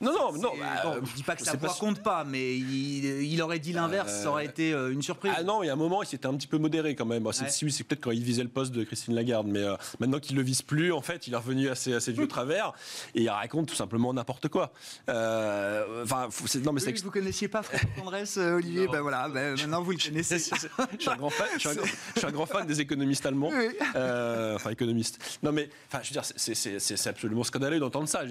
Non, 0.00 0.12
non, 0.12 0.32
non. 0.32 0.52
Bah, 0.58 0.98
je 1.02 1.14
dis 1.14 1.22
pas 1.22 1.36
que 1.36 1.44
ça 1.44 1.54
ne 1.54 1.78
compte 1.78 2.02
pas, 2.02 2.24
mais 2.24 2.56
il, 2.56 3.40
aurait 3.40 3.58
dit 3.58 3.72
l'inverse, 3.72 4.12
ça 4.22 4.30
aurait 4.30 4.44
été 4.44 4.72
euh, 4.72 4.92
une 4.92 5.02
surprise. 5.02 5.32
Ah 5.34 5.42
non, 5.42 5.62
il 5.62 5.66
y 5.66 5.70
a 5.70 5.72
un 5.72 5.76
moment, 5.76 6.02
il 6.02 6.06
s'était 6.06 6.26
un 6.26 6.34
petit 6.34 6.46
peu 6.46 6.58
modéré 6.58 6.94
quand 6.94 7.06
même. 7.06 7.26
c'est, 7.32 7.84
peut-être 7.84 8.02
quand 8.02 8.10
il 8.10 8.22
visait 8.22 8.42
le 8.42 8.48
poste 8.48 8.72
de 8.72 8.84
Christine 8.84 9.14
Lagarde, 9.14 9.46
mais 9.46 9.62
euh, 9.62 9.76
maintenant 9.98 10.18
qu'il 10.18 10.36
le 10.36 10.42
vise 10.42 10.62
plus, 10.62 10.92
en 10.92 11.00
fait, 11.00 11.26
il 11.26 11.32
est 11.32 11.36
revenu 11.36 11.68
assez, 11.68 11.94
assez 11.94 12.12
vieux 12.12 12.28
travers 12.36 12.72
et 13.14 13.22
il 13.22 13.28
raconte 13.30 13.68
tout 13.68 13.74
simplement 13.74 14.12
n'importe 14.12 14.48
quoi. 14.48 14.72
Euh, 15.08 16.02
enfin, 16.04 16.28
non, 16.62 16.72
mais 16.72 16.80
c'est. 16.80 17.02
vous 17.02 17.10
connaissiez 17.10 17.48
pas 17.48 17.62
François 17.62 17.88
Andrés, 18.02 18.24
Olivier 18.36 18.88
Ben 18.88 19.00
voilà, 19.00 19.28
ben, 19.28 19.56
maintenant 19.56 19.82
vous 19.82 19.92
le 19.92 19.98
connaissez. 19.98 20.38
je, 20.38 21.00
suis 21.00 21.10
un 21.10 21.16
grand 21.16 21.30
fan, 21.30 21.48
je, 21.54 21.68
suis 21.68 22.26
un, 22.26 22.32
grand 22.32 22.46
fan 22.46 22.66
des 22.66 22.80
économistes 22.80 23.24
allemands. 23.24 23.50
enfin, 23.94 24.70
économistes. 24.70 25.40
Non, 25.42 25.52
mais 25.52 25.70
enfin, 25.88 26.02
je 26.02 26.10
veux 26.10 26.20
dire, 26.20 26.24
c'est, 26.36 27.06
absolument 27.06 27.44
scandaleux 27.44 27.78
d'entendre 27.78 28.08
ça. 28.08 28.24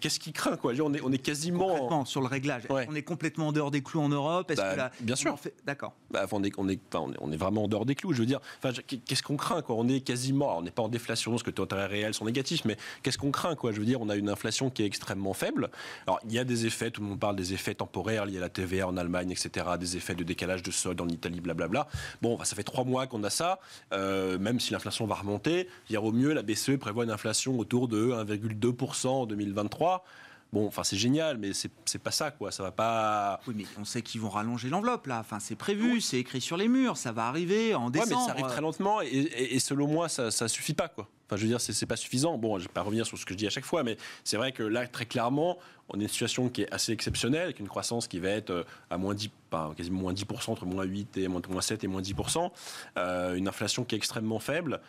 qu'est-ce 0.00 0.20
qu'il 0.20 0.32
craint, 0.32 0.56
quoi? 0.56 0.72
On 0.80 0.92
est 0.92 0.97
on 1.04 1.12
est 1.12 1.18
quasiment 1.18 2.04
sur 2.04 2.20
le 2.20 2.26
réglage. 2.26 2.62
On 2.70 2.94
est 2.94 3.02
complètement 3.02 3.48
en 3.48 3.52
dehors 3.52 3.70
des 3.70 3.82
clous 3.82 4.00
en 4.00 4.08
Europe. 4.08 4.52
Bah, 4.56 4.90
bien 5.00 5.16
sûr. 5.16 5.36
D'accord. 5.66 5.94
Bah, 6.10 6.26
on, 6.32 6.42
est, 6.42 6.52
on, 6.58 6.68
est, 6.68 6.80
on 6.94 7.32
est 7.32 7.36
vraiment 7.36 7.64
en 7.64 7.68
dehors 7.68 7.86
des 7.86 7.94
clous. 7.94 8.12
Je 8.12 8.20
veux 8.20 8.26
dire, 8.26 8.40
qu'est-ce 8.86 9.22
qu'on 9.22 9.36
craint 9.36 9.62
quoi? 9.62 9.76
On 9.76 9.88
est 9.88 10.00
quasiment. 10.00 10.58
on 10.58 10.62
n'est 10.62 10.70
pas 10.70 10.82
en 10.82 10.88
déflation 10.88 11.32
parce 11.32 11.42
que 11.42 11.50
les 11.50 11.62
intérêts 11.62 11.86
réels 11.86 12.14
sont 12.14 12.24
négatifs, 12.24 12.64
mais 12.64 12.76
qu'est-ce 13.02 13.18
qu'on 13.18 13.30
craint 13.30 13.54
quoi? 13.54 13.72
Je 13.72 13.80
veux 13.80 13.86
dire, 13.86 14.00
on 14.00 14.08
a 14.08 14.16
une 14.16 14.28
inflation 14.28 14.70
qui 14.70 14.82
est 14.82 14.86
extrêmement 14.86 15.34
faible. 15.34 15.70
Alors 16.06 16.20
il 16.24 16.32
y 16.32 16.38
a 16.38 16.44
des 16.44 16.66
effets. 16.66 16.90
Tout 16.90 17.00
le 17.02 17.08
monde 17.08 17.20
parle 17.20 17.36
des 17.36 17.52
effets 17.54 17.74
temporaires 17.74 18.26
liés 18.26 18.38
à 18.38 18.40
la 18.40 18.48
TVA 18.48 18.88
en 18.88 18.96
Allemagne, 18.96 19.30
etc. 19.30 19.66
Des 19.78 19.96
effets 19.96 20.14
de 20.14 20.24
décalage 20.24 20.62
de 20.62 20.70
solde 20.70 21.00
en 21.00 21.08
Italie, 21.08 21.40
blablabla. 21.40 21.88
Bon, 22.22 22.36
bah, 22.36 22.44
ça 22.44 22.56
fait 22.56 22.62
trois 22.62 22.84
mois 22.84 23.06
qu'on 23.06 23.22
a 23.24 23.30
ça. 23.30 23.60
Euh, 23.92 24.38
même 24.38 24.60
si 24.60 24.72
l'inflation 24.72 25.06
va 25.06 25.16
remonter, 25.16 25.68
dire 25.88 26.04
au 26.04 26.12
mieux 26.12 26.32
la 26.32 26.42
BCE 26.42 26.76
prévoit 26.78 27.04
une 27.04 27.10
inflation 27.10 27.58
autour 27.58 27.88
de 27.88 28.12
1,2% 28.12 29.06
en 29.08 29.26
2023. 29.26 30.04
Bon, 30.52 30.66
enfin, 30.66 30.82
c'est 30.82 30.96
génial, 30.96 31.36
mais 31.36 31.52
c'est 31.52 31.98
pas 31.98 32.10
ça, 32.10 32.30
quoi. 32.30 32.50
Ça 32.50 32.62
va 32.62 32.72
pas. 32.72 33.40
Oui, 33.46 33.54
mais 33.56 33.64
on 33.78 33.84
sait 33.84 34.00
qu'ils 34.00 34.20
vont 34.20 34.30
rallonger 34.30 34.70
l'enveloppe, 34.70 35.06
là. 35.06 35.18
Enfin, 35.20 35.40
c'est 35.40 35.56
prévu, 35.56 36.00
c'est 36.00 36.18
écrit 36.18 36.40
sur 36.40 36.56
les 36.56 36.68
murs, 36.68 36.96
ça 36.96 37.12
va 37.12 37.26
arriver 37.26 37.74
en 37.74 37.90
décembre. 37.90 38.12
Ouais, 38.12 38.16
mais 38.18 38.26
ça 38.26 38.32
arrive 38.32 38.46
très 38.46 38.62
lentement, 38.62 39.00
et, 39.02 39.58
selon 39.58 39.86
moi, 39.86 40.08
ça, 40.08 40.30
ça 40.30 40.48
suffit 40.48 40.74
pas, 40.74 40.88
quoi. 40.88 41.06
Enfin, 41.26 41.36
je 41.36 41.42
veux 41.42 41.48
dire, 41.48 41.60
c'est 41.60 41.84
pas 41.84 41.96
suffisant. 41.96 42.38
Bon, 42.38 42.58
je 42.58 42.64
vais 42.64 42.72
pas 42.72 42.80
revenir 42.80 43.04
sur 43.04 43.18
ce 43.18 43.26
que 43.26 43.34
je 43.34 43.38
dis 43.38 43.46
à 43.46 43.50
chaque 43.50 43.66
fois, 43.66 43.82
mais 43.82 43.98
c'est 44.24 44.38
vrai 44.38 44.52
que 44.52 44.62
là, 44.62 44.86
très 44.86 45.04
clairement, 45.04 45.58
on 45.90 46.00
est 46.00 46.04
une 46.04 46.08
situation 46.08 46.48
qui 46.48 46.62
est 46.62 46.72
assez 46.72 46.92
exceptionnelle, 46.92 47.42
avec 47.42 47.60
une 47.60 47.68
croissance 47.68 48.08
qui 48.08 48.18
va 48.18 48.30
être 48.30 48.48
euh, 48.48 48.64
à 48.88 48.96
moins 48.96 49.14
10, 49.14 49.28
pas, 49.50 49.74
quasiment 49.76 50.00
moins 50.00 50.14
10%, 50.14 50.50
entre 50.50 50.64
moins 50.64 50.84
8 50.84 51.18
et 51.18 51.28
moins 51.28 51.60
7 51.60 51.84
et 51.84 51.86
moins 51.86 52.00
10%, 52.00 52.50
euh, 52.96 53.34
une 53.34 53.46
inflation 53.46 53.84
qui 53.84 53.94
est 53.94 53.98
extrêmement 53.98 54.38
faible. 54.38 54.80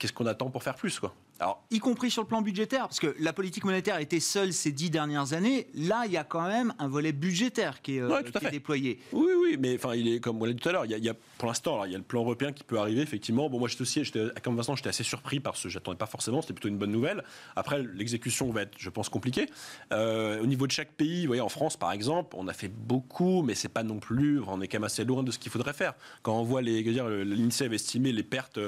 Qu'est-ce 0.00 0.12
qu'on 0.12 0.26
attend 0.26 0.50
pour 0.50 0.64
faire 0.64 0.74
plus, 0.74 0.98
quoi? 0.98 1.14
Alors, 1.40 1.64
y 1.70 1.78
compris 1.78 2.10
sur 2.10 2.22
le 2.22 2.28
plan 2.28 2.42
budgétaire, 2.42 2.82
parce 2.82 3.00
que 3.00 3.14
la 3.18 3.32
politique 3.32 3.64
monétaire 3.64 3.98
était 3.98 4.20
seule 4.20 4.52
ces 4.52 4.72
dix 4.72 4.90
dernières 4.90 5.32
années. 5.32 5.68
Là, 5.74 6.02
il 6.04 6.12
y 6.12 6.18
a 6.18 6.24
quand 6.24 6.46
même 6.46 6.74
un 6.78 6.86
volet 6.86 7.12
budgétaire 7.12 7.80
qui 7.80 7.96
est, 7.96 8.02
euh, 8.02 8.22
déployé. 8.50 9.00
Oui, 9.12 9.32
oui, 9.40 9.56
mais 9.58 9.76
enfin, 9.76 9.94
il 9.94 10.06
est 10.06 10.20
comme 10.20 10.40
on 10.42 10.44
l'a 10.44 10.52
dit 10.52 10.60
tout 10.60 10.68
à 10.68 10.72
l'heure. 10.72 10.84
Il, 10.84 10.90
y 10.90 11.08
a, 11.08 11.14
pour 11.38 11.48
l'instant, 11.48 11.82
il 11.86 11.92
y 11.92 11.94
a 11.94 11.98
le 11.98 12.04
plan 12.04 12.20
européen 12.20 12.52
qui 12.52 12.62
peut 12.62 12.78
arriver 12.78 13.00
effectivement. 13.00 13.48
Bon, 13.48 13.58
moi, 13.58 13.68
j'étais 13.68 13.82
aussi, 13.82 14.02
comme 14.42 14.54
Vincent, 14.54 14.76
j'étais 14.76 14.90
assez 14.90 15.02
surpris 15.02 15.40
parce 15.40 15.62
que 15.62 15.70
j'attendais 15.70 15.96
pas 15.96 16.04
forcément. 16.04 16.42
C'était 16.42 16.52
plutôt 16.52 16.68
une 16.68 16.76
bonne 16.76 16.92
nouvelle. 16.92 17.24
Après, 17.56 17.82
l'exécution 17.82 18.50
va 18.50 18.62
être, 18.62 18.74
je 18.76 18.90
pense, 18.90 19.08
compliquée. 19.08 19.46
Euh, 19.94 20.42
au 20.42 20.46
niveau 20.46 20.66
de 20.66 20.72
chaque 20.72 20.92
pays, 20.92 21.22
vous 21.22 21.28
voyez, 21.28 21.40
en 21.42 21.48
France, 21.48 21.78
par 21.78 21.92
exemple, 21.92 22.36
on 22.38 22.48
a 22.48 22.52
fait 22.52 22.68
beaucoup, 22.68 23.40
mais 23.40 23.54
c'est 23.54 23.68
pas 23.70 23.82
non 23.82 23.98
plus. 23.98 24.42
On 24.46 24.60
est 24.60 24.68
quand 24.68 24.76
même 24.76 24.84
assez 24.84 25.04
loin 25.04 25.22
de 25.22 25.30
ce 25.30 25.38
qu'il 25.38 25.50
faudrait 25.50 25.72
faire. 25.72 25.94
Quand 26.22 26.38
on 26.38 26.44
voit 26.44 26.60
les, 26.60 26.82
dire, 26.82 27.08
l'INSEE 27.08 27.64
avait 27.64 27.76
estimé 27.76 28.12
les 28.12 28.24
pertes. 28.24 28.58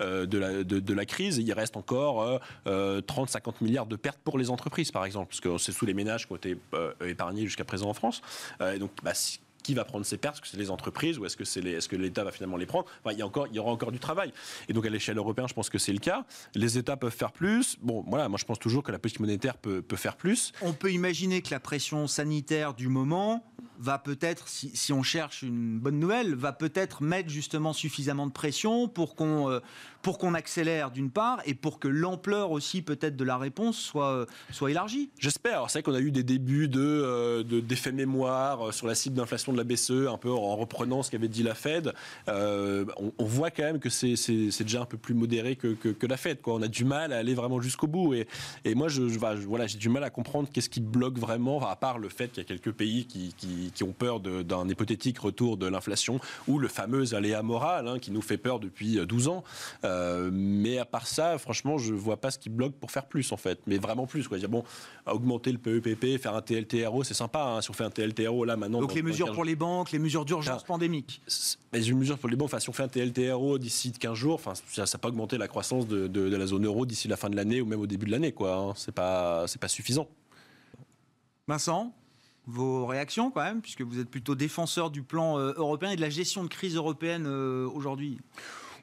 De, 0.00 0.38
la, 0.38 0.64
de, 0.64 0.94
la 0.94 1.06
crise, 1.06 1.38
il 1.38 1.52
reste 1.52 1.76
encore 1.76 2.40
30-50 2.66 2.66
euh, 2.66 3.52
milliards 3.60 3.86
de 3.86 3.96
pertes 3.96 4.20
pour 4.22 4.38
les 4.38 4.50
entreprises, 4.50 4.90
par 4.90 5.04
exemple, 5.04 5.28
parce 5.28 5.40
que 5.40 5.58
c'est 5.58 5.72
sous 5.72 5.86
les 5.86 5.94
ménages 5.94 6.26
qui 6.26 6.32
ont 6.32 6.36
été 6.36 6.56
euh, 6.74 6.92
épargnés 7.06 7.44
jusqu'à 7.44 7.64
présent 7.64 7.88
en 7.88 7.94
France. 7.94 8.22
donc, 8.78 8.90
bah, 9.02 9.12
va 9.74 9.84
prendre 9.84 10.04
ces 10.04 10.16
pertes 10.16 10.36
Est-ce 10.36 10.42
que 10.42 10.48
c'est 10.48 10.56
les 10.56 10.70
entreprises 10.70 11.18
ou 11.18 11.26
est-ce 11.26 11.36
que 11.36 11.44
c'est 11.44 11.60
est-ce 11.60 11.88
que 11.88 11.96
l'État 11.96 12.24
va 12.24 12.32
finalement 12.32 12.56
les 12.56 12.66
prendre? 12.66 12.86
Il 13.10 13.18
y 13.18 13.58
aura 13.58 13.70
encore 13.70 13.92
du 13.92 13.98
travail. 13.98 14.32
Et 14.68 14.72
donc 14.72 14.86
à 14.86 14.90
l'échelle 14.90 15.18
européenne, 15.18 15.48
je 15.48 15.54
pense 15.54 15.70
que 15.70 15.78
c'est 15.78 15.92
le 15.92 15.98
cas. 15.98 16.24
Les 16.54 16.78
États 16.78 16.96
peuvent 16.96 17.14
faire 17.14 17.32
plus. 17.32 17.76
Bon, 17.80 18.04
voilà, 18.06 18.28
moi 18.28 18.38
je 18.38 18.44
pense 18.44 18.58
toujours 18.58 18.82
que 18.82 18.92
la 18.92 18.98
politique 18.98 19.20
monétaire 19.20 19.56
peut, 19.56 19.82
peut 19.82 19.96
faire 19.96 20.16
plus. 20.16 20.52
On 20.62 20.72
peut 20.72 20.92
imaginer 20.92 21.42
que 21.42 21.50
la 21.50 21.60
pression 21.60 22.06
sanitaire 22.06 22.74
du 22.74 22.88
moment 22.88 23.44
va 23.78 23.98
peut-être, 23.98 24.46
si, 24.46 24.70
si, 24.74 24.92
on 24.92 25.02
cherche 25.02 25.42
une 25.42 25.78
bonne 25.78 25.98
nouvelle, 25.98 26.34
va 26.34 26.52
peut-être 26.52 27.02
mettre 27.02 27.30
justement 27.30 27.72
suffisamment 27.72 28.26
de 28.26 28.32
pression 28.32 28.88
pour 28.88 29.14
qu'on 29.14 29.50
euh, 29.50 29.60
pour 30.02 30.18
qu'on 30.18 30.34
accélère 30.34 30.90
d'une 30.90 31.10
part 31.10 31.40
et 31.44 31.54
pour 31.54 31.78
que 31.78 31.88
l'ampleur 31.88 32.50
aussi 32.50 32.82
peut-être 32.82 33.16
de 33.16 33.24
la 33.24 33.36
réponse 33.38 33.78
soit 33.78 34.10
euh, 34.10 34.26
soit 34.50 34.70
élargie. 34.70 35.10
J'espère. 35.18 35.68
C'est 35.68 35.78
vrai 35.78 35.82
qu'on 35.82 35.94
a 35.94 36.00
eu 36.00 36.10
des 36.10 36.22
débuts 36.22 36.68
de 36.68 36.80
euh, 36.80 37.42
d'effets 37.42 37.92
mémoire 37.92 38.72
sur 38.72 38.86
la 38.86 38.94
cible 38.94 39.16
d'inflation 39.16 39.52
de 39.52 39.58
la 39.58 39.64
BCE, 39.64 40.08
un 40.08 40.16
peu 40.16 40.30
en 40.30 40.56
reprenant 40.56 41.02
ce 41.02 41.10
qu'avait 41.10 41.28
dit 41.28 41.42
la 41.42 41.54
Fed. 41.54 41.92
On, 42.28 43.12
on, 43.18 43.24
voit 43.24 43.50
quand 43.50 43.62
même 43.62 43.78
que 43.78 43.88
c'est 43.88 44.14
déjà 44.60 44.80
un 44.80 44.84
peu 44.86 44.96
plus 44.96 45.14
modéré 45.14 45.56
que, 45.56 45.68
que, 45.74 46.06
la 46.06 46.16
Fed. 46.16 46.38
On 46.46 46.62
a 46.62 46.68
du 46.68 46.84
mal 46.84 47.12
à 47.12 47.18
aller 47.18 47.34
vraiment 47.34 47.60
jusqu'au 47.60 47.86
bout. 47.86 48.14
Et, 48.14 48.26
moi, 48.74 48.88
voilà, 49.46 49.66
j'ai 49.66 49.78
du 49.78 49.88
mal 49.88 50.04
à 50.04 50.10
comprendre 50.10 50.48
qu'est-ce 50.52 50.68
qui 50.68 50.80
bloque 50.80 51.18
vraiment, 51.18 51.66
à 51.68 51.76
part 51.76 51.98
le 51.98 52.08
fait 52.08 52.28
qu'il 52.28 52.42
y 52.42 52.46
a 52.46 52.48
quelques 52.48 52.72
pays 52.72 53.06
qui, 53.06 53.34
qui 53.74 53.84
ont 53.84 53.92
peur 53.92 54.20
d'un 54.20 54.68
hypothétique 54.68 55.18
retour 55.18 55.56
de 55.56 55.66
l'inflation 55.66 56.20
ou 56.48 56.58
le 56.58 56.68
fameux 56.68 57.14
aléa 57.14 57.42
moral 57.42 57.88
hein, 57.88 57.98
qui 57.98 58.10
nous 58.10 58.22
fait 58.22 58.38
peur 58.38 58.60
depuis 58.60 58.98
12 59.04 59.28
ans. 59.28 59.44
Euh, 59.84 59.89
Euh, 59.90 60.30
mais 60.32 60.78
à 60.78 60.84
part 60.84 61.06
ça, 61.06 61.38
franchement, 61.38 61.78
je 61.78 61.94
vois 61.94 62.18
pas 62.18 62.30
ce 62.30 62.38
qui 62.38 62.48
bloque 62.48 62.74
pour 62.74 62.90
faire 62.90 63.06
plus 63.06 63.32
en 63.32 63.36
fait. 63.36 63.60
Mais 63.66 63.78
vraiment 63.78 64.06
plus 64.06 64.28
quoi. 64.28 64.38
Dire 64.38 64.48
bon, 64.48 64.64
augmenter 65.06 65.52
le 65.52 65.58
PEPP, 65.58 66.20
faire 66.20 66.34
un 66.34 66.42
TLTRO, 66.42 67.04
c'est 67.04 67.14
sympa. 67.14 67.42
Hein, 67.42 67.62
si 67.62 67.70
on 67.70 67.72
fait 67.74 67.84
un 67.84 67.90
TLTRO 67.90 68.44
là 68.44 68.56
maintenant. 68.56 68.80
Donc 68.80 68.94
les 68.94 69.02
mesures 69.02 69.32
pour 69.32 69.44
les 69.44 69.56
banques, 69.56 69.92
les 69.92 69.98
mesures 69.98 70.24
d'urgence 70.24 70.64
pandémique. 70.64 71.22
Mais 71.72 71.84
une 71.84 71.98
mesure 71.98 72.18
pour 72.18 72.28
les 72.28 72.36
banques. 72.36 72.46
Enfin, 72.46 72.60
si 72.60 72.68
on 72.68 72.72
fait 72.72 72.82
un 72.82 72.88
TLTRO 72.88 73.58
d'ici 73.58 73.92
15 73.92 74.14
jours, 74.14 74.34
enfin, 74.34 74.52
ça, 74.68 74.86
ça 74.86 74.98
peut 74.98 75.08
augmenter 75.08 75.38
la 75.38 75.48
croissance 75.48 75.86
de, 75.86 76.06
de, 76.06 76.36
la 76.36 76.46
zone 76.46 76.66
euro 76.66 76.86
d'ici 76.86 77.08
la 77.08 77.16
fin 77.16 77.28
de 77.28 77.36
l'année 77.36 77.60
ou 77.60 77.66
même 77.66 77.80
au 77.80 77.86
début 77.86 78.06
de 78.06 78.10
l'année 78.10 78.32
quoi. 78.32 78.54
Hein. 78.54 78.72
C'est 78.76 78.94
pas 78.94 79.46
c'est 79.46 79.60
pas 79.60 79.68
suffisant. 79.68 80.08
Vincent 81.48 81.92
vos 82.46 82.86
réactions 82.86 83.30
quand 83.30 83.42
même, 83.42 83.60
puisque 83.60 83.82
vous 83.82 84.00
êtes 84.00 84.10
plutôt 84.10 84.34
défenseur 84.34 84.90
du 84.90 85.02
plan 85.02 85.38
euh, 85.38 85.52
européen 85.56 85.90
et 85.90 85.96
de 85.96 86.00
la 86.00 86.10
gestion 86.10 86.42
de 86.42 86.48
crise 86.48 86.74
européenne 86.74 87.24
euh, 87.26 87.68
aujourd'hui? 87.72 88.18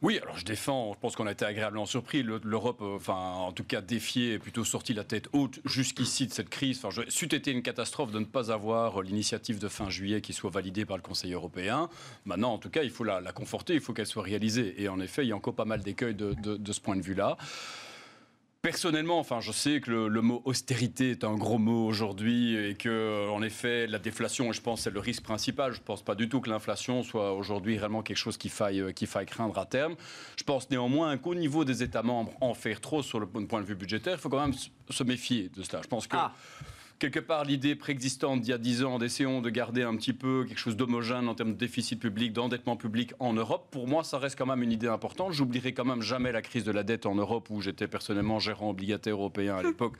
Oui, 0.01 0.19
alors 0.21 0.37
je 0.37 0.45
défends, 0.45 0.93
je 0.93 0.99
pense 0.99 1.15
qu'on 1.15 1.27
a 1.27 1.31
été 1.31 1.45
agréablement 1.45 1.85
surpris. 1.85 2.23
L'Europe, 2.23 2.81
euh, 2.81 2.95
enfin, 2.95 3.15
en 3.15 3.51
tout 3.51 3.63
cas, 3.63 3.81
défié 3.81 4.33
est 4.33 4.39
plutôt 4.39 4.63
sorti 4.63 4.93
la 4.93 5.03
tête 5.03 5.29
haute 5.33 5.59
jusqu'ici 5.65 6.27
de 6.27 6.33
cette 6.33 6.49
crise. 6.49 6.83
Enfin, 6.83 7.03
c'eût 7.07 7.33
été 7.33 7.51
une 7.51 7.63
catastrophe 7.63 8.11
de 8.11 8.19
ne 8.19 8.25
pas 8.25 8.51
avoir 8.51 9.01
l'initiative 9.01 9.59
de 9.59 9.67
fin 9.67 9.89
juillet 9.89 10.21
qui 10.21 10.33
soit 10.33 10.49
validée 10.51 10.85
par 10.85 10.97
le 10.97 11.03
Conseil 11.03 11.33
européen. 11.33 11.89
Maintenant, 12.25 12.53
en 12.53 12.57
tout 12.57 12.69
cas, 12.69 12.83
il 12.83 12.91
faut 12.91 13.03
la, 13.03 13.21
conforter, 13.31 13.73
il 13.73 13.81
faut 13.81 13.93
qu'elle 13.93 14.05
soit 14.05 14.23
réalisée. 14.23 14.81
Et 14.81 14.89
en 14.89 14.99
effet, 14.99 15.25
il 15.25 15.29
y 15.29 15.31
a 15.31 15.35
encore 15.35 15.55
pas 15.55 15.65
mal 15.65 15.81
d'écueils 15.81 16.15
de 16.15 16.71
ce 16.71 16.79
point 16.79 16.95
de 16.95 17.01
vue-là. 17.01 17.37
Personnellement, 18.61 19.19
enfin, 19.19 19.39
je 19.39 19.51
sais 19.51 19.79
que 19.79 19.91
le, 19.91 20.21
mot 20.21 20.41
austérité 20.45 21.11
est 21.11 21.23
un 21.23 21.35
gros 21.35 21.57
mot 21.57 21.85
aujourd'hui 21.85 22.55
et 22.55 22.75
que, 22.75 23.29
en 23.29 23.41
effet, 23.41 23.87
la 23.87 23.99
déflation, 23.99 24.51
je 24.51 24.61
pense, 24.61 24.81
c'est 24.81 24.89
le 24.89 24.99
risque 24.99 25.23
principal. 25.23 25.73
Je 25.73 25.79
ne 25.79 25.85
pense 25.85 26.01
pas 26.01 26.15
du 26.15 26.27
tout 26.27 26.41
que 26.41 26.49
l'inflation 26.49 27.03
soit 27.03 27.33
aujourd'hui 27.33 27.77
réellement 27.77 28.01
quelque 28.01 28.17
chose 28.17 28.37
qu'il 28.37 28.51
faille, 28.51 28.93
qu'il 28.93 29.07
faille 29.07 29.27
craindre 29.27 29.57
à 29.57 29.65
terme. 29.65 29.95
Je 30.37 30.43
pense 30.43 30.69
néanmoins 30.69 31.17
qu'au 31.17 31.35
niveau 31.35 31.65
des 31.65 31.83
États 31.83 32.03
membres, 32.03 32.33
en 32.41 32.53
faire 32.53 32.81
trop 32.81 33.03
sur 33.03 33.19
le 33.19 33.27
point 33.27 33.61
de 33.61 33.67
vue 33.67 33.75
budgétaire, 33.75 34.15
il 34.17 34.19
faut 34.19 34.29
quand 34.29 34.41
même 34.41 34.55
se 34.89 35.03
méfier 35.03 35.49
de 35.55 35.63
cela. 35.63 35.81
Je 35.81 35.87
pense 35.87 36.07
que. 36.07 36.17
Ah 36.17 36.33
quelque 36.99 37.19
part 37.19 37.43
l'idée 37.43 37.75
préexistante 37.75 38.41
d'il 38.41 38.49
y 38.49 38.53
a 38.53 38.57
10 38.57 38.83
ans 38.83 38.99
d'essayons 38.99 39.41
de 39.41 39.49
garder 39.49 39.83
un 39.83 39.95
petit 39.95 40.13
peu 40.13 40.45
quelque 40.47 40.59
chose 40.59 40.75
d'homogène 40.75 41.27
en 41.27 41.35
termes 41.35 41.53
de 41.53 41.57
déficit 41.57 41.99
public, 41.99 42.33
d'endettement 42.33 42.75
public 42.75 43.13
en 43.19 43.33
Europe, 43.33 43.67
pour 43.71 43.87
moi, 43.87 44.03
ça 44.03 44.17
reste 44.17 44.37
quand 44.37 44.45
même 44.45 44.63
une 44.63 44.71
idée 44.71 44.87
importante. 44.87 45.33
J'oublierai 45.33 45.73
quand 45.73 45.85
même 45.85 46.01
jamais 46.01 46.31
la 46.31 46.41
crise 46.41 46.63
de 46.63 46.71
la 46.71 46.83
dette 46.83 47.05
en 47.05 47.15
Europe 47.15 47.49
où 47.49 47.61
j'étais 47.61 47.87
personnellement 47.87 48.39
gérant 48.39 48.69
obligataire 48.69 49.13
européen 49.13 49.57
à 49.57 49.63
l'époque 49.63 49.93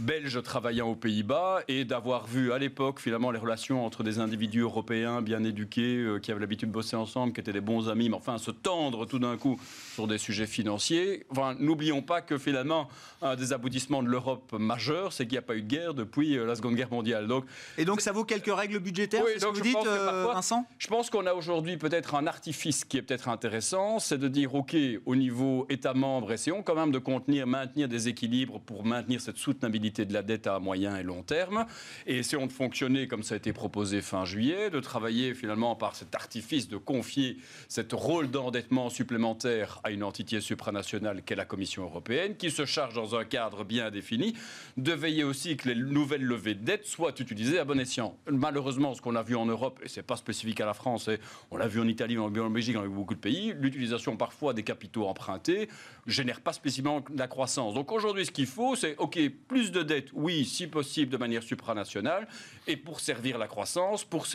belge 0.00 0.42
travaillant 0.42 0.88
aux 0.88 0.94
Pays-Bas 0.94 1.60
et 1.68 1.84
d'avoir 1.84 2.26
vu 2.26 2.52
à 2.52 2.58
l'époque 2.58 3.00
finalement 3.00 3.30
les 3.30 3.38
relations 3.38 3.84
entre 3.84 4.02
des 4.02 4.18
individus 4.18 4.60
européens 4.60 5.22
bien 5.22 5.42
éduqués 5.44 5.96
euh, 5.96 6.18
qui 6.18 6.30
avaient 6.30 6.40
l'habitude 6.40 6.68
de 6.68 6.74
bosser 6.74 6.96
ensemble, 6.96 7.32
qui 7.32 7.40
étaient 7.40 7.52
des 7.52 7.60
bons 7.60 7.88
amis, 7.88 8.08
mais 8.08 8.16
enfin 8.16 8.38
se 8.38 8.50
tendre 8.50 9.06
tout 9.06 9.18
d'un 9.18 9.36
coup 9.36 9.58
sur 9.94 10.06
des 10.06 10.18
sujets 10.18 10.46
financiers. 10.46 11.26
Enfin, 11.30 11.56
n'oublions 11.58 12.02
pas 12.02 12.20
que 12.20 12.38
finalement 12.38 12.88
un 13.22 13.34
des 13.34 13.52
aboutissements 13.52 14.02
de 14.02 14.08
l'Europe 14.08 14.52
majeur, 14.52 15.12
c'est 15.12 15.24
qu'il 15.24 15.32
n'y 15.32 15.38
a 15.38 15.42
pas 15.42 15.56
eu 15.56 15.62
de 15.62 15.68
guerre 15.68 15.94
depuis 15.94 16.36
euh, 16.36 16.46
la 16.46 16.54
Seconde 16.54 16.76
Guerre 16.76 16.92
mondiale. 16.92 17.26
Donc, 17.26 17.44
et 17.76 17.84
donc 17.84 18.00
ça 18.00 18.12
vaut 18.12 18.24
quelques 18.24 18.54
règles 18.54 18.78
budgétaires, 18.78 19.24
oui, 19.24 19.40
donc 19.40 19.56
vous 19.56 19.62
dites, 19.62 19.76
euh, 19.86 20.26
Vincent? 20.32 20.66
Je 20.78 20.86
pense 20.86 21.10
qu'on 21.10 21.26
a 21.26 21.34
aujourd'hui 21.34 21.76
peut-être 21.76 22.14
un 22.14 22.26
artifice 22.26 22.84
qui 22.84 22.98
est 22.98 23.02
peut-être 23.02 23.28
intéressant, 23.28 23.98
c'est 23.98 24.18
de 24.18 24.28
dire 24.28 24.54
ok 24.54 24.76
au 25.06 25.16
niveau 25.16 25.66
État 25.68 25.94
membre, 25.94 26.32
essayons 26.32 26.62
quand 26.62 26.74
même 26.74 26.92
de 26.92 26.98
contenir, 26.98 27.46
maintenir 27.46 27.88
des 27.88 28.08
équilibres 28.08 28.60
pour 28.60 28.84
maintenir 28.84 29.20
cette 29.20 29.38
soutenabilité 29.38 29.87
de 29.90 30.12
la 30.12 30.22
dette 30.22 30.46
à 30.46 30.58
moyen 30.58 30.96
et 30.96 31.02
long 31.02 31.22
terme. 31.22 31.66
Et 32.06 32.18
essayons 32.18 32.46
de 32.46 32.52
fonctionner 32.52 33.08
comme 33.08 33.22
ça 33.22 33.34
a 33.34 33.38
été 33.38 33.52
proposé 33.52 34.00
fin 34.00 34.24
juillet, 34.24 34.70
de 34.70 34.80
travailler 34.80 35.34
finalement 35.34 35.74
par 35.74 35.94
cet 35.96 36.14
artifice 36.14 36.68
de 36.68 36.76
confier 36.76 37.38
cet 37.68 37.92
rôle 37.92 38.30
d'endettement 38.30 38.90
supplémentaire 38.90 39.80
à 39.84 39.90
une 39.90 40.02
entité 40.02 40.40
supranationale 40.40 41.22
qu'est 41.22 41.34
la 41.34 41.44
Commission 41.44 41.84
européenne, 41.84 42.36
qui 42.36 42.50
se 42.50 42.64
charge 42.64 42.94
dans 42.94 43.16
un 43.16 43.24
cadre 43.24 43.64
bien 43.64 43.90
défini, 43.90 44.34
de 44.76 44.92
veiller 44.92 45.24
aussi 45.24 45.56
que 45.56 45.68
les 45.68 45.74
nouvelles 45.74 46.24
levées 46.24 46.54
de 46.54 46.64
dette 46.64 46.86
soient 46.86 47.14
utilisées 47.18 47.58
à 47.58 47.64
bon 47.64 47.80
escient. 47.80 48.16
Malheureusement, 48.30 48.94
ce 48.94 49.00
qu'on 49.00 49.16
a 49.16 49.22
vu 49.22 49.36
en 49.36 49.46
Europe, 49.46 49.80
et 49.82 49.88
c'est 49.88 50.02
pas 50.02 50.16
spécifique 50.16 50.60
à 50.60 50.66
la 50.66 50.74
France, 50.74 51.08
et 51.08 51.18
on 51.50 51.56
l'a 51.56 51.68
vu 51.68 51.80
en 51.80 51.88
Italie, 51.88 52.18
en 52.18 52.30
Belgique, 52.30 52.74
dans 52.74 52.86
beaucoup 52.86 53.14
de 53.14 53.20
pays, 53.20 53.54
l'utilisation 53.58 54.16
parfois 54.16 54.54
des 54.54 54.62
capitaux 54.62 55.06
empruntés 55.06 55.68
génère 56.06 56.40
pas 56.40 56.52
spécifiquement 56.52 57.04
la 57.14 57.28
croissance. 57.28 57.74
Donc 57.74 57.92
aujourd'hui, 57.92 58.26
ce 58.26 58.30
qu'il 58.30 58.46
faut, 58.46 58.76
c'est 58.76 58.96
OK, 58.96 59.18
plus 59.46 59.70
de 59.70 59.77
de 59.78 59.82
dette, 59.82 60.08
oui, 60.12 60.44
si 60.44 60.66
possible 60.66 61.10
de 61.10 61.16
manière 61.16 61.42
supranationale, 61.42 62.28
et 62.66 62.76
pour 62.76 63.00
servir 63.00 63.38
la 63.38 63.46
croissance, 63.46 64.04
pour 64.04 64.26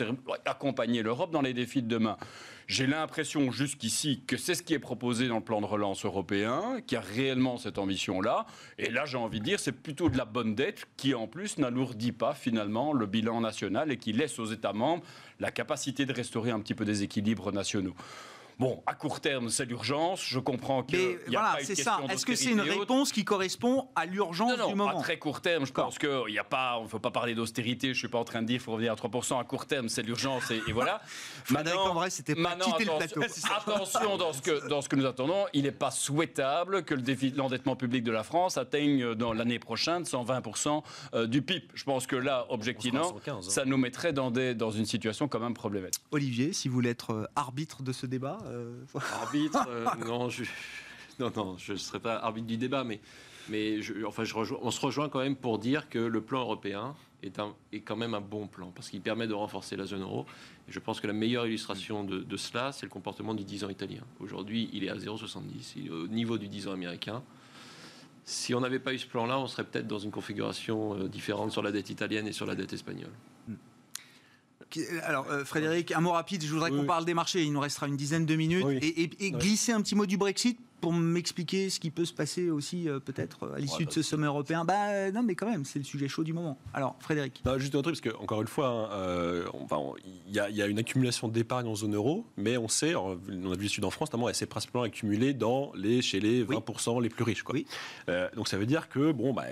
accompagner 0.44 1.02
l'Europe 1.02 1.30
dans 1.30 1.42
les 1.42 1.54
défis 1.54 1.82
de 1.82 1.88
demain. 1.88 2.16
J'ai 2.66 2.86
l'impression 2.86 3.52
jusqu'ici 3.52 4.22
que 4.26 4.38
c'est 4.38 4.54
ce 4.54 4.62
qui 4.62 4.72
est 4.72 4.78
proposé 4.78 5.28
dans 5.28 5.36
le 5.36 5.44
plan 5.44 5.60
de 5.60 5.66
relance 5.66 6.06
européen, 6.06 6.80
qui 6.86 6.96
a 6.96 7.00
réellement 7.00 7.58
cette 7.58 7.76
ambition-là. 7.76 8.46
Et 8.78 8.90
là, 8.90 9.04
j'ai 9.04 9.18
envie 9.18 9.40
de 9.40 9.44
dire, 9.44 9.60
c'est 9.60 9.72
plutôt 9.72 10.08
de 10.08 10.16
la 10.16 10.24
bonne 10.24 10.54
dette 10.54 10.86
qui, 10.96 11.14
en 11.14 11.26
plus, 11.26 11.58
n'alourdit 11.58 12.12
pas 12.12 12.34
finalement 12.34 12.94
le 12.94 13.04
bilan 13.04 13.42
national 13.42 13.92
et 13.92 13.98
qui 13.98 14.12
laisse 14.12 14.38
aux 14.38 14.46
États 14.46 14.72
membres 14.72 15.04
la 15.40 15.50
capacité 15.50 16.06
de 16.06 16.12
restaurer 16.14 16.52
un 16.52 16.60
petit 16.60 16.74
peu 16.74 16.86
des 16.86 17.02
équilibres 17.02 17.52
nationaux. 17.52 17.94
Bon, 18.58 18.82
à 18.86 18.94
court 18.94 19.20
terme, 19.20 19.48
c'est 19.48 19.64
l'urgence. 19.64 20.24
Je 20.24 20.38
comprends 20.38 20.82
que. 20.82 20.96
Mais 20.96 21.32
y 21.32 21.36
a 21.36 21.40
voilà, 21.40 21.56
c'est 21.62 21.74
ça. 21.74 22.00
Est-ce 22.08 22.26
que 22.26 22.34
c'est 22.34 22.50
une 22.50 22.60
réponse 22.60 23.12
qui 23.12 23.24
correspond 23.24 23.88
à 23.96 24.06
l'urgence 24.06 24.56
du 24.68 24.74
moment 24.74 24.98
À 24.98 25.02
très 25.02 25.18
court 25.18 25.40
terme, 25.40 25.66
je 25.66 25.72
pense 25.72 25.98
qu'il 25.98 26.24
n'y 26.28 26.38
a 26.38 26.44
pas. 26.44 26.78
On 26.78 26.84
ne 26.84 26.88
faut 26.88 26.98
pas 26.98 27.10
parler 27.10 27.34
d'austérité. 27.34 27.88
Je 27.88 27.92
ne 27.92 27.98
suis 27.98 28.08
pas 28.08 28.18
en 28.18 28.24
train 28.24 28.42
de 28.42 28.46
dire 28.46 28.56
qu'il 28.56 28.64
faut 28.64 28.72
revenir 28.72 28.92
à 28.92 28.96
3%. 28.96 29.40
À 29.40 29.44
court 29.44 29.66
terme, 29.66 29.88
c'est 29.88 30.02
l'urgence 30.02 30.50
et, 30.50 30.72
voilà. 30.72 31.00
Frédéric 31.44 31.80
vrai, 31.94 32.10
c'était 32.10 32.34
pas 32.34 32.56
quitter 32.56 32.84
le 32.84 32.96
plateau. 32.96 33.22
Attention 33.56 34.16
dans 34.16 34.32
ce, 34.32 34.42
que, 34.42 34.68
dans 34.68 34.80
ce 34.80 34.88
que 34.88 34.96
nous 34.96 35.06
attendons. 35.06 35.46
Il 35.52 35.62
n'est 35.62 35.72
pas 35.72 35.90
souhaitable 35.90 36.84
que 36.84 36.94
l'endettement 37.36 37.76
public 37.76 38.02
de 38.02 38.12
la 38.12 38.22
France 38.22 38.56
atteigne 38.56 39.14
dans 39.14 39.32
l'année 39.32 39.58
prochaine 39.58 40.02
120% 40.02 40.82
euh, 41.14 41.26
du 41.26 41.42
PIB. 41.42 41.66
Je 41.74 41.84
pense 41.84 42.06
que 42.06 42.16
là, 42.16 42.46
objectivement, 42.48 43.14
hein. 43.26 43.38
ça 43.42 43.64
nous 43.64 43.76
mettrait 43.76 44.12
dans, 44.12 44.30
des, 44.30 44.54
dans 44.54 44.70
une 44.70 44.86
situation 44.86 45.28
quand 45.28 45.40
même 45.40 45.54
problématique. 45.54 46.02
Olivier, 46.10 46.52
si 46.52 46.68
vous 46.68 46.74
voulez 46.74 46.90
être 46.90 47.12
euh, 47.12 47.26
arbitre 47.36 47.82
de 47.82 47.92
ce 47.92 48.06
débat, 48.06 48.38
euh, 48.43 48.43
arbitre, 49.22 49.66
euh, 49.68 49.86
non, 50.06 50.28
je, 50.28 50.42
ne 51.72 51.76
serai 51.76 52.00
pas 52.00 52.16
arbitre 52.16 52.46
du 52.46 52.56
débat, 52.56 52.84
mais, 52.84 53.00
mais 53.48 53.78
enfin, 54.06 54.24
on 54.62 54.70
se 54.70 54.80
rejoint 54.80 55.08
quand 55.08 55.20
même 55.20 55.36
pour 55.36 55.58
dire 55.58 55.88
que 55.88 55.98
le 55.98 56.20
plan 56.20 56.40
européen 56.40 56.94
est, 57.72 57.80
quand 57.80 57.96
même 57.96 58.14
un 58.14 58.20
bon 58.20 58.46
plan, 58.46 58.70
parce 58.74 58.90
qu'il 58.90 59.00
permet 59.00 59.26
de 59.26 59.34
renforcer 59.34 59.76
la 59.76 59.86
zone 59.86 60.02
euro. 60.02 60.26
Je 60.68 60.78
pense 60.78 61.00
que 61.00 61.06
la 61.06 61.12
meilleure 61.12 61.46
illustration 61.46 62.04
de, 62.04 62.36
cela, 62.36 62.72
c'est 62.72 62.86
le 62.86 62.90
comportement 62.90 63.34
du 63.34 63.44
10 63.44 63.64
ans 63.64 63.68
italien. 63.68 64.02
Aujourd'hui, 64.20 64.70
il 64.72 64.84
est 64.84 64.90
à 64.90 64.96
0,70, 64.96 65.74
il 65.76 65.86
est 65.86 65.90
au 65.90 66.06
niveau 66.06 66.38
du 66.38 66.48
10 66.48 66.68
ans 66.68 66.72
américain. 66.72 67.22
Si 68.24 68.54
on 68.54 68.60
n'avait 68.60 68.78
pas 68.78 68.94
eu 68.94 68.98
ce 68.98 69.06
plan-là, 69.06 69.38
on 69.38 69.46
serait 69.46 69.64
peut-être 69.64 69.86
dans 69.86 69.98
une 69.98 70.10
configuration 70.10 70.94
euh, 70.94 71.08
différente 71.08 71.52
sur 71.52 71.62
la 71.62 71.72
dette 71.72 71.90
italienne 71.90 72.26
et 72.26 72.32
sur 72.32 72.46
la 72.46 72.54
dette 72.54 72.72
espagnole. 72.72 73.12
Alors, 75.02 75.26
euh, 75.30 75.44
Frédéric, 75.44 75.92
un 75.92 76.00
mot 76.00 76.12
rapide. 76.12 76.42
Je 76.42 76.52
voudrais 76.52 76.70
qu'on 76.70 76.84
parle 76.84 77.04
des 77.04 77.14
marchés. 77.14 77.42
Il 77.42 77.52
nous 77.52 77.60
restera 77.60 77.86
une 77.88 77.96
dizaine 77.96 78.26
de 78.26 78.34
minutes. 78.34 78.66
Et, 78.80 79.30
glisser 79.30 79.72
un 79.72 79.80
petit 79.80 79.94
mot 79.94 80.06
du 80.06 80.16
Brexit 80.16 80.58
pour 80.80 80.92
m'expliquer 80.92 81.70
ce 81.70 81.80
qui 81.80 81.90
peut 81.90 82.04
se 82.04 82.12
passer 82.12 82.50
aussi, 82.50 82.90
euh, 82.90 83.00
peut-être, 83.00 83.54
à 83.56 83.58
l'issue 83.58 83.86
de 83.86 83.90
ce 83.90 84.02
sommet 84.02 84.26
européen. 84.26 84.66
Bah, 84.66 84.88
euh, 84.90 85.10
non, 85.12 85.22
mais 85.22 85.34
quand 85.34 85.48
même, 85.48 85.64
c'est 85.64 85.78
le 85.78 85.84
sujet 85.84 86.08
chaud 86.08 86.24
du 86.24 86.34
moment. 86.34 86.58
Alors, 86.74 86.96
Frédéric. 87.00 87.42
juste 87.56 87.74
un 87.74 87.80
truc, 87.80 87.98
parce 87.98 88.14
qu'encore 88.14 88.42
une 88.42 88.48
fois, 88.48 88.90
hein, 88.92 89.44
il 90.28 90.34
y, 90.34 90.62
a 90.62 90.66
une 90.66 90.78
accumulation 90.78 91.28
d'épargne 91.28 91.68
en 91.68 91.74
zone 91.74 91.94
euro, 91.94 92.26
mais 92.36 92.58
on 92.58 92.68
sait, 92.68 92.94
on 92.94 93.12
a 93.12 93.56
vu 93.56 93.62
le 93.62 93.68
Sud 93.68 93.84
en 93.84 93.90
France, 93.90 94.10
notamment, 94.10 94.28
elle 94.28 94.34
s'est 94.34 94.44
principalement 94.44 94.84
accumulée 94.84 95.32
dans 95.32 95.72
les, 95.74 96.02
chez 96.02 96.20
les 96.20 96.44
20% 96.44 97.02
les 97.02 97.08
plus 97.08 97.24
riches. 97.24 97.44
Quoi. 97.44 97.60
donc, 98.36 98.48
ça 98.48 98.58
veut 98.58 98.66
dire 98.66 98.90
que, 98.90 99.10
bon, 99.12 99.32
bah, 99.32 99.44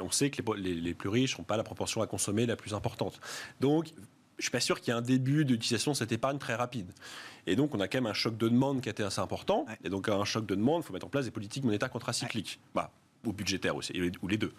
on 0.00 0.10
sait 0.12 0.30
que 0.30 0.40
les, 0.56 0.74
les 0.74 0.94
plus 0.94 1.08
riches 1.08 1.36
n'ont 1.36 1.44
pas 1.44 1.56
la 1.56 1.64
proportion 1.64 2.00
à 2.00 2.06
consommer 2.06 2.46
la 2.46 2.54
plus 2.54 2.74
importante. 2.74 3.20
Donc, 3.60 3.92
je 4.40 4.46
suis 4.46 4.50
pas 4.50 4.60
sûr 4.60 4.80
qu'il 4.80 4.92
y 4.92 4.96
ait 4.96 4.98
un 4.98 5.02
début 5.02 5.44
d'utilisation 5.44 5.92
de 5.92 5.96
cette 5.96 6.12
épargne 6.12 6.38
très 6.38 6.54
rapide. 6.54 6.90
Et 7.46 7.56
donc, 7.56 7.74
on 7.74 7.80
a 7.80 7.88
quand 7.88 7.98
même 7.98 8.10
un 8.10 8.14
choc 8.14 8.36
de 8.36 8.48
demande 8.48 8.80
qui 8.80 8.88
a 8.88 8.92
été 8.92 9.02
assez 9.02 9.20
important. 9.20 9.66
Et 9.84 9.90
donc, 9.90 10.08
un 10.08 10.24
choc 10.24 10.46
de 10.46 10.54
demande, 10.54 10.82
il 10.82 10.86
faut 10.86 10.92
mettre 10.92 11.06
en 11.06 11.10
place 11.10 11.26
des 11.26 11.30
politiques 11.30 11.64
monétaires 11.64 11.90
contracycliques. 11.90 12.58
Bah, 12.74 12.90
ou 13.26 13.32
budgétaires 13.32 13.76
aussi, 13.76 13.92
ou 14.22 14.28
les 14.28 14.38
deux. 14.38 14.52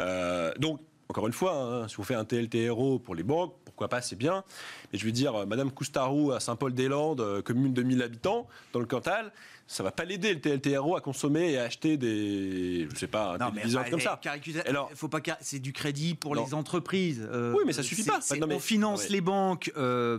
Euh, 0.00 0.52
donc, 0.58 0.80
encore 1.08 1.26
une 1.26 1.32
fois, 1.32 1.54
hein, 1.54 1.88
si 1.88 1.96
vous 1.96 2.04
faites 2.04 2.16
un 2.16 2.24
TLTRO 2.24 3.00
pour 3.00 3.14
les 3.14 3.24
banques, 3.24 3.54
pourquoi 3.76 3.88
pas, 3.88 4.00
c'est 4.00 4.16
bien. 4.16 4.42
Mais 4.90 4.98
je 4.98 5.04
veux 5.04 5.12
dire, 5.12 5.34
euh, 5.34 5.44
Madame 5.44 5.70
Coustarou 5.70 6.32
à 6.32 6.40
Saint-Paul-des-Landes, 6.40 7.20
euh, 7.20 7.42
commune 7.42 7.74
de 7.74 7.82
1000 7.82 8.02
habitants, 8.02 8.48
dans 8.72 8.80
le 8.80 8.86
Cantal, 8.86 9.30
ça 9.66 9.82
va 9.82 9.90
pas 9.90 10.06
l'aider 10.06 10.32
le 10.32 10.40
TLTRO 10.40 10.96
à 10.96 11.02
consommer 11.02 11.50
et 11.50 11.58
à 11.58 11.64
acheter 11.64 11.98
des, 11.98 12.88
je 12.90 12.98
sais 12.98 13.06
pas, 13.06 13.36
un 13.38 13.50
téléviseur 13.50 13.90
comme 13.90 14.00
ça. 14.00 14.18
Alors, 14.64 14.90
faut 14.94 15.08
pas, 15.08 15.20
c'est 15.42 15.58
du 15.58 15.74
crédit 15.74 16.14
pour 16.14 16.34
les 16.34 16.54
entreprises. 16.54 17.28
Euh, 17.30 17.52
oui, 17.54 17.64
mais 17.66 17.74
ça 17.74 17.82
suffit 17.82 18.04
pas. 18.04 18.20
on 18.30 18.58
finance 18.58 19.10
les 19.10 19.20
banques 19.20 19.70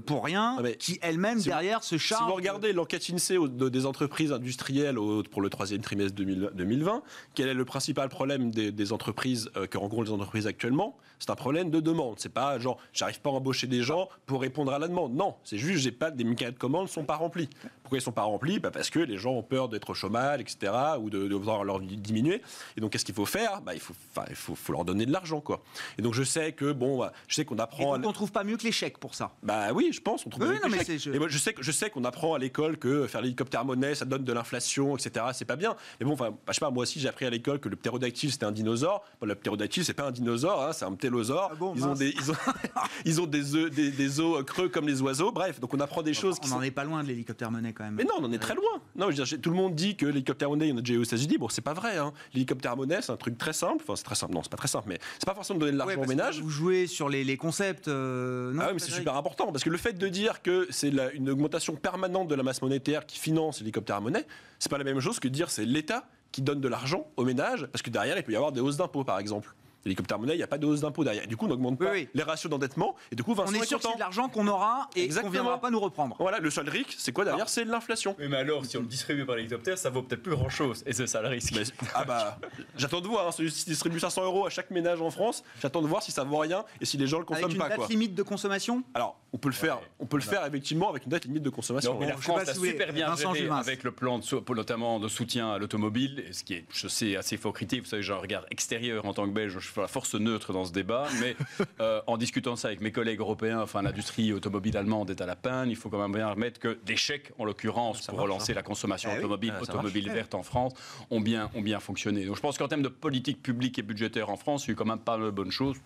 pour 0.06 0.24
rien, 0.24 0.58
qui 0.78 1.00
elles-mêmes 1.02 1.42
derrière 1.42 1.84
se 1.84 1.98
chargent. 1.98 2.26
Si 2.26 2.30
vous 2.30 2.36
regardez 2.36 2.74
l'enquête 2.74 3.10
INSEE 3.10 3.40
des 3.50 3.86
entreprises 3.88 4.32
industrielles 4.32 4.98
pour 5.32 5.42
le 5.42 5.50
troisième 5.50 5.82
trimestre 5.82 6.16
2020, 6.16 7.02
quel 7.34 7.48
est 7.48 7.56
le 7.56 7.66
principal 7.66 8.10
problème 8.10 8.52
des, 8.52 8.92
entreprises 8.92 9.50
que 9.72 9.78
rencontrent 9.80 10.04
les 10.04 10.12
entreprises 10.12 10.46
actuellement? 10.46 10.96
C'est 11.20 11.30
un 11.30 11.36
problème 11.36 11.70
de 11.70 11.80
demande. 11.80 12.16
C'est 12.20 12.34
pas 12.34 12.60
genre, 12.60 12.78
j'arrive 12.94 13.22
pas 13.22 13.30
à 13.30 13.34
embaucher 13.34 13.68
des 13.68 13.84
gens 13.84 14.10
pour 14.26 14.42
répondre 14.42 14.74
à 14.74 14.80
la 14.80 14.88
demande. 14.88 15.14
Non, 15.14 15.36
c'est 15.44 15.58
juste, 15.58 15.84
j'ai 15.84 15.92
pas, 15.92 16.12
des 16.12 16.24
mécanismes 16.24 16.56
de 16.56 16.60
commande 16.60 16.84
ne 16.84 16.88
sont 16.88 17.04
pas 17.04 17.16
remplis. 17.16 17.50
Pourquoi 17.84 17.98
ils 18.00 18.02
sont 18.02 18.12
pas 18.12 18.24
remplis? 18.24 18.60
Bah 18.60 18.72
Parce 18.72 18.90
que 18.90 19.00
les 19.00 19.18
gens 19.18 19.32
ont 19.32 19.44
peur 19.44 19.70
d'être 19.70 19.90
au 19.90 19.94
chômage, 19.94 20.42
etc., 20.42 20.74
ou 21.00 21.10
de, 21.10 21.28
de 21.28 21.36
voir 21.36 21.64
leur 21.64 21.80
diminuer. 21.80 22.42
Et 22.76 22.82
donc, 22.82 22.92
qu'est-ce 22.92 23.06
qu'il 23.06 23.16
faut 23.16 23.26
faire? 23.26 23.62
Bah, 23.62 23.74
Il, 23.74 23.80
faut, 23.80 23.94
il 24.30 24.36
faut, 24.36 24.56
faut, 24.56 24.74
leur 24.74 24.86
donner 24.86 25.06
de 25.06 25.12
l'argent. 25.12 25.42
quoi. 25.42 25.64
Et 25.98 26.02
donc, 26.02 26.14
je 26.14 26.24
sais 26.24 26.52
que, 26.52 26.72
bon, 26.72 27.00
bah, 27.00 27.14
je 27.28 27.36
sais 27.36 27.46
qu'on 27.46 27.60
apprend. 27.60 27.96
Et 27.96 28.00
donc, 28.00 28.10
on 28.10 28.14
trouve 28.14 28.32
pas 28.32 28.44
mieux 28.44 28.58
que 28.58 28.64
l'échec 28.64 28.98
pour 28.98 29.16
ça? 29.16 29.32
Bah 29.42 29.72
oui, 29.74 29.90
je 29.92 30.02
pense. 30.02 30.26
On 30.26 30.30
trouve 30.30 30.48
oui, 30.48 30.58
non, 30.62 30.70
mais 30.70 30.98
je... 30.98 31.12
Et 31.12 31.20
moi, 31.20 31.28
je 31.30 31.38
sais, 31.38 31.56
je 31.60 31.72
sais 31.72 31.90
qu'on 31.90 32.04
apprend 32.04 32.34
à 32.34 32.40
l'école 32.40 32.78
que 32.78 33.08
faire 33.08 33.22
l'hélicoptère 33.22 33.66
monnaie, 33.66 33.96
ça 33.96 34.06
donne 34.06 34.24
de 34.24 34.34
l'inflation, 34.34 34.98
etc. 34.98 35.26
C'est 35.34 35.46
pas 35.46 35.56
bien. 35.56 35.76
Mais 36.00 36.06
bon, 36.06 36.14
enfin, 36.14 36.36
je 36.48 36.54
sais 36.54 36.60
pas, 36.60 36.72
moi 36.72 36.84
aussi, 36.84 37.00
j'ai 37.00 37.08
appris 37.08 37.26
à 37.26 37.30
l'école 37.30 37.60
que 37.60 37.70
le 37.70 37.76
ptérodactyle, 37.76 38.32
c'était 38.32 38.46
un 38.46 38.52
dinosaure. 38.52 39.04
le 39.22 39.36
ptérodactyle, 39.36 39.86
c'est 39.86 39.94
pas 39.94 40.08
un 40.08 40.12
dinosaure, 40.12 40.62
hein, 40.62 40.74
c'est 40.74 40.86
un 40.86 40.92
Ah 41.08 41.50
ils, 41.76 41.86
ont 41.86 41.94
des, 41.94 42.10
ils, 42.10 42.32
ont, 42.32 42.36
ils, 43.06 43.22
ont, 43.22 43.26
des 43.26 43.56
œufs, 43.56 43.72
des, 43.72 44.20
os 44.20 44.44
creux 44.44 44.70
comme 44.70 44.88
les 44.88 45.02
oiseaux. 45.02 45.32
Bref, 45.32 45.60
donc 45.60 45.74
on 45.74 45.80
apprend 45.80 46.02
des 46.02 46.14
choses. 46.14 46.38
On 46.44 46.48
n'en 46.48 46.62
est 46.62 46.72
pas 46.72 46.84
loin 46.84 47.04
de 47.04 47.08
l'hélicoptère 47.08 47.52
monnaie 47.52 47.74
quand 47.74 47.84
même. 47.84 47.96
Mais 47.96 48.04
non, 48.04 48.14
on 48.20 48.26
en 48.26 48.32
est 48.32 48.40
très 48.40 48.56
loin. 48.56 48.82
Non, 48.96 49.10
je 49.12 49.18
veux 49.18 49.24
dire, 49.24 49.42
tout 49.42 49.50
le 49.50 49.56
monde 49.56 49.76
dit 49.76 49.96
que 49.96 50.06
l'hélicoptère 50.06 50.50
monnaie, 50.50 50.68
il 50.68 50.72
y 50.72 50.74
en 50.74 50.78
a 50.78 50.82
déjà 50.82 50.94
eu 50.94 50.98
aux 50.98 51.04
États-Unis. 51.04 51.38
Bon, 51.38 51.50
c'est 51.50 51.62
pas 51.62 51.74
vrai. 51.74 51.98
Hein. 51.98 52.14
L'hélicoptère 52.34 52.76
monnaie, 52.76 53.02
c'est 53.02 53.12
un 53.12 53.18
truc 53.18 53.38
très 53.38 53.54
simple. 53.54 53.84
Enfin, 53.84 53.96
c'est 53.96 54.04
très 54.04 54.16
simple. 54.16 54.34
Non, 54.34 54.44
c'est 54.44 54.52
pas 54.52 54.58
très 54.58 54.68
simple, 54.68 54.90
mais 54.90 55.00
c'est 55.20 55.26
pas 55.26 55.36
forcément 55.36 55.60
de 55.60 55.66
donner 55.66 55.74
de 55.74 55.78
l'argent 55.78 56.02
au 56.02 56.08
ménage. 56.08 56.42
Vous 56.42 56.50
jouez 56.50 56.88
sur 56.88 57.10
les, 57.10 57.24
les 57.24 57.38
concepts. 57.38 57.88
Euh, 57.88 58.54
non, 58.54 58.62
ah 58.62 58.68
oui, 58.68 58.74
mais 58.74 58.80
c'est 58.80 58.92
super 58.92 59.16
important 59.16 59.52
parce 59.52 59.64
que 59.64 59.70
le 59.70 59.78
fait 59.78 59.94
de 59.94 60.08
dire 60.08 60.42
que 60.42 60.68
c'est 60.70 60.92
une 61.14 61.30
augmentation 61.30 61.76
permanente 61.76 62.28
de 62.28 62.36
la 62.36 62.44
masse 62.44 62.62
monétaire 62.62 63.06
qui 63.06 63.20
finance 63.20 63.60
l'hélicoptère 63.60 64.02
monnaie, 64.02 64.26
c'est 64.60 64.70
pas 64.70 64.78
la 64.78 64.84
même 64.84 65.00
chose 65.00 65.20
que 65.20 65.28
de 65.28 65.34
dire 65.34 65.50
c'est 65.50 65.66
l'État 65.66 66.08
qui 66.32 66.42
donne 66.42 66.62
de 66.62 66.68
l'argent 66.68 67.08
aux 67.18 67.24
ménages, 67.24 67.66
parce 67.72 67.82
que 67.82 67.90
derrière, 67.90 68.18
il 68.18 68.24
peut 68.24 68.32
y 68.32 68.36
avoir 68.36 68.52
des 68.52 68.62
hausses 68.62 68.78
d'impôts, 68.78 69.04
par 69.04 69.20
exemple. 69.20 69.56
L'hélicoptère 69.86 70.20
monnaie, 70.20 70.34
il 70.34 70.38
n'y 70.38 70.44
a 70.44 70.48
pas 70.48 70.58
de 70.58 70.66
hausse 70.66 70.82
d'impôt 70.82 71.04
derrière. 71.04 71.28
du 71.28 71.38
coup, 71.38 71.46
on 71.46 71.50
n'augmente 71.50 71.80
pas 71.80 71.94
les 71.96 72.24
ratios 72.24 72.50
d'endettement. 72.50 72.96
Et 73.12 73.16
du 73.16 73.24
coup, 73.24 73.34
Vincent 73.34 73.52
on 73.52 73.62
est, 73.62 73.66
sûr 73.66 73.80
que 73.80 73.86
c'est 73.88 73.96
de 73.96 74.00
l'argent 74.00 74.30
qu'on 74.30 74.48
aura 74.48 74.90
et 74.96 75.08
qu'on 75.10 75.28
ne 75.28 75.32
viendra 75.32 75.60
pas 75.60 75.70
nous 75.70 75.80
reprendre. 75.80 76.16
Voilà, 76.20 76.40
le 76.40 76.50
seul 76.50 76.70
risque, 76.70 76.96
c'est 76.98 77.12
quoi 77.12 77.26
derrière 77.26 77.50
C'est 77.50 77.66
l'inflation. 77.66 78.16
Mais, 78.20 78.36
alors, 78.36 78.66
si 78.66 78.78
on 78.78 78.82
le 78.82 78.88
distribue 78.88 79.26
par 79.26 79.36
l'hélicoptère, 79.36 79.78
ça 79.78 79.90
vaut 79.90 80.02
peut-être 80.02 80.24
plus 80.24 80.36
grand-chose. 80.36 80.84
Et 80.86 80.94
c'est 80.94 81.08
ça 81.08 81.22
le 81.22 81.30
risque. 81.30 81.54
ah 81.94 82.06
bah, 82.06 82.38
j'attends 82.78 83.02
de 83.02 83.08
voir. 83.08 83.28
Hein, 83.28 83.32
celui 83.32 83.52
qui 83.52 83.66
distribue 83.66 84.00
500 84.00 84.24
euros 84.24 84.46
à 84.46 84.50
chaque 84.50 84.72
ménage 84.72 85.02
en 85.02 85.10
France, 85.10 85.44
j'attends 85.62 85.82
de 85.82 85.88
voir 85.88 86.04
si 86.04 86.12
ça 86.12 86.24
vaut 86.24 86.38
rien 86.38 86.66
et 86.82 86.86
si 86.86 86.98
les 86.98 87.08
gens 87.08 87.20
le 87.20 87.26
consomment 87.26 87.46
avec 87.46 87.58
pas. 87.58 87.76
Une 87.76 87.82
date 87.82 87.90
limite 87.90 88.16
de 88.16 88.24
consommation? 88.24 88.84
Alors, 88.94 89.20
on 89.34 89.38
peut 89.38 89.50
le 89.50 89.54
faire. 89.54 89.80
on 90.00 90.06
peut 90.06 90.18
le 90.18 90.24
faire 90.24 90.46
effectivement 90.46 90.90
avec 90.90 91.06
une 91.06 91.12
date 91.12 91.26
limite 91.26 91.44
de 91.44 91.50
consommation. 91.50 91.98
mais 92.00 92.08
la 92.08 92.18
France 92.18 92.48
a 92.48 92.54
super 92.54 92.94
bien 92.94 93.16
géré 93.16 93.50
avec 93.50 93.84
le 93.84 93.92
plan 93.92 94.20
de, 94.20 94.54
notamment 94.54 95.00
de 95.00 95.08
soutien 95.08 95.52
à 95.52 95.58
l'automobile, 95.58 96.26
ce 96.32 96.44
qui 96.44 96.54
est, 96.56 96.66
je 96.72 96.88
sais, 96.88 97.16
assez 97.16 97.38
faux 97.38 97.52
critique. 97.52 97.84
Vous 97.84 97.90
savez, 97.90 98.04
j'ai 98.04 98.14
un 98.14 98.18
regard 98.18 98.46
extérieur 98.50 99.06
en 99.06 99.14
tant 99.14 99.26
que 99.26 99.32
Belge. 99.34 99.58
Je 99.68 99.74
fais 99.74 99.82
la 99.82 99.88
force 99.88 100.16
neutre 100.16 100.54
dans 100.54 100.64
ce 100.64 100.72
débat, 100.72 101.08
mais 101.20 101.36
euh, 101.82 102.02
en 102.08 102.18
discutant 102.18 102.56
ça 102.56 102.70
avec 102.70 102.80
mes 102.80 102.92
collègues 102.92 103.20
européens, 103.20 103.62
enfin 103.62 103.82
l'industrie 103.82 104.32
automobile 104.32 104.78
allemande 104.78 105.10
est 105.10 105.22
à 105.22 105.26
la 105.26 105.36
peine, 105.36 105.70
il 105.70 105.76
faut 105.76 105.90
quand 105.90 106.02
même 106.02 106.14
bien 106.14 106.30
remettre 106.30 106.60
que 106.60 106.80
des 106.86 106.96
chèques, 106.96 107.32
en 107.38 107.44
l'occurrence, 107.44 108.08
pour 108.08 108.20
relancer 108.20 108.54
la 108.54 108.64
consommation 108.64 109.10
eh 109.14 109.20
automobile, 109.20 109.54
ah, 109.58 109.62
automobile 109.62 110.10
verte 110.10 110.36
en 110.36 110.44
France, 110.44 110.74
ont 111.12 111.20
bien, 111.20 111.52
ont 111.54 111.62
bien 111.62 111.80
fonctionné. 111.80 112.26
Donc 112.26 112.38
je 112.38 112.42
pense 112.42 112.58
qu'en 112.58 112.68
termes 112.70 112.82
de 112.82 112.88
politique 112.88 113.44
publique 113.44 113.78
et 113.78 113.82
budgétaire 113.82 114.30
en 114.30 114.38
France, 114.38 114.66
il 114.66 114.68
y 114.68 114.72
a 114.72 114.74
eu 114.74 114.76
quand 114.76 114.86
même 114.86 115.00
pas 115.00 115.18
de 115.18 115.30
bonnes 115.30 115.52
choses. 115.52 115.78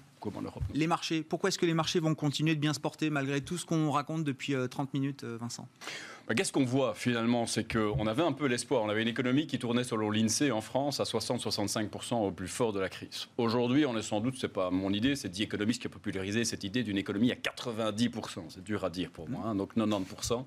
Les 0.73 0.87
marchés, 0.87 1.23
pourquoi 1.23 1.47
est-ce 1.47 1.57
que 1.57 1.65
les 1.65 1.73
marchés 1.73 1.99
vont 1.99 2.13
continuer 2.13 2.53
de 2.55 2.59
bien 2.59 2.73
se 2.73 2.79
porter 2.79 3.09
malgré 3.09 3.41
tout 3.41 3.57
ce 3.57 3.65
qu'on 3.65 3.89
raconte 3.89 4.23
depuis 4.23 4.53
30 4.69 4.87
euh, 4.87 4.89
minutes, 4.93 5.23
euh, 5.23 5.37
Vincent? 5.39 5.67
Bah, 6.31 6.35
qu'est-ce 6.35 6.53
qu'on 6.53 6.63
voit 6.63 6.93
finalement? 6.93 7.45
C'est 7.45 7.69
qu'on 7.69 8.07
avait 8.07 8.23
un 8.23 8.31
peu 8.31 8.45
l'espoir. 8.45 8.83
On 8.83 8.89
avait 8.89 9.01
une 9.01 9.09
économie 9.09 9.47
qui 9.47 9.59
tournait 9.59 9.83
selon 9.83 10.09
l'INSEE 10.09 10.51
en 10.51 10.61
France 10.61 11.01
à 11.01 11.03
60-65% 11.03 12.25
au 12.25 12.31
plus 12.31 12.47
fort 12.47 12.71
de 12.71 12.79
la 12.79 12.87
crise. 12.87 13.27
Aujourd'hui, 13.37 13.85
on 13.85 13.97
est 13.97 14.01
sans 14.01 14.21
doute, 14.21 14.35
c'est 14.39 14.47
pas 14.47 14.71
mon 14.71 14.93
idée, 14.93 15.17
c'est 15.17 15.27
dit 15.27 15.43
économiste 15.43 15.81
qui 15.81 15.87
a 15.87 15.89
popularisé 15.89 16.45
cette 16.45 16.63
idée 16.63 16.83
d'une 16.83 16.97
économie 16.97 17.33
à 17.33 17.35
90%. 17.35 18.43
C'est 18.47 18.63
dur 18.63 18.85
à 18.85 18.89
dire 18.89 19.09
pour 19.11 19.27
moi, 19.27 19.41
hein, 19.47 19.55
donc 19.55 19.75
90% 19.75 20.45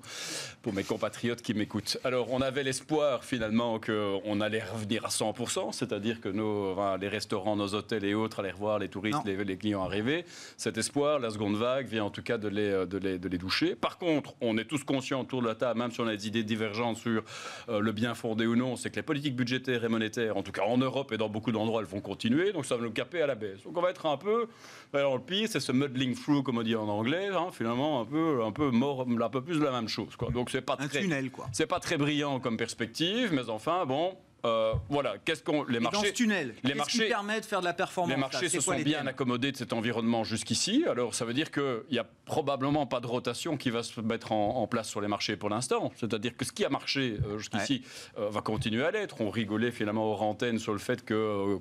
pour 0.63 0.73
mes 0.73 0.83
compatriotes 0.83 1.43
qui 1.43 1.53
m'écoutent. 1.53 1.99
Alors, 2.03 2.31
on 2.31 2.41
avait 2.41 2.63
l'espoir 2.63 3.23
finalement 3.23 3.79
qu'on 3.79 4.41
allait 4.41 4.63
revenir 4.63 5.05
à 5.05 5.09
100%, 5.09 5.71
c'est-à-dire 5.71 6.19
que 6.19 6.29
nos, 6.29 6.75
les 6.97 7.09
restaurants, 7.09 7.55
nos 7.55 7.75
hôtels 7.75 8.05
et 8.05 8.15
autres 8.15 8.39
allaient 8.39 8.49
revoir 8.49 8.79
les 8.79 8.89
touristes, 8.89 9.19
les, 9.23 9.57
clients 9.57 9.83
arriver. 9.83 10.25
Cet 10.57 10.79
espoir, 10.79 11.19
la 11.19 11.29
seconde 11.29 11.57
vague, 11.57 11.87
vient 11.87 12.05
en 12.05 12.09
tout 12.09 12.23
cas 12.23 12.39
de 12.39 12.47
les, 12.47 12.87
de 12.87 12.97
les, 12.97 13.19
de 13.19 13.29
les 13.29 13.37
doucher. 13.37 13.75
Par 13.75 13.99
contre, 13.99 14.33
on 14.41 14.57
est 14.57 14.65
tous 14.65 14.83
conscients 14.83 15.21
autour 15.21 15.43
de 15.43 15.47
la 15.47 15.53
table 15.53 15.74
même 15.75 15.91
si 15.91 16.01
on 16.01 16.07
a 16.07 16.15
des 16.15 16.27
idées 16.27 16.43
divergentes 16.43 16.97
sur 16.97 17.23
euh, 17.69 17.79
le 17.79 17.91
bien 17.91 18.15
fondé 18.15 18.45
ou 18.45 18.55
non, 18.55 18.75
c'est 18.75 18.89
que 18.89 18.95
les 18.97 19.03
politiques 19.03 19.35
budgétaires 19.35 19.83
et 19.83 19.87
monétaires, 19.87 20.37
en 20.37 20.43
tout 20.43 20.51
cas 20.51 20.63
en 20.63 20.77
Europe 20.77 21.11
et 21.11 21.17
dans 21.17 21.29
beaucoup 21.29 21.51
d'endroits, 21.51 21.81
elles 21.81 21.87
vont 21.87 22.01
continuer. 22.01 22.51
Donc 22.51 22.65
ça 22.65 22.75
va 22.77 22.83
nous 22.83 22.91
caper 22.91 23.21
à 23.21 23.27
la 23.27 23.35
baisse. 23.35 23.63
Donc 23.63 23.77
on 23.77 23.81
va 23.81 23.89
être 23.89 24.05
un 24.05 24.17
peu. 24.17 24.47
Alors 24.93 25.15
le 25.15 25.21
pire, 25.21 25.47
c'est 25.49 25.59
ce 25.59 25.71
muddling 25.71 26.15
through, 26.15 26.43
comme 26.43 26.57
on 26.57 26.63
dit 26.63 26.75
en 26.75 26.87
anglais, 26.87 27.27
hein, 27.27 27.47
finalement 27.51 28.01
un 28.01 28.05
peu, 28.05 28.43
un 28.43 28.51
peu 28.51 28.71
mort, 28.71 29.05
un 29.07 29.29
peu 29.29 29.41
plus 29.41 29.59
de 29.59 29.63
la 29.63 29.71
même 29.71 29.87
chose. 29.87 30.15
Quoi. 30.15 30.29
Donc 30.31 30.49
c'est 30.49 30.61
pas 30.61 30.77
un 30.79 30.87
très, 30.87 31.01
tunnel, 31.01 31.31
quoi. 31.31 31.47
C'est 31.51 31.67
pas 31.67 31.79
très 31.79 31.97
brillant 31.97 32.39
comme 32.39 32.57
perspective, 32.57 33.31
mais 33.33 33.49
enfin 33.49 33.85
bon, 33.85 34.15
euh, 34.45 34.73
voilà, 34.89 35.15
qu'est-ce 35.23 35.43
qu'on 35.43 35.63
les 35.63 35.79
marchés 35.79 35.97
dans 35.97 36.03
ce 36.03 36.13
tunnel, 36.13 36.55
les 36.63 36.73
marchés 36.73 37.03
qui 37.03 37.09
permet 37.09 37.41
de 37.41 37.45
faire 37.45 37.61
de 37.61 37.65
la 37.65 37.73
performance. 37.73 38.13
Les 38.13 38.19
marchés 38.19 38.49
se 38.49 38.59
sont 38.59 38.79
bien 38.79 39.05
accommodés 39.07 39.51
de 39.51 39.57
cet 39.57 39.73
environnement 39.73 40.23
jusqu'ici. 40.23 40.85
Alors 40.89 41.15
ça 41.15 41.25
veut 41.25 41.33
dire 41.33 41.51
qu'il 41.51 41.83
n'y 41.91 41.99
a 41.99 42.05
probablement 42.25 42.85
pas 42.85 42.99
de 42.99 43.07
rotation 43.07 43.57
qui 43.57 43.69
va 43.69 43.83
se 43.83 43.99
mettre 44.01 44.31
en, 44.31 44.65
place 44.67 44.89
sur 44.89 45.01
les 45.01 45.07
marchés 45.07 45.35
pour 45.35 45.49
l'instant. 45.49 45.91
C'est-à-dire 45.95 46.35
que 46.35 46.43
ce 46.43 46.51
qui 46.51 46.65
a 46.65 46.69
marché 46.69 47.19
euh, 47.27 47.37
jusqu'ici 47.37 47.83
euh, 48.17 48.29
va 48.29 48.41
continuer 48.41 48.83
à 48.83 48.91
l'être. 48.91 49.21
On 49.21 49.29
rigolait 49.29 49.71
finalement 49.71 50.11
aux 50.11 50.17
antennes 50.17 50.57
sur 50.57 50.73
le 50.73 50.79
fait 50.79 51.05
que, 51.05 51.57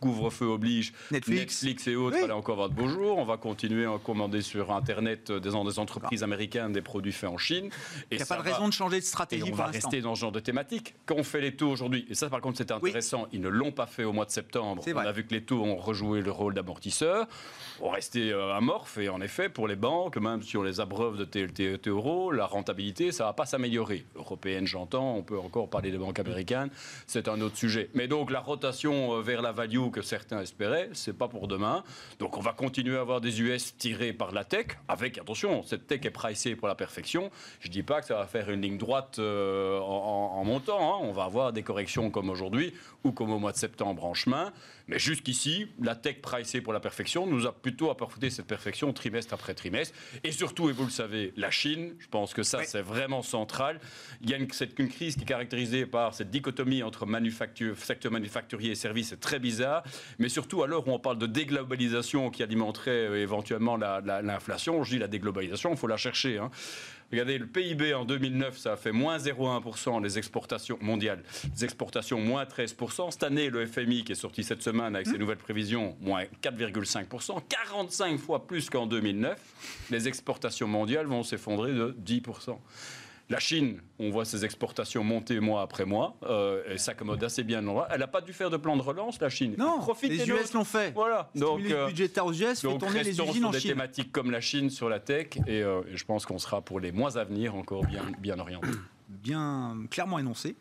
couvre-feu 0.00 0.46
oblige 0.46 0.92
Netflix. 1.10 1.64
et 1.86 1.94
autres 1.94 2.18
oui. 2.20 2.30
encore 2.30 2.54
avoir 2.54 2.68
de 2.68 2.74
beaux 2.74 2.88
jours. 2.88 3.18
On 3.18 3.24
va 3.24 3.36
continuer 3.36 3.86
à 3.86 3.98
commander 3.98 4.42
sur 4.42 4.72
Internet 4.72 5.30
des, 5.30 5.50
des 5.50 5.78
entreprises 5.78 6.22
américaines 6.22 6.72
des 6.72 6.82
produits 6.82 7.12
faits 7.12 7.30
en 7.30 7.38
Chine. 7.38 7.70
Il 8.10 8.16
n'y 8.16 8.22
a 8.22 8.26
pas 8.26 8.36
de 8.36 8.42
raison 8.42 8.68
de 8.68 8.72
changer 8.72 8.98
de 8.98 9.04
stratégie. 9.04 9.48
Et 9.48 9.52
on 9.52 9.54
va 9.54 9.66
rester 9.66 10.00
dans 10.00 10.14
ce 10.14 10.20
genre 10.20 10.32
de 10.32 10.40
thématique. 10.40 10.94
Quand 11.06 11.16
on 11.16 11.24
fait 11.24 11.40
les 11.40 11.54
taux 11.54 11.70
aujourd'hui 11.70 12.06
et 12.12 12.14
ça, 12.14 12.28
par 12.28 12.42
contre, 12.42 12.58
c'était 12.58 12.74
intéressant. 12.74 13.26
Ils 13.32 13.40
ne 13.40 13.48
l'ont 13.48 13.72
pas 13.72 13.86
fait 13.86 14.04
au 14.04 14.12
mois 14.12 14.26
de 14.26 14.30
septembre. 14.30 14.82
On 14.86 14.98
a 14.98 15.12
vu 15.12 15.24
que 15.26 15.32
les 15.32 15.42
taux 15.42 15.62
ont 15.62 15.76
rejoué 15.76 16.20
le 16.20 16.30
rôle 16.30 16.52
d'amortisseur. 16.52 17.26
On 17.84 17.88
restait 17.88 18.30
euh, 18.30 18.54
amorphe. 18.54 18.98
Et 18.98 19.08
en 19.08 19.20
effet, 19.20 19.48
pour 19.48 19.66
les 19.66 19.74
banques, 19.74 20.16
même 20.16 20.40
si 20.40 20.56
on 20.56 20.62
les 20.62 20.78
abreuve 20.78 21.18
de 21.18 21.24
TLT 21.24 21.88
euros, 21.88 22.30
la 22.30 22.46
rentabilité, 22.46 23.10
ça 23.10 23.24
ne 23.24 23.28
va 23.30 23.32
pas 23.32 23.44
s'améliorer. 23.44 24.06
Européenne, 24.14 24.68
j'entends. 24.68 25.16
On 25.16 25.24
peut 25.24 25.36
encore 25.36 25.68
parler 25.68 25.90
des 25.90 25.98
banques 25.98 26.20
américaines. 26.20 26.70
C'est 27.08 27.26
un 27.26 27.40
autre 27.40 27.56
sujet. 27.56 27.90
Mais 27.94 28.06
donc, 28.06 28.30
la 28.30 28.38
rotation 28.38 29.14
euh, 29.14 29.20
vers 29.20 29.42
la 29.42 29.50
value 29.50 29.90
que 29.90 30.00
certains 30.00 30.40
espéraient, 30.40 30.90
c'est 30.92 31.18
pas 31.18 31.26
pour 31.26 31.48
demain. 31.48 31.82
Donc, 32.20 32.38
on 32.38 32.40
va 32.40 32.52
continuer 32.52 32.98
à 32.98 33.00
avoir 33.00 33.20
des 33.20 33.42
US 33.42 33.76
tirés 33.76 34.12
par 34.12 34.30
la 34.30 34.44
tech. 34.44 34.66
Avec, 34.86 35.18
attention, 35.18 35.64
cette 35.64 35.88
tech 35.88 36.04
est 36.04 36.10
pricée 36.10 36.54
pour 36.54 36.68
la 36.68 36.76
perfection. 36.76 37.32
Je 37.58 37.66
ne 37.66 37.72
dis 37.72 37.82
pas 37.82 38.00
que 38.00 38.06
ça 38.06 38.14
va 38.14 38.26
faire 38.26 38.48
une 38.48 38.62
ligne 38.62 38.78
droite 38.78 39.16
euh, 39.18 39.80
en, 39.80 40.44
montant. 40.44 40.94
Hein. 40.94 40.98
On 41.02 41.10
va 41.10 41.24
avoir 41.24 41.52
des 41.52 41.64
corrections 41.64 42.10
comme 42.10 42.30
aujourd'hui 42.30 42.74
ou 43.02 43.10
comme 43.10 43.32
au 43.32 43.40
mois 43.40 43.50
de 43.50 43.56
septembre 43.56 44.04
en 44.04 44.14
chemin. 44.14 44.52
Mais 44.92 44.98
jusqu'ici, 44.98 45.68
la 45.80 45.94
tech 45.94 46.20
pricée 46.20 46.60
pour 46.60 46.74
la 46.74 46.80
perfection 46.80 47.26
nous 47.26 47.46
a 47.46 47.52
plutôt 47.54 47.88
apporté 47.88 48.28
cette 48.28 48.46
perfection 48.46 48.92
trimestre 48.92 49.32
après 49.32 49.54
trimestre. 49.54 49.94
Et 50.22 50.32
surtout, 50.32 50.68
et 50.68 50.72
vous 50.72 50.84
le 50.84 50.90
savez, 50.90 51.32
la 51.38 51.50
Chine, 51.50 51.94
je 51.98 52.08
pense 52.08 52.34
que 52.34 52.42
ça, 52.42 52.62
c'est 52.64 52.82
vraiment 52.82 53.22
central. 53.22 53.80
Il 54.20 54.28
y 54.28 54.34
a 54.34 54.36
une, 54.36 54.48
une, 54.78 54.88
crise 54.90 55.16
qui 55.16 55.22
est 55.22 55.26
caractérisée 55.26 55.86
par 55.86 56.12
cette 56.12 56.28
dichotomie 56.28 56.82
entre 56.82 57.06
manufacture, 57.06 57.78
secteur 57.78 58.12
manufacturier 58.12 58.72
et 58.72 58.74
services, 58.74 59.08
c'est 59.08 59.20
très 59.20 59.38
bizarre. 59.38 59.82
Mais 60.18 60.28
surtout, 60.28 60.62
à 60.62 60.66
l'heure 60.66 60.86
où 60.86 60.90
on 60.90 60.98
parle 60.98 61.16
de 61.16 61.26
déglobalisation 61.26 62.30
qui 62.30 62.42
alimenterait 62.42 62.90
euh, 62.90 63.22
éventuellement 63.22 63.78
l'inflation, 63.78 64.84
je 64.84 64.90
dis 64.90 64.98
la 64.98 65.08
déglobalisation, 65.08 65.70
il 65.70 65.78
faut 65.78 65.86
la 65.86 65.96
chercher. 65.96 66.36
Hein. 66.36 66.50
Regardez, 67.12 67.36
le 67.36 67.46
PIB 67.46 67.92
en 67.92 68.06
2009, 68.06 68.56
ça 68.56 68.72
a 68.72 68.76
fait 68.76 68.90
moins 68.90 69.18
0,1% 69.18 70.02
les 70.02 70.16
exportations 70.16 70.78
mondiales. 70.80 71.22
Les 71.54 71.64
exportations, 71.64 72.18
moins 72.18 72.44
13%. 72.44 73.10
Cette 73.10 73.22
année, 73.22 73.50
le 73.50 73.66
FMI, 73.66 74.02
qui 74.04 74.12
est 74.12 74.14
sorti 74.14 74.42
cette 74.42 74.62
semaine 74.62 74.96
avec 74.96 75.06
ses 75.06 75.18
nouvelles 75.18 75.36
prévisions, 75.36 75.94
moins 76.00 76.24
4,5%. 76.42 77.42
45 77.50 78.18
fois 78.18 78.46
plus 78.46 78.70
qu'en 78.70 78.86
2009. 78.86 79.38
Les 79.90 80.08
exportations 80.08 80.66
mondiales 80.66 81.04
vont 81.04 81.22
s'effondrer 81.22 81.72
de 81.72 81.94
10%. 82.02 82.56
La 83.32 83.38
Chine, 83.38 83.80
on 83.98 84.10
voit 84.10 84.26
ses 84.26 84.44
exportations 84.44 85.02
monter 85.02 85.40
mois 85.40 85.62
après 85.62 85.86
mois, 85.86 86.18
euh, 86.24 86.62
elle 86.68 86.78
s'accommode 86.78 87.24
assez 87.24 87.42
bien. 87.42 87.64
Elle 87.90 88.00
n'a 88.00 88.06
pas 88.06 88.20
dû 88.20 88.34
faire 88.34 88.50
de 88.50 88.58
plan 88.58 88.76
de 88.76 88.82
relance, 88.82 89.18
la 89.22 89.30
Chine. 89.30 89.54
Non, 89.56 89.80
les 90.02 90.28
US 90.28 90.52
l'ont 90.52 90.64
fait. 90.64 90.92
Voilà. 90.94 91.30
Donc, 91.34 91.62
les 91.62 91.72
euh, 91.72 91.86
budgétaires 91.86 92.26
aux 92.26 92.34
US, 92.34 92.60
fait 92.60 92.78
tourner 92.78 93.02
les 93.02 93.18
usines 93.18 93.32
sur 93.32 93.48
en 93.48 93.50
des 93.50 93.60
thématiques 93.60 94.12
comme 94.12 94.30
la 94.30 94.42
Chine 94.42 94.68
sur 94.68 94.90
la 94.90 95.00
tech, 95.00 95.28
euh, 95.48 95.82
et, 95.90 95.96
je 95.96 96.04
pense 96.04 96.26
qu'on 96.26 96.38
sera 96.38 96.60
pour 96.60 96.78
les 96.78 96.92
mois 96.92 97.16
à 97.16 97.24
venir 97.24 97.54
encore 97.54 97.86
bien, 97.86 98.02
bien 98.18 98.38
orienté. 98.38 98.68
Bien 99.08 99.78
clairement 99.90 100.18
énoncé. 100.18 100.54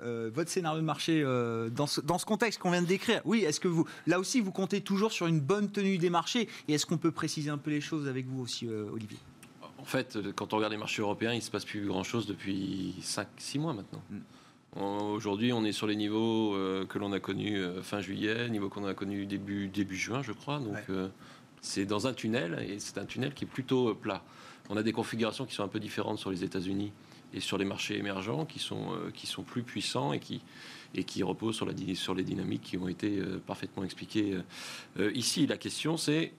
votre 0.00 0.50
scénario 0.50 0.80
de 0.80 0.84
marché 0.84 1.22
dans, 1.22 1.86
ce, 1.86 2.02
dans 2.02 2.18
ce 2.18 2.26
contexte 2.26 2.60
qu'on 2.60 2.72
vient 2.72 2.82
de 2.82 2.86
décrire. 2.86 3.22
Oui, 3.24 3.44
est-ce 3.44 3.58
que 3.58 3.68
vous, 3.68 3.86
là 4.06 4.18
aussi, 4.18 4.42
vous 4.42 4.52
comptez 4.52 4.82
toujours 4.82 5.12
sur 5.12 5.28
une 5.28 5.40
bonne 5.40 5.70
tenue 5.70 5.96
des 5.96 6.10
marchés? 6.10 6.46
Et 6.68 6.74
est-ce 6.74 6.84
qu'on 6.84 6.98
peut 6.98 7.12
préciser 7.12 7.48
un 7.48 7.58
peu 7.58 7.70
les 7.70 7.80
choses 7.80 8.06
avec 8.06 8.26
vous 8.26 8.42
aussi, 8.42 8.68
Olivier? 8.68 9.18
En 9.82 9.84
fait, 9.84 10.16
quand 10.36 10.52
on 10.52 10.58
regarde 10.58 10.72
les 10.72 10.78
marchés 10.78 11.02
européens, 11.02 11.32
il 11.32 11.38
ne 11.38 11.42
se 11.42 11.50
passe 11.50 11.64
plus 11.64 11.86
grand-chose 11.86 12.26
depuis 12.26 12.94
5-6 13.02 13.58
mois 13.58 13.74
maintenant. 13.74 14.00
Mm. 14.10 14.18
Aujourd'hui, 14.80 15.52
on 15.52 15.64
est 15.64 15.72
sur 15.72 15.88
les 15.88 15.96
niveaux 15.96 16.54
euh, 16.54 16.86
que 16.86 16.98
l'on 16.98 17.12
a 17.12 17.18
connus 17.18 17.58
euh, 17.58 17.82
fin 17.82 18.00
juillet, 18.00 18.48
niveaux 18.48 18.68
qu'on 18.68 18.86
a 18.86 18.94
connus 18.94 19.26
début, 19.26 19.66
début 19.66 19.96
juin, 19.96 20.22
je 20.22 20.30
crois. 20.30 20.60
Donc, 20.60 20.78
euh, 20.88 21.08
c'est 21.60 21.84
dans 21.84 22.06
un 22.06 22.14
tunnel, 22.14 22.64
et 22.66 22.78
c'est 22.78 22.96
un 22.96 23.04
tunnel 23.04 23.34
qui 23.34 23.44
est 23.44 23.48
plutôt 23.48 23.92
plat. 23.94 24.22
On 24.70 24.76
a 24.76 24.84
des 24.84 24.92
configurations 24.92 25.46
qui 25.46 25.54
sont 25.54 25.64
un 25.64 25.68
peu 25.68 25.80
différentes 25.80 26.20
sur 26.20 26.30
les 26.30 26.44
États-Unis 26.44 26.92
et 27.34 27.40
sur 27.40 27.58
les 27.58 27.64
marchés 27.64 27.98
émergents 27.98 28.46
qui 28.46 28.60
sont, 28.60 28.92
qui 29.12 29.26
sont 29.26 29.42
plus 29.42 29.64
puissants 29.64 30.12
et 30.12 30.20
qui, 30.20 30.42
et 30.94 31.02
qui 31.02 31.24
reposent 31.24 31.56
sur, 31.56 31.66
la, 31.66 31.72
sur 31.94 32.14
les 32.14 32.22
dynamiques 32.22 32.62
qui 32.62 32.78
ont 32.78 32.88
été 32.88 33.20
parfaitement 33.46 33.84
expliquées 33.84 34.38
ici. 35.14 35.46
La 35.46 35.56
question, 35.56 35.96
c'est 35.96 36.32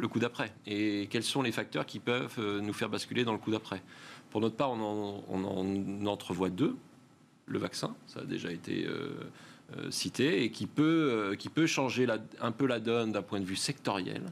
le 0.00 0.08
coup 0.08 0.18
d'après 0.18 0.52
et 0.66 1.08
quels 1.10 1.22
sont 1.22 1.42
les 1.42 1.52
facteurs 1.52 1.84
qui 1.86 1.98
peuvent 1.98 2.40
nous 2.60 2.72
faire 2.72 2.88
basculer 2.88 3.24
dans 3.24 3.32
le 3.32 3.38
coup 3.38 3.50
d'après? 3.50 3.82
Pour 4.30 4.40
notre 4.40 4.56
part, 4.56 4.70
on 4.70 5.24
en, 5.28 6.06
entrevoit 6.06 6.50
deux. 6.50 6.76
Le 7.46 7.58
vaccin, 7.58 7.96
ça 8.06 8.20
a 8.20 8.24
déjà 8.24 8.52
été 8.52 8.86
euh, 8.86 9.10
euh, 9.76 9.90
cité, 9.90 10.44
et 10.44 10.50
qui 10.52 10.66
peut, 10.66 11.10
euh, 11.32 11.34
qui 11.34 11.48
peut 11.48 11.66
changer 11.66 12.06
un 12.40 12.52
peu 12.52 12.66
la 12.66 12.78
donne 12.78 13.10
d'un 13.10 13.22
point 13.22 13.40
de 13.40 13.44
vue 13.44 13.56
sectoriel, 13.56 14.22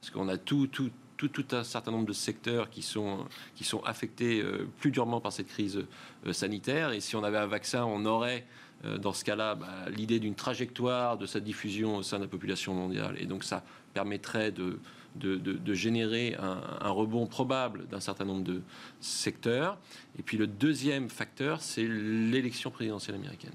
parce 0.00 0.10
qu'on 0.10 0.28
a 0.28 0.36
tout, 0.36 0.68
un 1.52 1.64
certain 1.64 1.90
nombre 1.90 2.06
de 2.06 2.12
secteurs 2.12 2.68
qui 2.68 2.82
sont, 2.82 3.26
qui 3.54 3.64
sont 3.64 3.82
affectés 3.84 4.44
plus 4.80 4.90
durement 4.90 5.20
par 5.20 5.32
cette 5.32 5.48
crise 5.48 5.84
sanitaire. 6.30 6.92
Et 6.92 7.00
si 7.00 7.16
on 7.16 7.24
avait 7.24 7.38
un 7.38 7.46
vaccin, 7.46 7.84
on 7.84 8.04
aurait 8.04 8.46
dans 9.00 9.12
ce 9.12 9.24
cas-là 9.24 9.56
bah, 9.56 9.66
l'idée 9.88 10.20
d'une 10.20 10.36
trajectoire 10.36 11.18
de 11.18 11.26
sa 11.26 11.40
diffusion 11.40 11.96
au 11.96 12.02
sein 12.04 12.18
de 12.18 12.24
la 12.24 12.28
population 12.28 12.72
mondiale. 12.72 13.16
Et 13.18 13.26
donc 13.26 13.42
ça 13.42 13.64
permettrait 13.94 14.52
de, 14.52 14.78
de, 15.16 15.74
générer 15.74 16.36
un, 16.38 16.90
rebond 16.90 17.26
probable 17.26 17.86
d'un 17.88 18.00
certain 18.00 18.24
nombre 18.24 18.44
de 18.44 18.62
secteurs. 19.00 19.78
Et 20.18 20.22
puis 20.22 20.36
le 20.36 20.46
deuxième 20.46 21.08
facteur, 21.08 21.60
c'est 21.60 21.86
l'élection 21.86 22.70
présidentielle 22.70 23.16
américaine. 23.16 23.54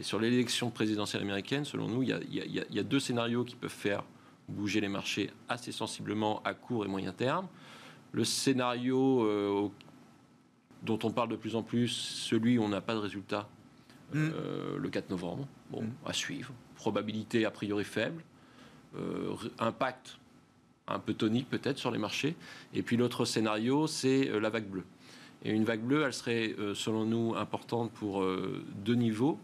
Et 0.00 0.02
sur 0.02 0.20
l'élection 0.20 0.70
présidentielle 0.70 1.22
américaine, 1.22 1.64
selon 1.64 1.88
nous, 1.88 2.02
il 2.02 2.08
y, 2.08 2.78
a, 2.78 2.82
deux 2.82 3.00
scénarios 3.00 3.44
qui 3.44 3.56
peuvent 3.56 3.70
faire 3.70 4.04
bouger 4.48 4.80
les 4.80 4.88
marchés 4.88 5.30
assez 5.48 5.72
sensiblement 5.72 6.42
à 6.44 6.54
court 6.54 6.84
et 6.84 6.88
moyen 6.88 7.12
terme. 7.12 7.48
Le 8.12 8.24
scénario 8.24 9.24
euh, 9.24 9.68
dont 10.82 10.98
on 11.02 11.10
parle 11.10 11.28
de 11.28 11.36
plus 11.36 11.56
en 11.56 11.62
plus, 11.62 11.88
celui 11.88 12.58
où 12.58 12.62
on 12.62 12.68
n'a 12.68 12.80
pas 12.80 12.94
de 12.94 13.00
résultat 13.00 13.48
euh, 14.14 14.76
mm. 14.76 14.82
le 14.82 14.88
4 14.88 15.10
novembre. 15.10 15.46
Bon, 15.70 15.82
mm. 15.82 15.90
à 16.06 16.12
suivre. 16.12 16.52
Probabilité 16.76 17.44
a 17.44 17.50
priori 17.50 17.84
faible. 17.84 18.22
Euh, 18.96 19.34
impact 19.58 20.18
un 20.88 20.98
peu 20.98 21.14
tonique 21.14 21.48
peut-être 21.48 21.78
sur 21.78 21.90
les 21.90 21.98
marchés. 21.98 22.36
Et 22.74 22.82
puis 22.82 22.96
l'autre 22.96 23.24
scénario, 23.24 23.86
c'est 23.86 24.28
euh, 24.28 24.40
la 24.40 24.50
vague 24.50 24.66
bleue. 24.66 24.84
Et 25.44 25.50
une 25.50 25.64
vague 25.64 25.82
bleue, 25.82 26.02
elle 26.04 26.12
serait, 26.12 26.54
euh, 26.58 26.74
selon 26.74 27.04
nous, 27.04 27.34
importante 27.36 27.92
pour 27.92 28.22
euh, 28.22 28.64
deux 28.84 28.94
niveaux 28.94 29.38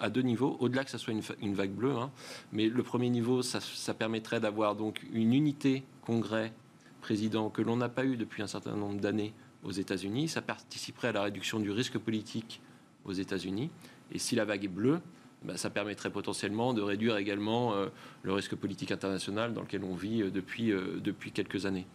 à 0.00 0.10
deux 0.10 0.22
niveaux, 0.22 0.56
au-delà 0.60 0.84
que 0.84 0.90
ça 0.90 0.98
soit 0.98 1.14
une, 1.40 1.54
vague 1.54 1.70
bleue. 1.70 1.92
Hein. 1.92 2.10
Mais 2.52 2.68
le 2.68 2.82
premier 2.82 3.08
niveau, 3.10 3.42
ça, 3.42 3.60
permettrait 3.94 4.40
d'avoir 4.40 4.74
donc 4.74 5.00
une 5.12 5.32
unité 5.32 5.84
Congrès-président 6.02 7.48
que 7.48 7.62
l'on 7.62 7.76
n'a 7.76 7.88
pas 7.88 8.04
eu 8.04 8.16
depuis 8.16 8.42
un 8.42 8.46
certain 8.46 8.76
nombre 8.76 9.00
d'années 9.00 9.32
aux 9.62 9.70
États-Unis. 9.70 10.28
Ça 10.28 10.42
participerait 10.42 11.08
à 11.08 11.12
la 11.12 11.22
réduction 11.22 11.60
du 11.60 11.70
risque 11.70 11.96
politique 11.96 12.60
aux 13.04 13.12
États-Unis. 13.12 13.70
Et 14.12 14.18
si 14.18 14.34
la 14.34 14.44
vague 14.44 14.64
est 14.64 14.68
bleue, 14.68 15.00
bah, 15.44 15.58
ça 15.58 15.68
permettrait 15.68 16.10
potentiellement 16.10 16.72
de 16.72 16.80
réduire 16.80 17.18
également 17.18 17.74
euh, 17.74 17.88
le 18.22 18.32
risque 18.32 18.54
politique 18.54 18.90
international 18.90 19.52
dans 19.52 19.60
lequel 19.60 19.84
on 19.84 19.94
vit 19.94 20.22
euh, 20.22 20.30
depuis, 20.30 20.72
euh, 20.72 20.98
depuis 21.02 21.32
quelques 21.32 21.66
années. 21.66 21.86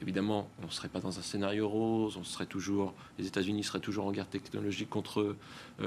Évidemment, 0.00 0.48
on 0.62 0.66
ne 0.66 0.70
serait 0.70 0.88
pas 0.88 1.00
dans 1.00 1.18
un 1.18 1.22
scénario 1.22 1.68
rose, 1.68 2.16
on 2.16 2.24
serait 2.24 2.46
toujours, 2.46 2.94
les 3.18 3.26
États-Unis 3.26 3.64
seraient 3.64 3.80
toujours 3.80 4.06
en 4.06 4.12
guerre 4.12 4.28
technologique 4.28 4.90
contre, 4.90 5.36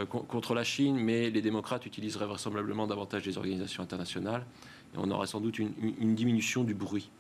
contre 0.08 0.56
la 0.56 0.64
Chine, 0.64 0.98
mais 0.98 1.30
les 1.30 1.44
démocrates 1.44 1.86
utiliseraient 1.86 2.26
vraisemblablement 2.26 2.88
davantage 2.88 3.24
les 3.28 3.38
organisations 3.38 3.84
internationales 3.84 4.48
et 4.96 4.98
on 4.98 5.12
aurait 5.12 5.28
sans 5.28 5.40
doute 5.40 5.60
une, 5.60 6.16
diminution 6.16 6.64
du 6.64 6.74
bruit. 6.74 7.12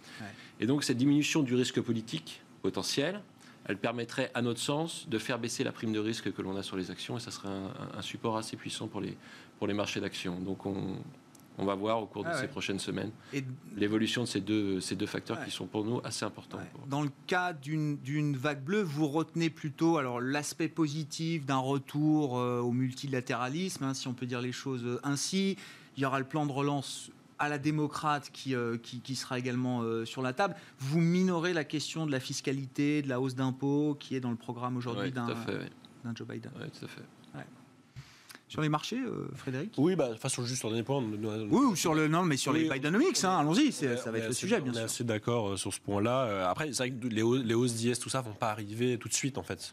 Et 0.59 0.65
donc 0.65 0.83
cette 0.83 0.97
diminution 0.97 1.43
du 1.43 1.53
risque 1.53 1.79
politique 1.79 2.41
potentiel, 2.63 3.21
elle 3.65 3.77
permettrait, 3.77 4.31
à 4.33 4.41
notre 4.41 4.59
sens, 4.59 5.07
de 5.07 5.19
faire 5.19 5.37
baisser 5.37 5.63
la 5.63 5.71
prime 5.71 5.93
de 5.93 5.99
risque 5.99 6.33
que 6.33 6.41
l'on 6.41 6.57
a 6.57 6.63
sur 6.63 6.75
les 6.75 6.89
actions 6.89 7.17
et 7.17 7.19
ça 7.19 7.29
serait 7.29 7.49
un, 7.49 7.71
un 7.95 8.01
support 8.01 8.35
assez 8.35 8.57
puissant 8.57 8.87
pour 8.87 8.99
les, 8.99 9.15
pour 9.59 9.67
les 9.67 9.73
marchés 9.73 9.99
d'actions. 9.99 10.39
Donc 10.39 10.65
on, 10.65 10.75
on, 11.57 11.65
va 11.65 11.75
voir 11.75 12.01
au 12.01 12.05
cours 12.05 12.23
de 12.23 12.29
ah 12.29 12.39
ces 12.39 12.47
prochaines 12.47 12.79
semaines 12.79 13.11
l'évolution 13.75 14.23
de 14.23 14.27
ces 14.27 14.39
deux, 14.39 14.79
ces 14.79 14.95
deux 14.95 15.05
facteurs 15.05 15.43
qui 15.43 15.51
sont 15.51 15.67
pour 15.67 15.83
nous 15.83 15.99
assez 16.03 16.25
importants. 16.25 16.59
Dans 16.87 17.03
le 17.03 17.11
cas 17.27 17.51
d'une 17.51 18.37
vague 18.37 18.63
bleue, 18.63 18.81
vous 18.81 19.07
retenez 19.07 19.49
plutôt 19.49 19.97
alors 19.97 20.21
l'aspect 20.21 20.69
positif 20.69 21.45
d'un 21.45 21.57
retour 21.57 22.39
euh, 22.39 22.61
au 22.61 22.71
multilatéralisme, 22.71 23.83
hein, 23.83 23.93
si 23.93 24.07
on 24.07 24.13
peut 24.13 24.25
dire 24.25 24.41
les 24.41 24.53
choses 24.53 24.83
euh, 24.85 24.99
ainsi. 25.03 25.57
Il 25.97 26.03
y 26.03 26.05
aura 26.05 26.19
le 26.19 26.25
plan 26.25 26.45
de 26.45 26.51
relance 26.53 27.11
à 27.37 27.49
la 27.49 27.57
démocrate 27.57 28.29
qui, 28.31 28.55
euh, 28.55 28.77
qui, 28.77 29.15
sera 29.15 29.37
également 29.37 29.83
sur 30.05 30.21
la 30.21 30.31
table. 30.31 30.55
Vous 30.79 31.01
minorez 31.01 31.51
la 31.51 31.65
question 31.65 32.05
de 32.05 32.11
la 32.11 32.21
fiscalité, 32.21 33.01
de 33.01 33.09
la 33.09 33.19
hausse 33.19 33.35
d'impôts 33.35 33.97
qui 33.99 34.15
est 34.15 34.21
dans 34.21 34.31
le 34.31 34.37
programme 34.37 34.77
aujourd'hui 34.77 35.11
d'un 35.11 35.27
Joe 36.15 36.27
Biden. 36.27 36.51
Oui, 36.57 36.69
tout 36.69 36.85
à 36.85 36.87
fait. 36.87 37.03
Sur 38.49 38.61
les 38.61 38.69
marchés, 38.69 38.97
euh, 38.97 39.29
Frédéric? 39.35 39.75
Oui, 39.77 39.95
bah, 39.95 40.09
façon 40.19 40.43
juste 40.43 40.59
sur 40.59 40.71
les 40.71 40.81
points. 40.81 41.03
Oui, 41.51 41.65
ou 41.65 41.75
sur 41.75 41.93
le 41.93 42.07
non, 42.07 42.23
mais 42.23 42.35
sur 42.35 42.51
les 42.51 42.67
Bidenomics, 42.67 43.23
hein, 43.23 43.37
allons-y, 43.37 43.71
ça 43.71 44.11
va 44.11 44.17
être 44.17 44.27
le 44.27 44.33
sujet, 44.33 44.59
bien 44.59 44.73
sûr. 44.73 44.81
On 44.81 44.83
est 44.83 44.85
assez 44.85 45.03
d'accord 45.03 45.49
euh, 45.49 45.55
sur 45.55 45.71
ce 45.71 45.79
point-là. 45.79 46.23
Euh, 46.23 46.49
après, 46.49 46.73
c'est 46.73 46.89
vrai 46.89 46.91
que 46.91 47.07
les 47.07 47.53
hausses 47.53 47.75
d'IS, 47.75 47.99
tout 47.99 48.09
ça, 48.09 48.21
vont 48.21 48.33
pas 48.33 48.49
arriver 48.49 48.97
tout 48.97 49.07
de 49.07 49.13
suite, 49.13 49.37
en 49.37 49.43
fait. 49.43 49.71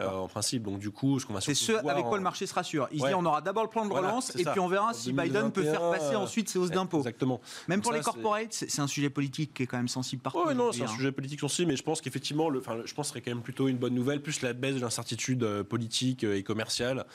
Euh, 0.00 0.08
en 0.08 0.28
principe. 0.28 0.64
Donc 0.64 0.78
du 0.80 0.90
coup, 0.90 1.20
ce 1.20 1.26
qu'on 1.26 1.34
va 1.34 1.40
C'est 1.40 1.54
ce 1.54 1.72
avec 1.72 2.04
quoi 2.04 2.16
le 2.16 2.22
marché 2.22 2.46
se 2.46 2.54
rassure. 2.54 2.88
Il 2.90 2.98
dit 2.98 3.14
on 3.14 3.24
aura 3.24 3.40
d'abord 3.40 3.62
le 3.62 3.68
plan 3.68 3.86
de 3.86 3.92
relance 3.92 4.34
et 4.36 4.44
puis 4.44 4.58
on 4.58 4.66
verra 4.66 4.92
si 4.92 5.12
Biden 5.12 5.52
peut 5.52 5.62
faire 5.62 5.90
passer 5.90 6.16
ensuite 6.16 6.48
ses 6.48 6.58
hausses 6.58 6.70
d'impôts. 6.70 6.98
Exactement. 6.98 7.40
Même 7.68 7.80
pour 7.80 7.92
les 7.92 8.00
corporates, 8.00 8.52
c'est 8.52 8.80
un 8.80 8.86
sujet 8.86 9.10
politique 9.10 9.54
qui 9.54 9.62
est 9.62 9.66
quand 9.66 9.76
même 9.76 9.88
sensible 9.88 10.22
partout. 10.22 10.40
Oui, 10.46 10.54
non, 10.54 10.72
c'est 10.72 10.82
un 10.82 10.88
sujet 10.88 11.12
politique 11.12 11.40
sensible, 11.40 11.70
mais 11.70 11.76
je 11.76 11.82
pense 11.82 12.00
qu'effectivement, 12.00 12.48
le, 12.48 12.58
enfin, 12.58 12.78
je 12.84 12.94
pense 12.94 13.04
que 13.04 13.08
ce 13.08 13.10
serait 13.10 13.20
quand 13.20 13.30
même 13.30 13.42
plutôt 13.42 13.68
une 13.68 13.76
bonne 13.76 13.94
nouvelle, 13.94 14.20
plus 14.20 14.42
la 14.42 14.52
baisse 14.52 14.74
de 14.74 14.80
l'incertitude 14.80 15.62
politique 15.62 16.24
et 16.24 16.42
commerciale. 16.42 17.06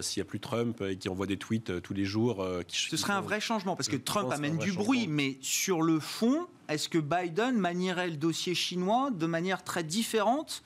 S'il 0.00 0.20
n'y 0.20 0.26
a 0.26 0.28
plus 0.28 0.40
Trump 0.40 0.57
et 0.88 0.96
qui 0.96 1.08
envoie 1.08 1.26
des 1.26 1.36
tweets 1.36 1.82
tous 1.82 1.94
les 1.94 2.04
jours. 2.04 2.46
ce 2.68 2.96
serait 2.96 3.12
un 3.12 3.20
vrai 3.20 3.40
changement 3.40 3.76
parce 3.76 3.88
que 3.88 3.96
Trump 3.96 4.30
amène 4.32 4.58
du 4.58 4.72
bruit, 4.72 5.06
mais 5.08 5.38
sur 5.40 5.82
le 5.82 6.00
fond, 6.00 6.46
est-ce 6.68 6.88
que 6.88 6.98
Biden 6.98 7.56
manierait 7.56 8.08
le 8.08 8.16
dossier 8.16 8.54
chinois 8.54 9.10
de 9.10 9.26
manière 9.26 9.64
très 9.64 9.82
différente 9.82 10.62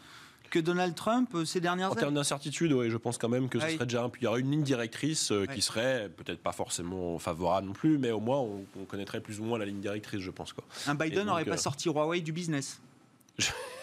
que 0.53 0.59
Donald 0.59 0.95
Trump 0.95 1.31
euh, 1.35 1.45
ces 1.45 1.61
dernières 1.61 1.87
années 1.87 1.97
En 1.97 2.01
termes 2.01 2.15
d'incertitude, 2.15 2.73
oui, 2.73 2.91
je 2.91 2.97
pense 2.97 3.19
quand 3.19 3.29
même 3.29 3.49
que 3.49 3.59
ce 3.59 3.69
serait 3.71 3.87
déjà 3.87 4.05
un. 4.05 4.13
Il 4.21 4.25
y 4.25 4.27
aurait 4.27 4.41
une 4.41 4.51
ligne 4.51 4.63
directrice 4.63 5.33
euh, 5.33 5.47
qui 5.47 5.63
serait 5.63 6.11
peut-être 6.15 6.41
pas 6.41 6.53
forcément 6.53 7.19
favorable 7.19 7.69
non 7.69 7.73
plus, 7.73 7.99
mais 7.99 8.11
au 8.11 8.21
moins 8.21 8.39
on, 8.39 8.85
connaîtrait 8.85 9.21
plus 9.21 9.41
ou 9.41 9.45
moins 9.45 9.59
la 9.59 9.65
ligne 9.65 9.81
directrice, 9.81 10.21
je 10.21 10.31
pense. 10.31 10.53
Quoi. 10.53 10.65
Un 10.87 10.95
Biden 10.95 11.27
n'aurait 11.27 11.47
pas 11.47 11.55
euh, 11.55 11.57
sorti 11.57 11.89
Huawei 11.89 12.21
du 12.21 12.33
business 12.33 12.81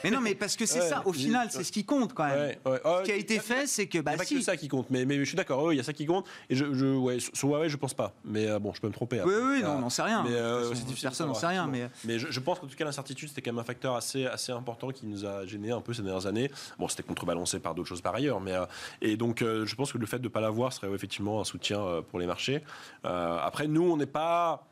mais 0.03 0.11
non, 0.11 0.21
mais 0.21 0.35
parce 0.35 0.55
que 0.55 0.65
c'est 0.65 0.81
ça, 0.81 1.01
au 1.05 1.13
final, 1.13 1.49
c'est 1.51 1.63
ce 1.63 1.71
qui 1.71 1.83
compte 1.83 2.13
quand 2.13 2.25
même. 2.25 2.55
ce 2.65 3.03
qui 3.03 3.11
a 3.11 3.15
été 3.15 3.39
fait, 3.39 3.67
c'est 3.67 3.87
que. 3.87 3.99
Bah, 3.99 4.11
il 4.11 4.15
n'y 4.15 4.21
a 4.21 4.25
pas 4.25 4.29
que 4.29 4.41
ça 4.41 4.57
qui 4.57 4.67
compte, 4.67 4.89
mais, 4.89 5.05
mais 5.05 5.17
je 5.19 5.23
suis 5.25 5.35
d'accord, 5.35 5.73
il 5.73 5.77
y 5.77 5.79
a 5.79 5.83
ça 5.83 5.93
qui 5.93 6.05
compte. 6.05 6.25
Et 6.49 6.55
je, 6.55 6.73
je 6.73 6.85
ouais, 6.85 7.17
sur 7.19 7.49
Huawei, 7.49 7.69
je 7.69 7.77
pense 7.77 7.93
pas. 7.93 8.13
Mais 8.23 8.47
euh, 8.47 8.59
bon, 8.59 8.73
je 8.73 8.81
peux 8.81 8.87
me 8.87 8.93
tromper. 8.93 9.21
Oui, 9.21 9.33
oui, 9.41 9.63
non, 9.63 9.71
on 9.71 9.79
n'en 9.79 9.89
sait 9.89 10.01
rien. 10.01 10.23
Mais, 10.23 10.33
euh, 10.33 10.73
personne 11.01 11.27
n'en 11.27 11.33
sait 11.33 11.47
rien. 11.47 11.67
Mais, 11.67 11.89
mais 12.05 12.19
je, 12.19 12.39
pense 12.39 12.59
qu'en 12.59 12.67
tout 12.67 12.75
cas, 12.75 12.85
l'incertitude, 12.85 13.29
c'était 13.29 13.41
quand 13.41 13.51
même 13.51 13.59
un 13.59 13.65
facteur 13.65 13.95
assez, 13.95 14.25
assez 14.25 14.51
important 14.51 14.89
qui 14.89 15.05
nous 15.05 15.25
a 15.25 15.45
gêné 15.45 15.71
un 15.71 15.81
peu 15.81 15.93
ces 15.93 16.01
dernières 16.01 16.27
années. 16.27 16.51
Bon, 16.77 16.87
c'était 16.87 17.03
contrebalancé 17.03 17.59
par 17.59 17.75
d'autres 17.75 17.89
choses 17.89 18.01
par 18.01 18.15
ailleurs. 18.15 18.39
Mais, 18.39 18.53
euh, 18.53 18.65
et 19.01 19.17
donc, 19.17 19.41
euh, 19.41 19.65
je 19.65 19.75
pense 19.75 19.91
que 19.91 19.97
le 19.97 20.05
fait 20.05 20.19
de 20.19 20.23
ne 20.23 20.29
pas 20.29 20.41
l'avoir 20.41 20.71
serait 20.73 20.91
effectivement 20.93 21.41
un 21.41 21.45
soutien 21.45 22.03
pour 22.09 22.19
les 22.19 22.25
marchés. 22.25 22.61
après, 23.03 23.67
nous, 23.67 23.83
on 23.83 23.97
n'est 23.97 24.05
pas. 24.05 24.65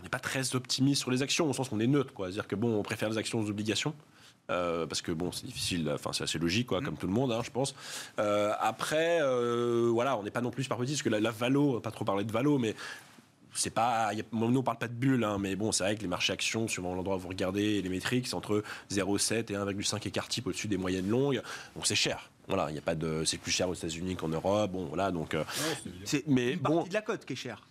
On 0.00 0.02
n'est 0.04 0.10
pas 0.10 0.18
très 0.18 0.54
optimiste 0.54 1.00
sur 1.00 1.10
les 1.10 1.22
actions, 1.22 1.48
au 1.48 1.54
sens 1.54 1.70
qu'on 1.70 1.80
est 1.80 1.86
neutre, 1.86 2.12
quoi. 2.12 2.26
C'est-à-dire 2.26 2.46
que 2.46 2.56
bon, 2.56 2.78
on 2.78 2.82
préfère 2.82 3.08
les 3.08 3.16
actions 3.16 3.40
aux 3.40 3.48
obligations. 3.48 3.94
Euh, 4.50 4.86
parce 4.86 5.00
que 5.00 5.12
bon, 5.12 5.32
c'est 5.32 5.46
difficile, 5.46 5.90
enfin 5.94 6.12
c'est 6.12 6.24
assez 6.24 6.38
logique, 6.38 6.66
quoi, 6.66 6.80
mm. 6.80 6.84
comme 6.84 6.96
tout 6.96 7.06
le 7.06 7.12
monde, 7.12 7.32
hein, 7.32 7.40
je 7.42 7.50
pense. 7.50 7.74
Euh, 8.18 8.52
après, 8.60 9.20
euh, 9.22 9.90
voilà, 9.92 10.18
on 10.18 10.22
n'est 10.22 10.30
pas 10.30 10.42
non 10.42 10.50
plus 10.50 10.64
super 10.64 10.76
petit, 10.76 10.92
parce 10.92 11.02
que 11.02 11.08
la, 11.08 11.20
la 11.20 11.30
Valo, 11.30 11.80
pas 11.80 11.90
trop 11.90 12.04
parler 12.04 12.24
de 12.24 12.32
Valo, 12.32 12.58
mais 12.58 12.74
c'est 13.54 13.70
pas, 13.70 14.10
nous 14.32 14.58
on 14.58 14.62
parle 14.62 14.78
pas 14.78 14.88
de 14.88 14.94
bulle, 14.94 15.24
hein, 15.24 15.38
mais 15.38 15.56
bon, 15.56 15.72
c'est 15.72 15.84
vrai 15.84 15.96
que 15.96 16.02
les 16.02 16.08
marchés 16.08 16.32
actions, 16.32 16.68
suivant 16.68 16.94
l'endroit 16.94 17.16
où 17.16 17.20
vous 17.20 17.28
regardez 17.28 17.80
les 17.80 17.88
métriques, 17.88 18.26
c'est 18.26 18.34
entre 18.34 18.62
0,7 18.90 19.52
et 19.52 19.54
1,5 19.54 20.08
écart 20.08 20.28
type 20.28 20.46
au-dessus 20.46 20.68
des 20.68 20.76
moyennes 20.76 21.08
longues, 21.08 21.40
donc 21.74 21.86
c'est 21.86 21.94
cher. 21.94 22.30
Voilà, 22.46 22.66
il 22.68 22.74
y 22.74 22.78
a 22.78 22.82
pas 22.82 22.94
de, 22.94 23.24
c'est 23.24 23.38
plus 23.38 23.52
cher 23.52 23.70
aux 23.70 23.74
États-Unis 23.74 24.16
qu'en 24.16 24.28
Europe, 24.28 24.72
bon, 24.72 24.84
voilà, 24.86 25.10
donc. 25.10 25.34
c'est 26.04 26.26
mais 26.26 26.56
bon, 26.56 26.82
de 26.82 26.92
la 26.92 27.00
cote 27.00 27.24
qui 27.24 27.32
est 27.32 27.36
chère. 27.36 27.62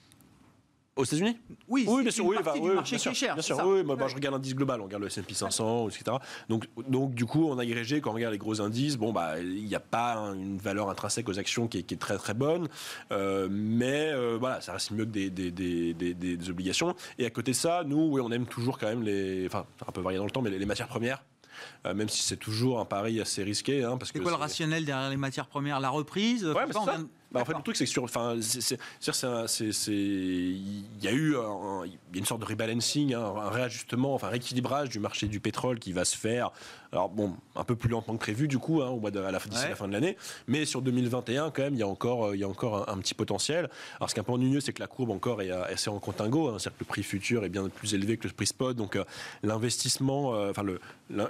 Aux 0.96 1.04
États-unis 1.04 1.36
Oui, 1.68 1.86
oui, 1.88 2.04
bien 2.04 2.12
sûr, 2.12 2.24
oui, 2.24 2.38
bah, 2.46 2.54
oui, 2.56 2.70
marché 2.76 2.98
bien 2.98 3.14
cher. 3.14 3.34
Bien 3.34 3.42
sûr, 3.42 3.60
oui, 3.66 3.84
moi, 3.84 3.96
bah, 3.96 4.08
je 4.08 4.14
regarde 4.14 4.36
l'indice 4.36 4.54
global, 4.54 4.80
on 4.80 4.84
regarde 4.84 5.02
le 5.02 5.08
S&P 5.08 5.34
500, 5.34 5.90
etc. 5.90 6.18
Donc, 6.50 6.68
donc, 6.88 7.16
du 7.16 7.26
coup, 7.26 7.50
en 7.50 7.58
agrégé, 7.58 8.00
quand 8.00 8.12
on 8.12 8.14
regarde 8.14 8.34
les 8.34 8.38
gros 8.38 8.62
indices, 8.62 8.96
bon, 8.96 9.12
bah, 9.12 9.40
il 9.40 9.66
n'y 9.66 9.74
a 9.74 9.80
pas 9.80 10.18
une 10.36 10.60
valeur 10.60 10.92
intrinsèque 10.92 11.28
aux 11.30 11.40
actions 11.40 11.68
qui 11.68 11.80
est, 11.80 12.00
très 12.00 12.18
très 12.18 12.36
bonne, 12.36 12.68
euh, 13.12 13.48
mais 13.50 14.12
euh, 14.12 14.38
voilà, 14.40 14.62
ça 14.62 14.74
reste 14.74 14.92
mieux 14.92 15.06
que 15.06 15.10
des, 15.10 15.32
des, 15.32 15.52
des, 15.52 15.94
des, 15.94 16.50
obligations. 16.50 16.96
Et 17.18 17.26
à 17.26 17.30
côté 17.32 17.52
de 17.52 17.56
ça, 17.56 17.84
nous, 17.84 18.10
oui, 18.12 18.22
on 18.24 18.32
aime 18.32 18.46
toujours 18.46 18.78
quand 18.78 18.88
même 18.88 19.02
les, 19.02 19.48
enfin, 19.48 19.66
un 19.88 19.92
peu 19.92 20.02
varié 20.02 20.20
dans 20.20 20.26
le 20.26 20.32
temps, 20.32 20.44
mais 20.44 20.52
les 20.52 20.66
matières 20.66 20.88
premières. 20.88 21.24
Euh, 21.86 21.94
même 21.94 22.10
si 22.10 22.24
c'est 22.24 22.38
toujours 22.38 22.80
un 22.80 22.86
pari 22.86 23.20
assez 23.22 23.44
risqué. 23.44 23.84
Hein, 23.84 23.98
parce 23.98 24.12
c'est 24.12 24.20
quoi 24.20 24.32
le 24.32 24.38
rationnel 24.38 24.86
derrière 24.86 25.10
les 25.10 25.18
matières 25.18 25.48
premières? 25.48 25.80
La 25.80 25.90
reprise? 25.90 26.46
Ouais, 26.46 26.72
ça. 26.72 26.98
Bah, 27.34 27.42
en 27.42 27.46
fait, 27.46 27.54
le 27.54 27.62
truc, 27.64 27.76
c'est 27.76 27.86
que 27.86 27.90
sur, 27.90 28.04
enfin, 28.04 28.36
il 28.36 28.78
y 31.02 31.08
a 31.08 31.12
eu 31.12 31.36
une 32.14 32.26
sorte 32.26 32.42
de 32.42 32.46
rebalancing, 32.46 33.16
hein, 33.16 33.34
un 33.42 33.50
réajustement, 33.50 34.14
enfin, 34.14 34.28
un 34.28 34.32
rééquilibrage 34.32 34.90
du 34.90 35.00
marché 35.00 35.28
du 35.28 35.40
pétrole 35.40 35.80
qui 35.80 35.94
va 35.94 36.06
se 36.06 36.16
faire. 36.16 36.52
Alors 36.94 37.10
bon, 37.10 37.36
un 37.56 37.64
peu 37.64 37.76
plus 37.76 37.90
lentement 37.90 38.14
que 38.14 38.20
prévu 38.20 38.48
du 38.48 38.60
coup, 38.60 38.84
hein, 38.84 38.90
au 38.90 39.00
mois 39.00 39.10
de, 39.10 39.20
à 39.20 39.32
la, 39.32 39.40
d'ici 39.40 39.68
la 39.68 39.76
fin 39.76 39.88
de 39.88 39.94
l'année. 39.94 40.16
Mais 40.48 40.64
sur 40.64 40.84
2021, 40.84 41.50
quand 41.50 41.64
même, 41.64 41.74
il 41.74 41.80
y 41.80 41.84
a 41.84 41.88
encore, 41.88 42.36
il 42.36 42.42
y 42.42 42.44
a 42.44 42.48
encore 42.48 42.88
un, 42.88 42.98
petit 43.00 43.16
potentiel. 43.16 43.68
Alors, 43.98 44.12
ce 44.12 44.14
qui 44.14 44.20
est 44.20 44.22
un 44.22 44.24
peu 44.24 44.32
ennuyeux, 44.32 44.60
c'est 44.60 44.74
que 44.74 44.80
la 44.80 44.86
courbe 44.86 45.10
encore 45.10 45.42
est 45.42 45.50
assez 45.50 45.90
en 45.90 45.98
contingo. 45.98 46.50
Hein, 46.50 46.60
c'est-à-dire 46.60 46.78
que 46.78 46.84
le 46.84 46.86
prix 46.86 47.02
futur 47.02 47.46
est 47.46 47.50
bien 47.50 47.68
plus 47.68 47.96
élevé 47.96 48.18
que 48.18 48.28
le 48.28 48.34
prix 48.34 48.46
spot. 48.46 48.78
Donc, 48.78 48.96
euh, 48.96 49.06
l'investissement, 49.42 50.36
euh, 50.36 50.52
enfin, 50.52 50.62
le, 50.62 50.80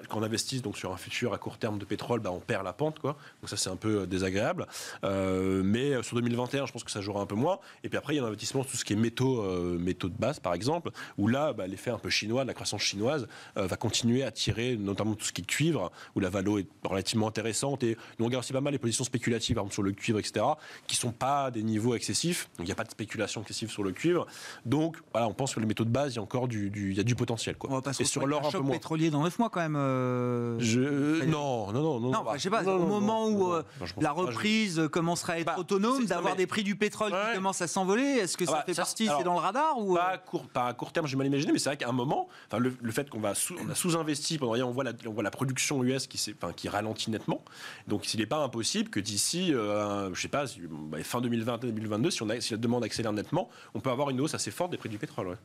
quand 0.10 0.20
on 0.20 0.24
investit 0.24 0.60
donc 0.60 0.78
sur 0.78 0.92
un 0.92 0.98
futur 0.98 1.34
à 1.34 1.38
court 1.38 1.58
terme 1.58 1.80
de 1.80 1.86
pétrole, 1.86 2.20
bah, 2.20 2.32
on 2.32 2.40
perd 2.40 2.66
la 2.66 2.74
pente, 2.74 3.00
quoi. 3.00 3.16
Donc 3.42 3.50
ça, 3.50 3.56
c'est 3.56 3.70
un 3.70 3.78
peu 3.78 4.02
euh, 4.02 4.06
désagréable. 4.06 4.68
mais 5.02 6.04
sur 6.04 6.18
2021, 6.18 6.66
je 6.66 6.74
pense 6.74 6.84
que 6.84 6.92
ça 6.92 7.00
jouera 7.00 7.22
un 7.22 7.26
peu 7.26 7.36
moins. 7.36 7.60
Et 7.86 7.90
puis 7.90 7.98
après, 7.98 8.16
il 8.16 8.18
y 8.18 8.20
a 8.20 8.24
l'investissement 8.24 8.64
sur 8.64 8.72
tout 8.72 8.78
ce 8.78 8.84
qui 8.84 8.92
est 8.92 8.98
métaux, 8.98 9.44
métaux 9.80 10.10
de 10.10 10.18
base, 10.18 10.42
par 10.42 10.54
exemple, 10.54 10.92
où 11.18 11.30
là, 11.30 11.54
bah, 11.54 11.68
l'effet 11.68 11.92
un 11.92 11.98
peu 11.98 12.10
chinois, 12.10 12.44
la 12.44 12.54
croissance 12.54 12.82
chinoise, 12.82 13.28
va 13.56 13.78
continuer 13.78 14.24
à 14.24 14.32
tirer 14.32 14.76
notamment 14.76 15.16
tout 15.16 15.26
ce 15.26 15.32
qui 15.32 15.42
est 15.42 15.46
cuivre, 15.54 15.92
où 16.16 16.20
la 16.20 16.30
valo 16.30 16.58
est 16.58 16.68
relativement 16.84 17.28
intéressante. 17.28 17.84
Et 17.84 17.98
nous, 18.18 18.26
on 18.26 18.26
regarde 18.26 18.44
aussi 18.44 18.54
pas 18.54 18.62
mal 18.62 18.74
les 18.74 18.80
positions 18.80 19.04
spéculatives, 19.04 19.56
par 19.56 19.64
exemple 19.64 19.74
sur 19.74 19.84
le 19.84 19.92
cuivre, 19.92 20.20
etc., 20.20 20.46
qui 20.88 20.96
sont 20.96 21.12
pas 21.12 21.52
des 21.52 21.64
niveaux 21.64 21.96
excessifs. 21.96 22.50
Donc 22.58 22.66
il 22.66 22.70
n'y 22.70 22.72
a 22.72 22.76
pas 22.76 22.84
de 22.84 22.92
spéculation 22.92 23.42
excessive 23.42 23.70
sur 23.70 23.84
le 23.84 23.92
cuivre. 23.92 24.26
Donc 24.66 24.98
voilà, 25.12 25.28
on 25.28 25.34
pense 25.34 25.54
que 25.54 25.60
les 25.60 25.66
métaux 25.66 25.86
de 25.86 25.90
base, 25.90 26.14
il 26.14 26.16
y 26.16 26.20
a 26.20 26.22
encore 26.22 26.48
du, 26.48 26.72
il 26.76 26.98
y 26.98 27.00
a 27.00 27.04
du 27.04 27.16
potentiel. 27.16 27.56
Quoi. 27.56 27.70
On 27.70 27.76
va 27.76 27.82
pas 27.82 27.92
et 28.00 28.04
sur 28.06 28.26
l'or 28.26 28.48
un 28.48 28.52
peu 28.52 28.60
moins. 28.60 28.74
pétrolier 28.74 29.10
dans 29.12 29.24
9 29.24 29.40
mois 29.40 29.50
quand 29.50 29.60
même. 29.60 29.76
Euh, 29.76 30.60
je... 30.60 31.24
Non, 31.26 31.72
non, 31.72 31.82
non, 31.82 32.00
non. 32.00 32.12
Non, 32.12 32.26
je 32.34 32.40
sais 32.40 32.50
pas. 32.50 32.64
au 32.64 32.86
moment 32.86 33.28
où 33.28 33.54
euh, 33.54 33.64
la 34.02 34.12
reprise 34.12 34.82
commencerait 34.92 35.34
à 35.34 35.40
être 35.40 35.46
bah, 35.46 35.56
autonome, 35.58 36.06
d'avoir 36.06 36.36
des 36.36 36.48
prix 36.48 36.64
du 36.64 36.76
pétrole 36.76 37.12
qui 37.12 37.36
commencent 37.36 37.62
à 37.62 37.68
s'envoler, 37.68 38.04
est-ce 38.04 38.38
que 38.38 38.46
ça 38.46 38.54
ah 38.56 38.58
bah, 38.60 38.64
fait 38.66 38.76
partie, 38.76 39.08
c'est 39.18 39.24
dans 39.24 39.34
le 39.34 39.40
radar 39.40 39.78
ou 39.80 39.96
pas, 39.96 40.08
à 40.08 40.18
court, 40.18 40.48
pas 40.48 40.68
à 40.68 40.74
court 40.74 40.92
terme, 40.92 41.08
j'ai 41.08 41.18
mal 41.18 41.28
imaginé, 41.28 41.52
mais 41.52 41.60
c'est 41.60 41.70
vrai 41.70 41.78
qu'à 41.78 41.90
un 41.90 41.94
moment, 41.94 42.28
enfin 42.48 42.60
le, 42.60 42.92
fait 42.92 43.10
qu'on 43.10 43.20
va 43.20 43.36
sous, 43.36 43.56
on 43.64 43.70
a 43.70 43.76
sous-investi 43.76 44.38
pendant 44.38 44.54
on 44.68 44.72
voit 44.72 44.84
la, 44.84 44.94
on 45.08 45.12
voit 45.12 45.24
la 45.24 45.32
production 45.44 45.84
US 45.84 46.08
qui, 46.08 46.18
enfin, 46.32 46.54
qui 46.54 46.70
ralentit 46.70 47.12
nettement. 47.12 47.44
Donc 47.88 48.14
il 48.14 48.20
n'est 48.20 48.26
pas 48.26 48.44
impossible 48.44 48.90
que 48.90 49.02
d'ici, 49.02 49.54
euh, 49.54 50.14
je 50.14 50.22
sais 50.22 50.30
pas, 50.30 50.46
bah, 50.90 51.04
fin 51.04 51.20
2020-2022, 51.20 52.12
si, 52.12 52.24
on 52.24 52.30
a, 52.30 52.40
si 52.40 52.54
la 52.54 52.58
demande 52.58 52.84
accélère 52.84 53.12
nettement, 53.12 53.50
on 53.74 53.82
peut 53.82 53.90
avoir 53.90 54.10
une 54.10 54.22
hausse 54.22 54.34
assez 54.34 54.52
forte 54.52 54.72
des 54.72 54.78
prix 54.78 54.90
du 54.90 54.98
pétrole. 54.98 55.38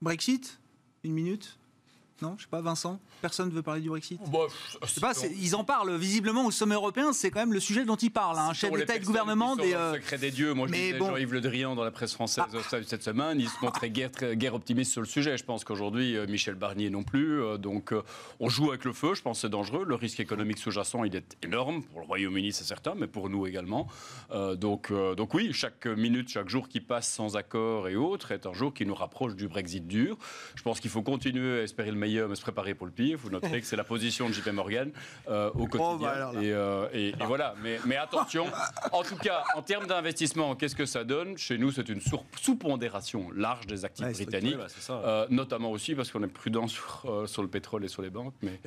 Brexit? 0.00 0.58
Une 1.04 1.12
minute? 1.12 1.58
Non, 2.22 2.34
je 2.38 2.44
sais 2.44 2.48
pas, 2.48 2.60
Vincent 2.60 2.98
Personne 3.20 3.48
ne 3.48 3.54
veut 3.54 3.62
parler 3.62 3.80
du 3.80 3.88
Brexit? 3.88 4.18
Bah, 4.30 4.38
pas, 5.00 5.12
Ils 5.38 5.54
en 5.54 5.64
parlent 5.64 5.96
visiblement 5.96 6.46
au 6.46 6.50
sommet 6.50 6.74
européen, 6.74 7.12
c'est 7.12 7.30
quand 7.30 7.40
même 7.40 7.52
le 7.52 7.60
sujet 7.60 7.84
dont 7.84 7.96
ils 7.96 8.10
parlent. 8.10 8.38
Un 8.38 8.48
hein. 8.48 8.52
chef 8.54 8.72
d'État 8.72 8.96
et 8.96 9.00
de 9.00 9.04
gouvernement. 9.04 9.56
Des, 9.56 9.74
euh... 9.74 9.94
secret 9.94 10.18
des 10.18 10.30
dieux. 10.30 10.54
Moi, 10.54 10.66
je 10.68 10.72
disais 10.72 10.98
Jean-Yves 10.98 11.32
Le 11.32 11.40
Drian 11.40 11.74
dans 11.74 11.84
la 11.84 11.90
presse 11.90 12.14
française 12.14 12.44
ah. 12.52 12.76
cette 12.86 13.02
semaine. 13.02 13.40
Il 13.40 13.48
se 13.48 13.56
montrait 13.62 13.90
guère, 13.90 14.10
guère, 14.32 14.54
optimiste 14.54 14.92
sur 14.92 15.00
le 15.00 15.06
sujet. 15.06 15.36
Je 15.36 15.44
pense 15.44 15.64
qu'aujourd'hui, 15.64 16.16
euh, 16.16 16.26
Michel 16.26 16.54
Barnier 16.54 16.90
non 16.90 17.02
plus. 17.02 17.42
Euh, 17.42 17.58
donc, 17.58 17.92
euh, 17.92 18.02
on 18.40 18.48
joue 18.48 18.70
avec 18.70 18.84
le 18.84 18.92
feu. 18.92 19.14
Je 19.14 19.22
pense 19.22 19.38
que 19.38 19.42
c'est 19.42 19.50
dangereux. 19.50 19.84
Le 19.86 19.94
risque 19.94 20.20
économique 20.20 20.58
sous-jacent, 20.58 21.04
il 21.04 21.14
est 21.16 21.36
énorme. 21.42 21.82
Pour 21.82 22.00
le 22.00 22.06
Royaume-Uni, 22.06 22.52
c'est 22.52 22.64
certain, 22.64 22.94
mais 22.96 23.06
pour 23.06 23.28
nous 23.28 23.46
également. 23.46 23.88
donc, 24.56 24.92
donc, 25.16 25.34
oui, 25.34 25.52
chaque 25.52 25.86
minute, 25.86 26.28
chaque 26.28 26.48
jour 26.48 26.68
qui 26.68 26.80
passe 26.80 27.08
sans 27.08 27.36
accord 27.36 27.88
et 27.88 27.96
autres 27.96 28.32
est 28.32 28.46
un 28.46 28.52
jour 28.52 28.72
qui 28.72 28.86
nous 28.86 28.94
rapproche 28.94 29.34
du 29.34 29.48
Brexit 29.48 29.86
dur. 29.86 30.16
Je 30.54 30.62
pense 30.62 30.80
qu'il 30.80 30.90
faut 30.90 31.02
continuer 31.02 31.60
à 31.60 31.62
espérer 31.62 31.90
le 31.90 31.96
meilleur, 31.96 32.05
mais 32.06 32.34
se 32.34 32.40
préparer 32.40 32.74
pour 32.74 32.86
le 32.86 32.92
pire. 32.92 33.18
Vous 33.18 33.30
noterez 33.30 33.60
que 33.60 33.66
c'est 33.66 33.76
la 33.76 33.84
position 33.84 34.28
de 34.28 34.34
JP 34.34 34.48
Morgan 34.48 34.90
euh, 35.28 35.50
au 35.54 35.66
quotidien. 35.66 36.08
Bah, 36.08 36.32
euh, 36.34 36.88
et, 36.92 37.12
voilà. 37.26 37.54
Mais, 37.62 37.78
mais, 37.86 37.96
attention, 37.96 38.46
en 38.92 39.02
tout 39.02 39.16
cas, 39.16 39.44
en 39.54 39.62
termes 39.62 39.86
d'investissement, 39.86 40.54
qu'est-ce 40.56 40.76
que 40.76 40.86
ça 40.86 41.04
donne? 41.04 41.36
Chez 41.36 41.58
nous, 41.58 41.70
c'est 41.70 41.88
une 41.88 42.00
sous-pondération 42.00 43.30
large 43.34 43.66
des 43.66 43.84
actifs 43.84 44.06
britanniques, 44.12 44.56
euh, 44.90 45.26
notamment 45.30 45.70
aussi 45.70 45.94
parce 45.94 46.10
qu'on 46.10 46.22
est 46.22 46.28
prudent 46.28 46.68
sur, 46.68 47.24
sur 47.26 47.42
le 47.42 47.48
pétrole 47.48 47.84
et 47.84 47.88
sur 47.88 48.02
les 48.02 48.10
banques. 48.10 48.34
Mais 48.42 48.60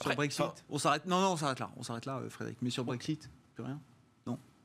sur 0.00 0.10
le 0.10 0.16
Brexit, 0.16 0.64
on 0.68 0.78
s'arrête. 0.78 1.06
Non, 1.06 1.20
non, 1.20 1.32
on 1.32 1.36
s'arrête 1.36 1.60
là. 1.60 1.70
On 1.76 1.82
s'arrête 1.82 2.06
là, 2.06 2.20
Frédéric. 2.28 2.58
Mais 2.62 2.70
sur 2.70 2.84
Brexit, 2.84 3.30
plus 3.54 3.64
rien. 3.64 3.80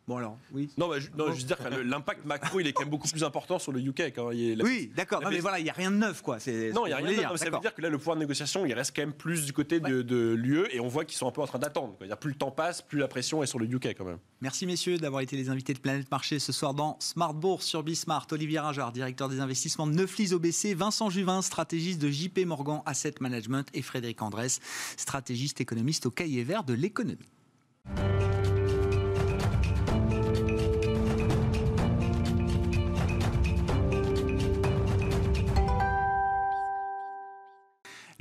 Bon 0.07 0.17
alors, 0.17 0.37
oui. 0.51 0.69
Non, 0.77 0.89
je, 0.97 1.11
veux 1.11 1.43
dire 1.43 1.57
que 1.57 1.75
l'impact 1.75 2.25
macro, 2.25 2.59
il 2.59 2.67
est 2.67 2.73
quand 2.73 2.81
même 2.83 2.89
beaucoup 2.89 3.07
plus 3.07 3.23
important 3.23 3.59
sur 3.59 3.71
le 3.71 3.79
UK. 3.79 4.13
Quand 4.15 4.31
il 4.31 4.61
Oui, 4.63 4.91
d'accord. 4.95 5.21
mais 5.29 5.39
voilà, 5.39 5.59
il 5.59 5.63
n'y 5.63 5.69
a 5.69 5.73
rien 5.73 5.91
de 5.91 5.97
neuf, 5.97 6.21
quoi. 6.21 6.37
Non, 6.73 6.85
il 6.85 6.89
n'y 6.89 6.93
a 6.93 6.97
rien 6.97 7.11
de 7.11 7.21
neuf. 7.21 7.35
Ça 7.37 7.49
veut 7.49 7.59
dire 7.59 7.73
que 7.73 7.81
là, 7.81 7.89
le 7.89 7.97
pouvoir 7.97 8.15
de 8.15 8.21
négociation, 8.21 8.65
il 8.65 8.73
reste 8.73 8.95
quand 8.95 9.03
même 9.03 9.13
plus 9.13 9.45
du 9.45 9.53
côté 9.53 9.79
de, 9.79 10.33
l'UE 10.33 10.67
et 10.71 10.79
on 10.79 10.87
voit 10.87 11.05
qu'ils 11.05 11.17
sont 11.17 11.27
un 11.27 11.31
peu 11.31 11.41
en 11.41 11.47
train 11.47 11.59
d'attendre. 11.59 11.95
Plus 12.19 12.31
le 12.31 12.35
temps 12.35 12.51
passe, 12.51 12.81
plus 12.81 12.99
la 12.99 13.07
pression 13.07 13.41
est 13.41 13.47
sur 13.47 13.59
le 13.59 13.65
UK 13.65 13.87
quand 13.97 14.05
même. 14.05 14.19
Merci 14.41 14.65
messieurs 14.65 14.97
d'avoir 14.97 15.21
été 15.21 15.35
les 15.35 15.49
invités 15.49 15.73
de 15.73 15.79
Planète 15.79 16.09
Marché 16.11 16.39
ce 16.39 16.51
soir 16.51 16.73
dans 16.73 16.97
Smart 16.99 17.33
Bourse 17.33 17.65
sur 17.65 17.83
Bismart. 17.83 18.27
Olivier 18.31 18.59
Ringard, 18.59 18.91
directeur 18.91 19.29
des 19.29 19.39
investissements 19.39 19.87
de 19.87 19.93
Neuflis 19.93 20.33
OBC, 20.33 20.73
Vincent 20.75 21.09
Juvin, 21.09 21.41
stratégiste 21.41 22.01
de 22.01 22.09
JP 22.09 22.45
Morgan 22.45 22.81
Asset 22.85 23.15
Management 23.19 23.67
et 23.73 23.81
Frédéric 23.81 24.21
Andrès, 24.21 24.59
stratégiste 24.97 25.61
économiste 25.61 26.05
au 26.05 26.11
cahier 26.11 26.43
vert 26.43 26.63
de 26.63 26.73
l'économie. 26.73 27.17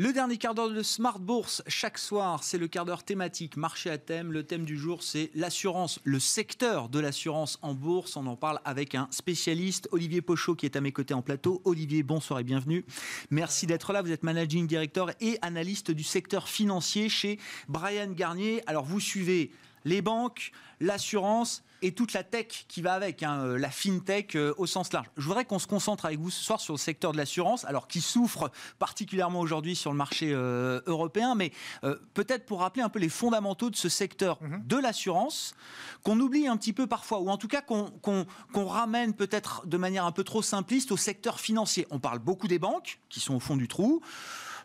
Le 0.02 0.14
dernier 0.14 0.38
quart 0.38 0.54
d'heure 0.54 0.70
de 0.70 0.82
Smart 0.82 1.18
Bourse, 1.18 1.62
chaque 1.66 1.98
soir, 1.98 2.42
c'est 2.42 2.56
le 2.56 2.68
quart 2.68 2.86
d'heure 2.86 3.04
thématique, 3.04 3.58
marché 3.58 3.90
à 3.90 3.98
thème. 3.98 4.32
Le 4.32 4.44
thème 4.44 4.64
du 4.64 4.78
jour, 4.78 5.02
c'est 5.02 5.30
l'assurance, 5.34 6.00
le 6.04 6.18
secteur 6.18 6.88
de 6.88 6.98
l'assurance 6.98 7.58
en 7.60 7.74
bourse. 7.74 8.16
On 8.16 8.26
en 8.26 8.34
parle 8.34 8.60
avec 8.64 8.94
un 8.94 9.08
spécialiste, 9.10 9.90
Olivier 9.92 10.22
Pochot, 10.22 10.54
qui 10.54 10.64
est 10.64 10.74
à 10.74 10.80
mes 10.80 10.90
côtés 10.90 11.12
en 11.12 11.20
plateau. 11.20 11.60
Olivier, 11.66 12.02
bonsoir 12.02 12.40
et 12.40 12.44
bienvenue. 12.44 12.86
Merci 13.28 13.66
d'être 13.66 13.92
là. 13.92 14.00
Vous 14.00 14.10
êtes 14.10 14.22
managing 14.22 14.66
director 14.66 15.10
et 15.20 15.36
analyste 15.42 15.90
du 15.90 16.02
secteur 16.02 16.48
financier 16.48 17.10
chez 17.10 17.38
Brian 17.68 18.10
Garnier. 18.12 18.62
Alors, 18.66 18.86
vous 18.86 19.00
suivez 19.00 19.50
les 19.84 20.00
banques, 20.00 20.52
l'assurance 20.80 21.62
et 21.82 21.92
toute 21.92 22.12
la 22.12 22.22
tech 22.22 22.66
qui 22.68 22.82
va 22.82 22.94
avec, 22.94 23.22
hein, 23.22 23.40
euh, 23.44 23.58
la 23.58 23.70
fintech 23.70 24.36
euh, 24.36 24.54
au 24.58 24.66
sens 24.66 24.92
large. 24.92 25.06
Je 25.16 25.24
voudrais 25.24 25.44
qu'on 25.44 25.58
se 25.58 25.66
concentre 25.66 26.04
avec 26.04 26.18
vous 26.18 26.30
ce 26.30 26.42
soir 26.42 26.60
sur 26.60 26.74
le 26.74 26.78
secteur 26.78 27.12
de 27.12 27.16
l'assurance, 27.16 27.64
alors 27.64 27.88
qui 27.88 28.00
souffre 28.00 28.50
particulièrement 28.78 29.40
aujourd'hui 29.40 29.76
sur 29.76 29.90
le 29.90 29.96
marché 29.96 30.32
euh, 30.32 30.80
européen, 30.86 31.34
mais 31.34 31.52
peut-être 32.14 32.46
pour 32.46 32.60
rappeler 32.60 32.82
un 32.82 32.88
peu 32.88 32.98
les 32.98 33.08
fondamentaux 33.08 33.70
de 33.70 33.76
ce 33.76 33.88
secteur 33.88 34.42
mhm. 34.42 34.62
de 34.66 34.76
l'assurance, 34.76 35.54
qu'on 36.02 36.18
oublie 36.20 36.46
un 36.46 36.56
petit 36.56 36.72
peu 36.72 36.86
parfois, 36.86 37.20
ou 37.20 37.28
en 37.28 37.36
tout 37.36 37.48
cas 37.48 37.62
qu'on 37.62 38.26
ramène 38.54 39.14
peut-être 39.14 39.66
de 39.66 39.76
manière 39.76 40.04
un 40.04 40.12
peu 40.12 40.24
trop 40.24 40.42
simpliste 40.42 40.92
au 40.92 40.96
secteur 40.96 41.40
financier. 41.40 41.86
On 41.90 41.98
parle 41.98 42.18
beaucoup 42.18 42.48
des 42.48 42.58
banques, 42.58 43.00
qui 43.08 43.20
sont 43.20 43.34
au 43.34 43.40
fond 43.40 43.56
du 43.56 43.68
trou. 43.68 44.02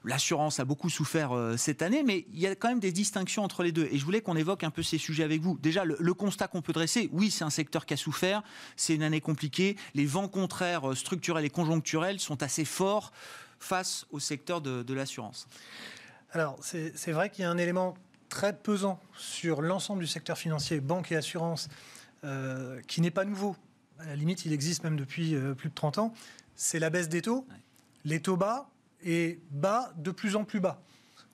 L'assurance 0.05 0.59
a 0.59 0.65
beaucoup 0.65 0.89
souffert 0.89 1.31
euh, 1.31 1.57
cette 1.57 1.81
année, 1.81 2.03
mais 2.03 2.25
il 2.33 2.39
y 2.39 2.47
a 2.47 2.55
quand 2.55 2.69
même 2.69 2.79
des 2.79 2.91
distinctions 2.91 3.43
entre 3.43 3.63
les 3.63 3.71
deux. 3.71 3.87
Et 3.91 3.97
je 3.97 4.05
voulais 4.05 4.21
qu'on 4.21 4.35
évoque 4.35 4.63
un 4.63 4.69
peu 4.69 4.83
ces 4.83 4.97
sujets 4.97 5.23
avec 5.23 5.41
vous. 5.41 5.57
Déjà, 5.57 5.83
le, 5.85 6.13
constat 6.13 6.47
qu'on 6.47 6.61
peut 6.61 6.73
dresser, 6.73 7.09
oui, 7.11 7.31
c'est 7.31 7.43
un 7.43 7.49
secteur 7.49 7.85
qui 7.85 7.93
a 7.93 7.97
souffert, 7.97 8.43
c'est 8.75 8.95
une 8.95 9.03
année 9.03 9.21
compliquée, 9.21 9.75
les 9.93 10.05
vents 10.05 10.27
contraires 10.27 10.91
euh, 10.91 10.95
structurels 10.95 11.45
et 11.45 11.49
conjoncturels 11.49 12.19
sont 12.19 12.43
assez 12.43 12.65
forts 12.65 13.11
face 13.59 14.05
au 14.11 14.19
secteur 14.19 14.61
de, 14.61 14.93
l'assurance. 14.93 15.47
Alors, 16.31 16.59
c'est 16.61 17.11
vrai 17.11 17.29
qu'il 17.29 17.43
y 17.43 17.45
a 17.45 17.49
un 17.49 17.57
élément 17.57 17.95
très 18.29 18.55
pesant 18.55 18.99
sur 19.17 19.61
l'ensemble 19.61 20.01
du 20.01 20.07
secteur 20.07 20.37
financier, 20.37 20.81
banque 20.81 21.11
et 21.11 21.15
assurance, 21.15 21.69
euh, 22.23 22.81
qui 22.87 23.01
n'est 23.01 23.11
pas 23.11 23.25
nouveau. 23.25 23.55
À 23.99 24.05
la 24.05 24.15
limite, 24.15 24.45
il 24.45 24.53
existe 24.53 24.83
même 24.83 24.97
depuis 24.97 25.35
plus 25.57 25.69
de 25.69 25.73
30 25.73 25.97
ans. 25.97 26.13
C'est 26.55 26.79
la 26.79 26.89
baisse 26.89 27.09
des 27.09 27.21
taux. 27.21 27.47
Les 28.03 28.21
taux 28.21 28.37
bas, 28.37 28.69
et 29.03 29.39
bas 29.51 29.91
de 29.97 30.11
plus 30.11 30.35
en 30.35 30.43
plus 30.43 30.59
bas. 30.59 30.81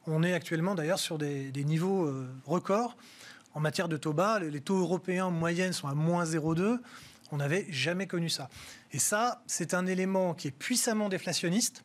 On 0.08 0.24
est 0.24 0.34
actuellement 0.34 0.76
d'ailleurs 0.76 1.00
sur 1.00 1.18
des, 1.18 1.52
niveaux 1.64 2.06
euh, 2.06 2.30
records. 2.46 2.98
En 3.54 3.60
matière 3.60 3.88
de 3.88 3.98
taux 3.98 4.14
bas, 4.14 4.40
les 4.40 4.62
taux 4.62 4.80
européens 4.80 5.26
en 5.26 5.72
sont 5.74 5.88
à 5.88 5.94
moins 5.94 6.24
0,2. 6.24 6.80
On 7.32 7.38
n'avait 7.38 7.66
jamais 7.70 8.08
connu 8.08 8.30
ça. 8.30 8.50
Et 8.92 9.00
ça, 9.00 9.42
c'est 9.46 9.74
un 9.74 9.86
élément 9.86 10.34
qui 10.34 10.48
est 10.48 10.52
puissamment 10.52 11.10
déflationniste 11.10 11.84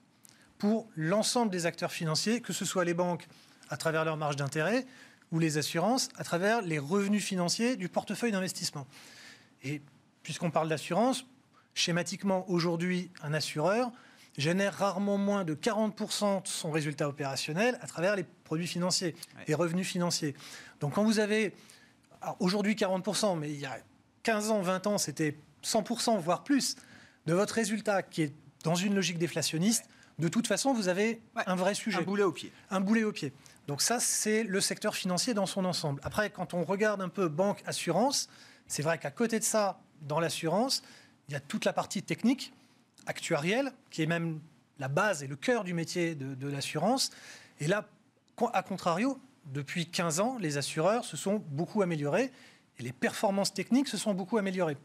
pour 0.58 0.88
l'ensemble 0.96 1.50
des 1.50 1.66
acteurs 1.66 1.92
financiers, 1.92 2.40
que 2.40 2.52
ce 2.52 2.64
soit 2.64 2.84
les 2.84 2.94
banques 2.94 3.26
à 3.68 3.76
travers 3.76 4.04
leurs 4.04 4.16
marges 4.16 4.36
d'intérêt 4.36 4.86
ou 5.32 5.38
les 5.38 5.58
assurances 5.58 6.08
à 6.16 6.24
travers 6.24 6.62
les 6.62 6.78
revenus 6.78 7.24
financiers 7.24 7.76
du 7.76 7.88
portefeuille 7.88 8.32
d'investissement. 8.32 8.86
Et 9.62 9.82
puisqu'on 10.22 10.50
parle 10.50 10.68
d'assurance, 10.68 11.26
schématiquement, 11.74 12.48
aujourd'hui, 12.48 13.10
un 13.22 13.34
assureur 13.34 13.90
génère 14.36 14.74
rarement 14.74 15.18
moins 15.18 15.44
de 15.44 15.54
40% 15.54 16.42
de 16.42 16.48
son 16.48 16.70
résultat 16.70 17.08
opérationnel 17.08 17.78
à 17.80 17.86
travers 17.86 18.16
les 18.16 18.24
produits 18.44 18.66
financiers, 18.66 19.14
les 19.48 19.54
revenus 19.54 19.86
financiers. 19.86 20.34
Donc 20.80 20.94
quand 20.94 21.04
vous 21.04 21.18
avez 21.18 21.54
aujourd'hui 22.38 22.74
40%, 22.74 23.38
mais 23.38 23.50
il 23.50 23.60
y 23.60 23.66
a 23.66 23.78
15 24.22 24.50
ans, 24.50 24.60
20 24.60 24.86
ans, 24.86 24.98
c'était 24.98 25.36
100%, 25.64 26.18
voire 26.20 26.44
plus, 26.44 26.76
de 27.26 27.34
votre 27.34 27.54
résultat 27.54 28.02
qui 28.02 28.22
est 28.22 28.32
dans 28.62 28.74
une 28.74 28.94
logique 28.94 29.18
déflationniste, 29.18 29.84
de 30.18 30.28
toute 30.28 30.46
façon, 30.46 30.72
vous 30.72 30.88
avez 30.88 31.20
un 31.46 31.56
vrai 31.56 31.74
sujet. 31.74 31.98
Un 31.98 32.02
boulet 32.02 32.22
au 32.22 32.32
pied. 32.32 32.50
Un 32.70 32.80
boulet 32.80 33.04
au 33.04 33.12
pied. 33.12 33.32
Donc 33.66 33.82
ça, 33.82 34.00
c'est 34.00 34.44
le 34.44 34.60
secteur 34.60 34.94
financier 34.94 35.34
dans 35.34 35.46
son 35.46 35.64
ensemble. 35.64 36.00
Après, 36.04 36.30
quand 36.30 36.54
on 36.54 36.64
regarde 36.64 37.02
un 37.02 37.08
peu 37.08 37.28
banque, 37.28 37.62
assurance, 37.66 38.28
c'est 38.66 38.82
vrai 38.82 38.98
qu'à 38.98 39.10
côté 39.10 39.38
de 39.38 39.44
ça, 39.44 39.78
dans 40.02 40.20
l'assurance, 40.20 40.82
il 41.28 41.32
y 41.32 41.36
a 41.36 41.40
toute 41.40 41.64
la 41.64 41.72
partie 41.72 42.02
technique, 42.02 42.54
actuarielle, 43.06 43.72
qui 43.90 44.02
est 44.02 44.06
même 44.06 44.40
la 44.78 44.88
base 44.88 45.22
et 45.22 45.26
le 45.26 45.36
cœur 45.36 45.64
du 45.64 45.74
métier 45.74 46.14
de, 46.14 46.48
l'assurance. 46.48 47.10
Et 47.60 47.66
là, 47.66 47.88
à 48.52 48.62
contrario, 48.62 49.18
depuis 49.46 49.86
15 49.86 50.20
ans, 50.20 50.38
les 50.38 50.58
assureurs 50.58 51.04
se 51.04 51.16
sont 51.16 51.42
beaucoup 51.48 51.82
améliorés 51.82 52.30
et 52.78 52.82
les 52.82 52.92
performances 52.92 53.54
techniques 53.54 53.88
se 53.88 53.96
sont 53.96 54.12
beaucoup 54.12 54.38
améliorées. 54.38 54.76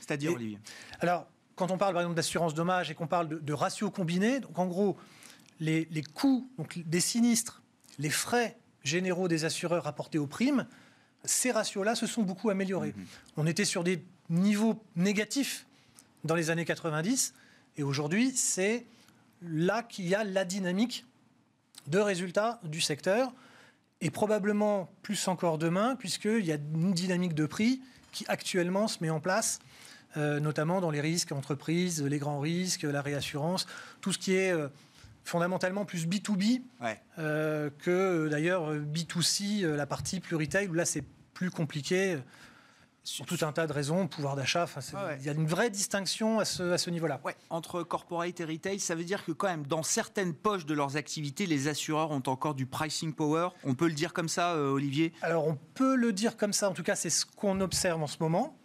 C'est-à-dire, 0.00 0.32
Olivier? 0.32 0.58
Alors, 1.00 1.26
quand 1.56 1.70
on 1.70 1.78
parle 1.78 1.92
par 1.92 2.02
exemple 2.02 2.16
d'assurance 2.16 2.54
dommage 2.54 2.90
et 2.90 2.94
qu'on 2.94 3.06
parle 3.06 3.28
de, 3.28 3.52
ratio 3.52 3.90
combiné, 3.90 4.40
donc 4.40 4.58
en 4.58 4.66
gros, 4.66 4.96
les, 5.60 5.86
coûts 6.14 6.48
donc 6.58 6.78
des 6.78 7.00
sinistres, 7.00 7.62
les 7.98 8.10
frais 8.10 8.56
généraux 8.82 9.28
des 9.28 9.44
assureurs 9.44 9.84
rapportés 9.84 10.18
aux 10.18 10.26
primes, 10.26 10.66
ces 11.24 11.52
ratios-là 11.52 11.94
se 11.94 12.06
sont 12.06 12.22
beaucoup 12.22 12.50
améliorés. 12.50 12.94
Mhm. 12.96 13.04
On 13.36 13.46
était 13.46 13.64
sur 13.64 13.84
des 13.84 14.04
niveaux 14.30 14.82
négatifs 14.96 15.66
dans 16.24 16.34
les 16.34 16.50
années 16.50 16.64
90, 16.64 17.34
et 17.76 17.82
aujourd'hui, 17.82 18.32
c'est 18.34 18.86
là 19.42 19.82
qu'il 19.82 20.08
y 20.08 20.14
a 20.14 20.24
la 20.24 20.44
dynamique 20.44 21.04
de 21.86 21.98
résultats 21.98 22.60
du 22.64 22.80
secteur, 22.80 23.32
et 24.00 24.10
probablement 24.10 24.90
plus 25.02 25.28
encore 25.28 25.58
demain, 25.58 25.96
puisqu'il 25.96 26.44
y 26.44 26.52
a 26.52 26.56
une 26.56 26.92
dynamique 26.92 27.34
de 27.34 27.46
prix 27.46 27.80
qui 28.12 28.24
actuellement 28.28 28.86
se 28.88 28.98
met 29.02 29.10
en 29.10 29.20
place 29.20 29.60
euh, 30.16 30.38
notamment 30.38 30.80
dans 30.80 30.92
les 30.92 31.00
risques 31.00 31.32
entreprises, 31.32 32.00
les 32.00 32.18
grands 32.18 32.38
risques, 32.38 32.84
la 32.84 33.02
réassurance, 33.02 33.66
tout 34.00 34.12
ce 34.12 34.18
qui 34.18 34.34
est 34.34 34.52
euh, 34.52 34.68
fondamentalement 35.24 35.84
plus 35.84 36.06
B2B 36.06 36.62
euh, 37.18 37.68
que 37.80 38.28
d'ailleurs 38.28 38.74
B2C, 38.76 39.66
la 39.66 39.86
partie 39.86 40.20
plus 40.20 40.36
retail, 40.36 40.68
où 40.68 40.72
là 40.72 40.84
c'est 40.84 41.02
plus 41.32 41.50
compliqué. 41.50 42.18
Pour 43.18 43.26
tout 43.26 43.38
un 43.42 43.52
tas 43.52 43.66
de 43.66 43.72
raisons, 43.72 44.08
pouvoir 44.08 44.34
d'achat, 44.34 44.66
il 45.18 45.26
y 45.26 45.28
a 45.28 45.32
une 45.32 45.46
vraie 45.46 45.68
distinction 45.68 46.38
à 46.38 46.46
ce, 46.46 46.62
à 46.62 46.78
ce 46.78 46.88
niveau-là. 46.88 47.20
Entre 47.50 47.82
corporate 47.82 48.40
et 48.40 48.44
retail, 48.44 48.80
ça 48.80 48.94
veut 48.94 49.04
dire 49.04 49.24
que 49.24 49.32
quand 49.32 49.48
même, 49.48 49.66
dans 49.66 49.82
certaines 49.82 50.32
poches 50.32 50.64
de 50.64 50.72
leurs 50.72 50.96
activités, 50.96 51.44
les 51.44 51.68
assureurs 51.68 52.12
ont 52.12 52.22
encore 52.26 52.54
du 52.54 52.64
pricing 52.64 53.12
power. 53.12 53.50
On 53.64 53.74
peut 53.74 53.88
le 53.88 53.94
dire 53.94 54.14
comme 54.14 54.28
ça, 54.28 54.56
Olivier? 54.56 55.12
Alors 55.20 55.46
on 55.46 55.58
peut 55.74 55.96
le 55.96 56.12
dire 56.12 56.36
comme 56.38 56.54
ça, 56.54 56.70
en 56.70 56.72
tout 56.72 56.82
cas 56.82 56.96
c'est 56.96 57.10
ce 57.10 57.26
qu'on 57.26 57.60
observe 57.60 58.02
en 58.02 58.06
ce 58.06 58.16
moment. 58.20 58.56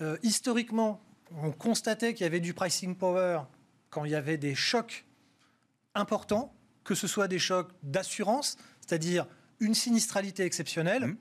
Euh, 0.00 0.16
historiquement, 0.22 1.00
on 1.42 1.52
constatait 1.52 2.14
qu'il 2.14 2.24
y 2.24 2.26
avait 2.26 2.40
du 2.40 2.54
pricing 2.54 2.96
power 2.96 3.42
quand 3.90 4.04
il 4.04 4.12
y 4.12 4.14
avait 4.14 4.38
des 4.38 4.54
chocs 4.54 5.04
importants, 5.94 6.54
que 6.84 6.94
ce 6.94 7.06
soit 7.06 7.28
des 7.28 7.38
chocs 7.38 7.70
d'assurance, 7.82 8.56
c'est-à-dire 8.80 9.26
une 9.60 9.74
sinistralité 9.74 10.44
exceptionnelle, 10.44 11.06
mmh. 11.06 11.16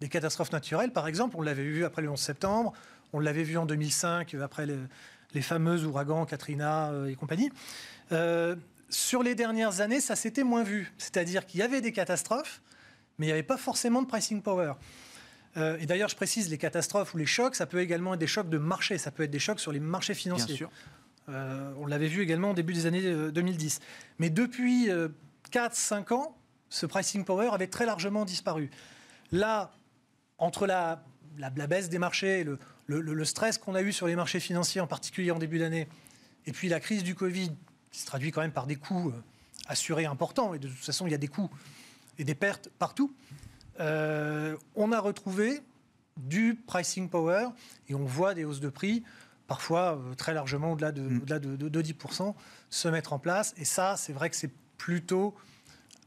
Des 0.00 0.08
catastrophes 0.08 0.52
naturelles 0.52 0.92
par 0.92 1.08
exemple, 1.08 1.36
on 1.38 1.42
l'avait 1.42 1.64
vu 1.64 1.84
après 1.84 2.02
le 2.02 2.10
11 2.10 2.18
septembre, 2.18 2.72
on 3.12 3.20
l'avait 3.20 3.42
vu 3.42 3.56
en 3.58 3.66
2005 3.66 4.34
après 4.34 4.66
les, 4.66 5.42
fameux 5.42 5.84
ouragans 5.84 6.24
Katrina 6.26 6.90
euh, 6.90 7.06
et 7.06 7.14
compagnie. 7.14 7.50
Euh, 8.12 8.56
sur 8.90 9.22
les 9.22 9.34
dernières 9.34 9.80
années, 9.80 10.00
ça 10.00 10.16
s'était 10.16 10.44
moins 10.44 10.62
vu, 10.62 10.92
c'est-à-dire 10.98 11.46
qu'il 11.46 11.60
y 11.60 11.62
avait 11.62 11.80
des 11.80 11.92
catastrophes, 11.92 12.62
mais 13.18 13.26
il 13.26 13.28
n'y 13.28 13.32
avait 13.32 13.42
pas 13.42 13.58
forcément 13.58 14.02
de 14.02 14.06
pricing 14.06 14.40
power. 14.42 14.72
Euh, 15.56 15.78
et 15.80 15.86
d'ailleurs, 15.86 16.08
je 16.08 16.16
précise, 16.16 16.50
les 16.50 16.58
catastrophes 16.58 17.14
ou 17.14 17.18
les 17.18 17.26
chocs, 17.26 17.54
ça 17.54 17.66
peut 17.66 17.80
également 17.80 18.14
être 18.14 18.20
des 18.20 18.26
chocs 18.26 18.48
de 18.48 18.58
marché, 18.58 18.98
ça 18.98 19.10
peut 19.10 19.24
être 19.24 19.30
des 19.30 19.38
chocs 19.38 19.60
sur 19.60 19.72
les 19.72 19.80
marchés 19.80 20.14
financiers. 20.14 20.66
Euh, 21.28 21.72
on 21.78 21.86
l'avait 21.86 22.08
vu 22.08 22.22
également 22.22 22.52
au 22.52 22.54
début 22.54 22.72
des 22.72 22.86
années 22.86 23.02
2010. 23.02 23.76
Euh, 23.76 23.84
Mais 24.18 24.30
depuis 24.30 24.88
4-5 25.52 26.14
ans, 26.14 26.36
ce 26.70 26.86
pricing 26.86 27.24
power 27.24 27.50
avait 27.52 27.66
très 27.66 27.86
largement 27.86 28.24
disparu. 28.24 28.70
Là, 29.32 29.72
entre 30.38 30.66
la, 30.66 31.04
la, 31.38 31.50
baisse 31.50 31.88
des 31.88 31.98
marchés, 31.98 32.44
le, 32.44 32.58
le 32.86 33.24
stress 33.24 33.58
qu'on 33.58 33.74
a 33.74 33.82
eu 33.82 33.92
sur 33.92 34.06
les 34.06 34.16
marchés 34.16 34.40
financiers, 34.40 34.80
en 34.80 34.86
particulier 34.86 35.30
en 35.30 35.38
début 35.38 35.58
d'année, 35.58 35.88
et 36.46 36.52
puis 36.52 36.68
la 36.68 36.80
crise 36.80 37.02
du 37.02 37.14
Covid, 37.14 37.50
qui 37.90 38.00
se 38.00 38.06
traduit 38.06 38.30
quand 38.30 38.40
même 38.40 38.52
par 38.52 38.66
des 38.66 38.76
coûts 38.76 39.12
assurés 39.66 40.06
importants, 40.06 40.54
et 40.54 40.58
de 40.58 40.68
toute 40.68 40.78
façon, 40.78 41.06
il 41.06 41.10
y 41.10 41.14
a 41.14 41.18
des 41.18 41.28
coûts 41.28 41.50
et 42.18 42.24
des 42.24 42.34
pertes 42.34 42.68
partout. 42.78 43.14
Euh, 43.80 44.56
on 44.74 44.92
a 44.92 45.00
retrouvé 45.00 45.60
du 46.16 46.56
pricing 46.66 47.08
power 47.08 47.48
et 47.88 47.94
on 47.94 48.04
voit 48.04 48.34
des 48.34 48.44
hausses 48.44 48.60
de 48.60 48.68
prix, 48.68 49.04
parfois 49.46 49.96
euh, 49.96 50.14
très 50.14 50.34
largement 50.34 50.72
au-delà 50.72 50.90
de, 50.90 51.02
mm. 51.02 51.20
de, 51.68 51.82
10%, 51.82 52.34
se 52.70 52.88
mettre 52.88 53.12
en 53.12 53.18
place. 53.18 53.54
Et 53.56 53.64
ça, 53.64 53.96
c'est 53.96 54.12
vrai 54.12 54.30
que 54.30 54.36
c'est 54.36 54.50
plutôt 54.76 55.34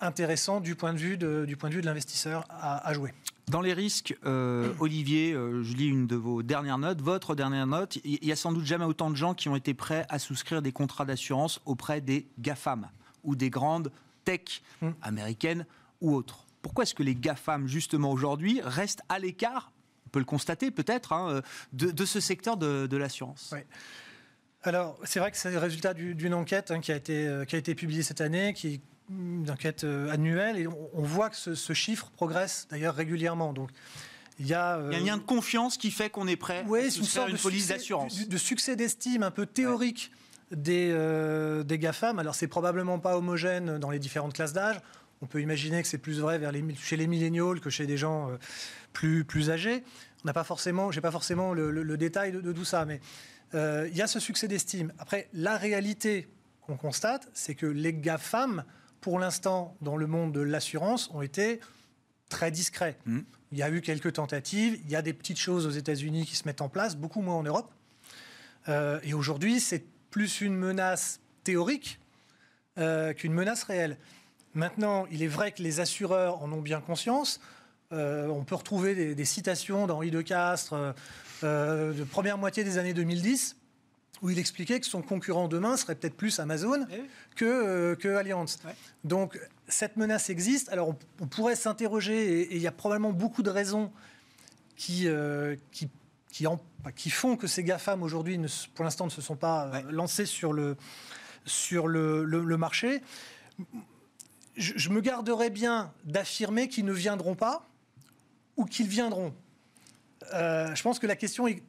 intéressant 0.01 0.59
du 0.59 0.75
point 0.75 0.93
de 0.93 0.97
vue 0.97 1.17
de, 1.17 1.45
du 1.45 1.55
point 1.55 1.69
de 1.69 1.75
vue 1.75 1.81
de 1.81 1.85
l'investisseur 1.85 2.45
à, 2.49 2.93
jouer. 2.93 3.13
Dans 3.47 3.61
les 3.61 3.73
risques, 3.73 4.17
euh, 4.25 4.73
Olivier, 4.79 5.33
je 5.33 5.73
lis 5.75 5.87
une 5.87 6.07
de 6.07 6.15
vos 6.15 6.43
dernières 6.43 6.77
notes, 6.77 7.01
votre 7.01 7.35
dernière 7.35 7.67
note, 7.67 7.97
il 8.03 8.25
y 8.25 8.31
a 8.31 8.35
sans 8.35 8.51
doute 8.51 8.65
jamais 8.65 8.85
autant 8.85 9.09
de 9.09 9.15
gens 9.15 9.33
qui 9.33 9.49
ont 9.49 9.55
été 9.55 9.73
prêts 9.73 10.05
à 10.09 10.19
souscrire 10.19 10.61
des 10.61 10.71
contrats 10.71 11.05
d'assurance 11.05 11.61
auprès 11.65 12.01
des 12.01 12.27
GAFAM 12.39 12.89
ou 13.23 13.35
des 13.35 13.49
grandes 13.49 13.91
tech 14.25 14.61
mm. 14.81 14.89
américaines 15.01 15.65
ou 16.01 16.13
autres. 16.15 16.45
Pourquoi 16.61 16.83
est-ce 16.83 16.95
que 16.95 17.03
les 17.03 17.15
GAFAM, 17.15 17.67
justement 17.67 18.11
aujourd'hui, 18.11 18.61
restent 18.63 19.01
à 19.09 19.19
l'écart, 19.19 19.71
on 20.05 20.09
peut 20.09 20.19
le 20.19 20.25
constater 20.25 20.71
peut-être, 20.71 21.13
hein, 21.13 21.41
de, 21.73 22.05
ce 22.05 22.19
secteur 22.19 22.57
de, 22.57 22.97
l'assurance? 22.97 23.53
Alors, 24.63 24.99
c'est 25.03 25.19
vrai 25.19 25.31
que 25.31 25.37
c'est 25.37 25.51
le 25.51 25.57
résultat 25.57 25.93
d'une 25.93 26.33
enquête 26.33 26.69
hein, 26.69 26.81
qui, 26.81 26.91
a 26.91 26.95
été, 26.95 27.27
euh, 27.27 27.45
qui 27.45 27.55
a 27.55 27.59
été 27.59 27.73
publiée 27.73 28.03
cette 28.03 28.21
année, 28.21 28.53
qui 28.53 28.79
une 29.09 29.49
enquête 29.49 29.83
euh, 29.83 30.11
annuelle, 30.11 30.57
et 30.57 30.67
on, 30.67 31.01
voit 31.01 31.29
que 31.29 31.35
ce, 31.35 31.73
chiffre 31.73 32.11
progresse 32.15 32.67
d'ailleurs 32.69 32.95
régulièrement. 32.95 33.53
Donc, 33.53 33.69
il 34.39 34.47
y, 34.47 34.53
a, 34.53 34.79
il 34.85 34.93
y, 34.93 34.95
a, 34.95 34.99
un 34.99 35.05
lien 35.05 35.17
de 35.17 35.23
confiance 35.23 35.77
qui 35.77 35.91
fait 35.91 36.09
qu'on 36.09 36.27
est 36.27 36.35
prêt 36.35 36.59
à 36.59 36.79
une 36.79 36.91
faire 37.05 37.27
une 37.27 37.37
police 37.37 37.67
d'assurance. 37.67 38.27
De, 38.27 38.37
succès 38.37 38.75
d'estime 38.75 39.23
un 39.23 39.31
peu 39.31 39.45
théorique 39.45 40.11
des, 40.51 40.91
euh, 40.91 41.63
des 41.63 41.77
GAFAM. 41.77 42.19
Alors, 42.19 42.35
c'est 42.35 42.47
probablement 42.47 42.99
pas 42.99 43.17
homogène 43.17 43.77
dans 43.77 43.89
les 43.89 43.99
différentes 43.99 44.33
classes 44.33 44.53
d'âge. 44.53 44.81
On 45.21 45.27
peut 45.27 45.41
imaginer 45.41 45.81
que 45.81 45.87
c'est 45.87 45.99
plus 45.99 46.19
vrai 46.19 46.39
vers 46.39 46.51
les, 46.51 46.63
chez 46.75 46.97
les 46.97 47.07
milléniaux 47.07 47.55
que 47.55 47.69
chez 47.69 47.85
des 47.85 47.97
gens 47.97 48.29
euh, 48.29 48.37
plus, 48.93 49.23
plus 49.23 49.51
âgés. 49.51 49.83
On 50.23 50.27
n'a 50.27 50.33
pas 50.33 50.43
forcément, 50.43 50.91
j'ai 50.91 51.01
pas 51.01 51.11
forcément 51.11 51.53
le, 51.53 51.97
détail 51.97 52.31
de, 52.31 52.51
tout 52.51 52.65
ça, 52.65 52.85
mais 52.85 53.01
euh, 53.53 53.87
il 53.91 53.97
y 53.97 54.01
a 54.01 54.07
ce 54.07 54.19
succès 54.19 54.47
d'estime. 54.47 54.93
Après, 54.99 55.29
la 55.33 55.57
réalité 55.57 56.27
qu'on 56.61 56.77
constate, 56.77 57.27
c'est 57.33 57.55
que 57.55 57.65
les 57.65 57.93
GAFAM, 57.93 58.63
pour 59.01 59.19
l'instant, 59.19 59.75
dans 59.81 59.97
le 59.97 60.07
monde 60.07 60.31
de 60.31 60.41
l'assurance, 60.41 61.09
ont 61.13 61.21
été 61.21 61.59
très 62.29 62.51
discrets. 62.51 62.97
Mmh. 63.05 63.19
Il 63.51 63.57
y 63.57 63.63
a 63.63 63.69
eu 63.69 63.81
quelques 63.81 64.13
tentatives, 64.13 64.79
il 64.85 64.89
y 64.89 64.95
a 64.95 65.01
des 65.01 65.13
petites 65.13 65.39
choses 65.39 65.67
aux 65.67 65.71
États-Unis 65.71 66.25
qui 66.25 66.35
se 66.35 66.47
mettent 66.47 66.61
en 66.61 66.69
place, 66.69 66.95
beaucoup 66.95 67.21
moins 67.21 67.35
en 67.35 67.43
Europe. 67.43 67.69
Euh, 68.69 68.99
et 69.03 69.13
aujourd'hui, 69.13 69.59
c'est 69.59 69.83
plus 70.09 70.41
une 70.41 70.55
menace 70.55 71.19
théorique 71.43 71.99
qu'une 73.17 73.33
menace 73.33 73.63
réelle. 73.63 73.97
Maintenant, 74.53 75.05
il 75.11 75.23
est 75.23 75.27
vrai 75.27 75.51
que 75.51 75.61
les 75.61 75.79
assureurs 75.79 76.41
en 76.41 76.51
ont 76.51 76.61
bien 76.61 76.81
conscience. 76.81 77.39
Euh, 77.93 78.27
on 78.27 78.43
peut 78.43 78.55
retrouver 78.55 79.13
des, 79.15 79.25
citations 79.25 79.87
d'Henri 79.87 80.11
de 80.11 80.21
Castres 80.21 80.73
euh, 80.73 80.91
euh, 81.43 81.93
de 81.93 82.03
première 82.03 82.37
moitié 82.37 82.63
des 82.63 82.77
années 82.77 82.93
2010 82.93 83.57
où 84.21 84.29
il 84.29 84.39
expliquait 84.39 84.79
que 84.79 84.85
son 84.85 85.01
concurrent 85.01 85.47
demain 85.47 85.77
serait 85.77 85.95
peut-être 85.95 86.15
plus 86.15 86.39
Amazon 86.39 86.85
eh 86.91 87.01
que, 87.35 87.95
que 87.95 88.09
Allianz. 88.09 88.59
Donc 89.03 89.39
cette 89.67 89.97
menace 89.97 90.29
existe. 90.29 90.69
Alors 90.69 90.95
on, 91.19 91.27
pourrait 91.27 91.55
s'interroger, 91.55 92.41
et 92.41 92.55
il 92.55 92.61
y 92.61 92.67
a 92.67 92.71
probablement 92.71 93.13
beaucoup 93.13 93.43
de 93.43 93.49
raisons 93.49 93.91
qui, 94.75 95.07
qui, 95.71 95.89
qui, 96.31 96.47
qui, 96.95 97.09
font 97.09 97.35
que 97.35 97.47
ces 97.47 97.63
GAFAM 97.63 98.03
aujourd'hui, 98.03 98.39
pour 98.75 98.85
l'instant, 98.85 99.05
ne 99.05 99.11
se 99.11 99.21
sont 99.21 99.35
pas 99.35 99.81
lancés 99.89 100.25
sur 100.25 100.53
le, 100.53 100.77
sur 101.45 101.87
le, 101.87 102.23
le 102.23 102.57
marché 102.57 103.01
je, 104.55 104.89
me 104.89 105.01
garderais 105.01 105.49
bien 105.49 105.93
d'affirmer 106.03 106.67
qu'ils 106.67 106.85
ne 106.85 106.93
viendront 106.93 107.35
pas 107.35 107.67
ou 108.57 108.65
qu'ils 108.65 108.87
viendront. 108.87 109.33
Euh, 110.33 110.73
je 110.75 110.83
pense 110.83 110.99
que 110.99 111.07
la 111.07 111.15
question 111.15 111.47
est, 111.47 111.63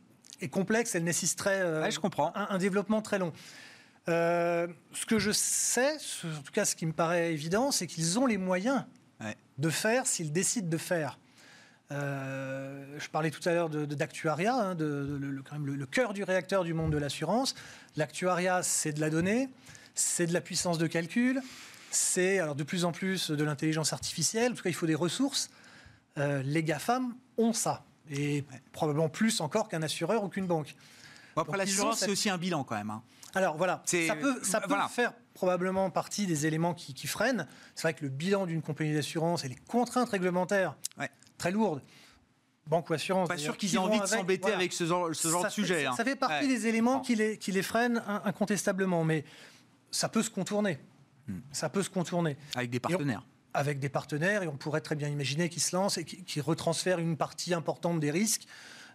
complexe, 0.49 0.95
elle 0.95 1.05
nécessiterait 1.05 1.61
euh, 1.61 1.90
je 1.90 2.01
comprends. 2.01 2.32
Un, 2.34 2.59
développement 2.59 3.03
très 3.03 3.18
long. 3.18 3.32
Euh, 4.09 4.66
ce 4.93 5.07
que 5.07 5.18
je 5.18 5.30
sais, 5.30 5.97
en 6.24 6.43
tout 6.43 6.53
cas 6.53 6.64
ce 6.64 6.74
qui 6.74 6.86
me 6.86 6.93
paraît 6.93 7.32
évident, 7.32 7.70
c'est 7.70 7.86
qu'ils 7.86 8.18
ont 8.18 8.26
les 8.26 8.38
moyens 8.38 8.84
de 9.59 9.70
faire 9.70 10.07
s'ils 10.07 10.32
décident 10.32 10.68
de 10.68 10.76
faire. 10.76 11.18
je 11.90 13.09
parlais 13.11 13.30
tout 13.30 13.47
à 13.49 13.53
l'heure 13.53 13.68
d'actuariat, 13.68 14.55
hein, 14.55 14.74
de, 14.74 15.18
le, 15.20 15.30
le, 15.30 15.86
cœur 15.86 16.14
du 16.14 16.24
réacteur 16.24 16.64
du 16.64 16.74
monde 16.74 16.90
de 16.90 16.99
l'assurance. 16.99 17.55
L'actuariat, 17.97 18.62
c'est 18.62 18.93
de 18.93 19.01
la 19.01 19.11
donnée, 19.11 19.49
c'est 19.95 20.26
de 20.26 20.32
la 20.32 20.40
puissance 20.40 20.78
de 20.78 20.86
calcul, 20.86 21.40
c'est 21.90 22.38
alors 22.38 22.55
de 22.55 22.64
plus 22.64 22.84
en 22.84 22.93
plus 22.93 23.30
de 23.30 23.45
l'intelligence 23.45 23.93
artificielle. 23.93 24.53
En 24.53 24.55
tout 24.55 24.62
cas, 24.62 24.70
il 24.70 24.74
faut 24.74 24.86
des 24.86 24.95
ressources. 24.95 25.51
Euh, 26.18 26.43
les 26.43 26.62
GAFAM 26.62 27.14
ont 27.38 27.53
ça. 27.53 27.84
Et 28.11 28.44
probablement 28.72 29.09
plus 29.09 29.40
encore 29.40 29.68
qu'un 29.68 29.82
assureur 29.82 30.24
ou 30.24 30.28
qu'une 30.28 30.46
banque. 30.46 30.74
après, 31.36 31.57
l'assurance, 31.57 32.00
c'est 32.00 32.11
aussi 32.11 32.30
un 32.30 32.38
bilan 32.38 32.64
quand 32.64 32.76
même. 32.76 32.90
Hein. 32.90 33.03
Alors 33.34 33.57
voilà, 33.57 33.82
ça 33.86 34.16
peut, 34.16 34.40
ça 34.42 34.61
peut 34.61 34.74
faire 34.90 35.14
probablement 35.34 35.88
partie 35.90 36.26
des 36.26 36.46
éléments 36.46 36.74
qui, 36.74 37.07
freinent. 37.07 37.46
C'est 37.74 37.82
vrai 37.82 37.94
que 37.94 38.05
le 38.05 38.11
bilan 38.11 38.46
d'une 38.46 38.61
compagnie 38.61 38.94
d'assurance 38.94 39.44
et 39.44 39.48
les 39.48 39.57
contraintes 39.68 40.11
réglementaires 40.11 40.76
très 41.38 41.50
lourdes 41.50 41.82
banque 42.66 42.90
ou 42.90 42.92
assurance. 42.92 43.28
Pas 43.28 43.36
sûr 43.36 43.57
qu'ils 43.57 43.74
aient 43.74 43.78
envie 43.78 44.00
de 44.00 44.07
s'embêter 44.07 44.53
avec 44.53 44.72
ce 44.72 44.84
genre, 44.84 45.14
ce 45.14 45.28
genre 45.28 45.44
de 45.44 45.50
sujet. 45.50 45.86
Ça, 45.96 46.05
fait 46.05 46.16
partie 46.16 46.48
des 46.48 46.66
éléments 46.66 47.00
qui 47.00 47.14
les, 47.14 47.38
qui 47.38 47.53
les 47.53 47.62
freinent 47.62 48.03
incontestablement, 48.24 49.05
mais 49.05 49.24
ça 49.90 50.09
peut 50.09 50.22
se 50.22 50.30
contourner. 50.30 50.78
Hmm. 51.28 51.40
Ça 51.53 51.68
peut 51.68 51.82
se 51.82 51.90
contourner. 51.90 52.36
Avec 52.55 52.70
des 52.70 52.80
partenaires. 52.80 53.24
Avec 53.55 53.78
des 53.78 53.88
partenaires, 53.88 54.42
et 54.42 54.48
on 54.48 54.57
pourrait 54.57 54.80
très 54.80 54.94
bien 54.94 55.09
imaginer 55.09 55.48
qu'ils 55.48 55.62
se 55.62 55.76
lancent 55.76 55.98
et 55.98 56.05
qu'ils 56.05 56.42
retransfèrent 56.42 56.98
une 56.98 57.16
partie 57.16 57.55
importante 57.55 58.00
des 58.00 58.11
risques 58.11 58.46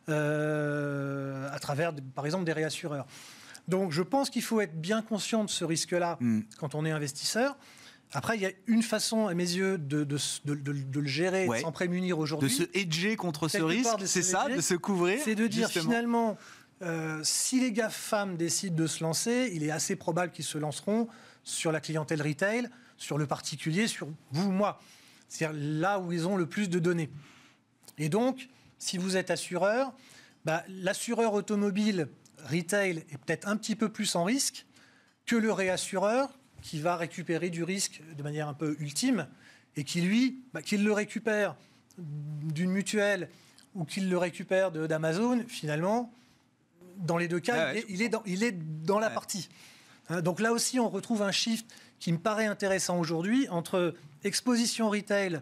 euh, 0.10 1.50
à 1.52 1.60
travers, 1.60 1.94
par 2.16 2.26
exemple, 2.26 2.46
des 2.46 2.54
réassureurs. 2.54 3.06
Donc 3.68 3.92
je 3.92 4.02
pense 4.02 4.30
qu'il 4.30 4.42
faut 4.42 4.62
être 4.62 4.80
bien 4.80 5.02
conscient 5.02 5.44
de 5.44 5.50
ce 5.50 5.66
risque-là 5.66 6.18
hmm. 6.22 6.42
quand 6.58 6.76
on 6.76 6.86
est 6.86 6.92
investisseur. 6.92 7.58
Après, 8.14 8.38
il 8.38 8.42
y 8.42 8.46
a 8.46 8.52
une 8.68 8.84
façon, 8.84 9.28
à 9.28 9.34
mes 9.34 9.44
yeux, 9.44 9.78
de, 9.78 10.06
de, 10.06 11.00
le 11.00 11.08
gérer 11.08 11.48
sans 11.60 11.74
prémunir 11.74 12.20
aujourd'hui. 12.20 12.48
De 12.48 12.64
se 12.64 12.70
hedger 12.74 13.18
contre 13.18 13.50
ce 13.50 13.62
risque, 13.62 13.90
c'est 14.06 14.24
ça, 14.24 14.48
de 14.48 14.62
se 14.62 14.76
couvrir 14.76 15.20
C'est 15.22 15.36
de 15.36 15.46
dire 15.48 15.70
finalement, 15.70 16.38
euh, 16.82 17.20
si 17.24 17.60
les 17.60 17.74
GAFAM 17.74 18.38
décident 18.38 18.76
de 18.76 18.88
se 18.88 19.04
lancer, 19.04 19.52
il 19.54 19.64
est 19.64 19.72
assez 19.72 19.98
probable 19.98 20.32
qu'ils 20.32 20.46
se 20.46 20.58
lanceront 20.58 21.10
sur 21.44 21.74
la 21.74 21.82
clientèle 21.82 22.22
retail, 22.22 22.70
sur 22.98 23.18
le 23.18 23.28
particulier, 23.28 23.88
sur 23.88 24.08
vous, 24.32 24.52
moi. 24.52 24.82
C'est-à-dire 25.30 25.60
là 25.62 26.00
où 26.00 26.12
ils 26.12 26.28
ont 26.28 26.38
le 26.38 26.46
plus 26.46 26.70
de 26.70 26.80
données. 26.80 27.10
Et 27.98 28.10
donc, 28.10 28.50
si 28.80 28.98
vous 28.98 29.18
êtes 29.18 29.32
assureur, 29.32 29.94
bah, 30.46 30.64
l'assureur 30.70 31.34
automobile 31.34 32.08
retail 32.50 33.04
est 33.10 33.18
peut-être 33.18 33.48
un 33.48 33.58
petit 33.58 33.76
peu 33.76 33.90
plus 33.90 34.16
en 34.16 34.24
risque 34.24 34.66
que 35.26 35.36
le 35.36 35.52
réassureur 35.52 36.30
qui 36.62 36.80
va 36.80 36.96
récupérer 36.96 37.50
du 37.50 37.64
risque 37.64 38.02
de 38.16 38.24
manière 38.24 38.48
un 38.48 38.54
peu 38.54 38.76
ultime 38.80 39.28
et 39.76 39.84
qui, 39.84 40.02
lui, 40.02 40.40
bah, 40.54 40.62
qu'il 40.62 40.84
le 40.84 40.92
récupère 40.92 41.56
d'une 41.98 42.72
mutuelle 42.72 43.30
ou 43.76 43.86
qu'il 43.86 44.10
le 44.10 44.18
récupère 44.18 44.72
d'Amazon, 44.72 45.44
finalement, 45.48 46.12
dans 46.98 47.18
les 47.18 47.28
deux 47.28 47.40
cas, 47.40 47.74
il, 47.90 48.02
est, 48.02 48.10
dans, 48.10 48.24
il, 48.26 48.44
est, 48.44 48.52
dans, 48.84 49.00
la 49.00 49.10
partie. 49.10 49.50
Hein, 50.10 50.22
donc 50.22 50.40
là 50.40 50.52
aussi, 50.52 50.80
on 50.80 50.90
retrouve 50.90 51.22
un 51.22 51.32
shift 51.32 51.68
qui 52.00 52.12
me 52.12 52.18
paraît 52.18 52.46
intéressant 52.46 53.00
aujourd'hui 53.00 53.48
entre 53.50 53.94
exposition 54.24 54.90
retail 54.90 55.42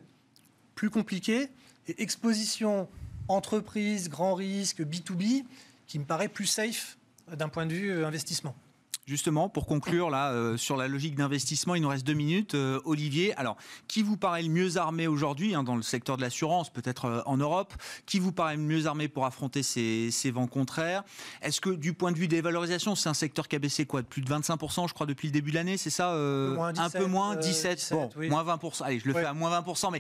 plus 0.76 0.90
compliquée 0.90 1.50
et 1.88 2.02
exposition 2.02 2.88
entreprise, 3.28 4.10
grand 4.10 4.36
risque, 4.36 4.82
B2B, 4.82 5.46
qui 5.88 6.00
me 6.00 6.06
paraît 6.06 6.28
plus 6.28 6.46
safe 6.46 6.98
d'un 7.32 7.50
point 7.50 7.66
de 7.66 7.74
vue 7.74 7.92
euh, 7.92 8.08
investissement. 8.08 8.56
Justement, 9.08 9.50
pour 9.50 9.68
conclure 9.68 10.10
là 10.10 10.32
euh, 10.32 10.58
sur 10.58 10.78
la 10.78 10.88
logique 10.88 11.14
d'investissement, 11.14 11.76
il 11.76 11.84
nous 11.84 11.90
reste 11.90 12.08
deux 12.08 12.16
minutes. 12.16 12.56
Euh, 12.56 12.82
Olivier, 12.86 13.36
alors 13.36 13.56
qui 13.88 14.02
vous 14.02 14.18
paraît 14.18 14.42
le 14.42 14.50
mieux 14.50 14.78
armé 14.78 15.06
aujourd'hui 15.06 15.54
hein, 15.54 15.62
dans 15.62 15.76
le 15.76 15.84
secteur 15.84 16.18
de 16.18 16.24
l'assurance, 16.24 16.72
peut-être 16.72 17.06
euh, 17.06 17.22
en 17.28 17.38
Europe? 17.38 17.72
Qui 18.08 18.18
vous 18.18 18.32
paraît 18.32 18.56
le 18.56 18.64
mieux 18.64 18.88
armé 18.88 19.08
pour 19.08 19.28
affronter 19.28 19.62
ces, 19.62 20.32
vents 20.34 20.48
contraires? 20.48 21.04
Est-ce 21.44 21.62
que 21.62 21.70
du 21.70 21.94
point 21.94 22.14
de 22.14 22.18
vue 22.18 22.28
des 22.28 22.42
valorisations, 22.42 22.96
c'est 22.96 23.08
un 23.08 23.14
secteur 23.14 23.48
qui 23.48 23.56
a 23.56 23.60
baissé 23.60 23.86
quoi? 23.86 24.02
De 24.02 24.08
plus 24.08 24.24
de 24.24 24.30
25 24.30 24.60
je 24.88 24.94
crois 24.94 25.06
depuis 25.06 25.28
le 25.28 25.34
début 25.34 25.52
de 25.52 25.56
l'année, 25.58 25.78
c'est 25.78 25.92
ça 25.92 26.12
Un 26.12 26.90
peu 26.90 27.06
moins, 27.06 27.36
17, 27.36 27.90
bon, 27.92 28.10
moins 28.28 28.44
20% 28.44 28.86
Allez, 28.86 29.00
je 29.00 29.08
le 29.08 29.14
fais 29.14 29.26
à 29.26 29.36
moins 29.36 29.52
20 29.52 29.92
mais 29.92 30.00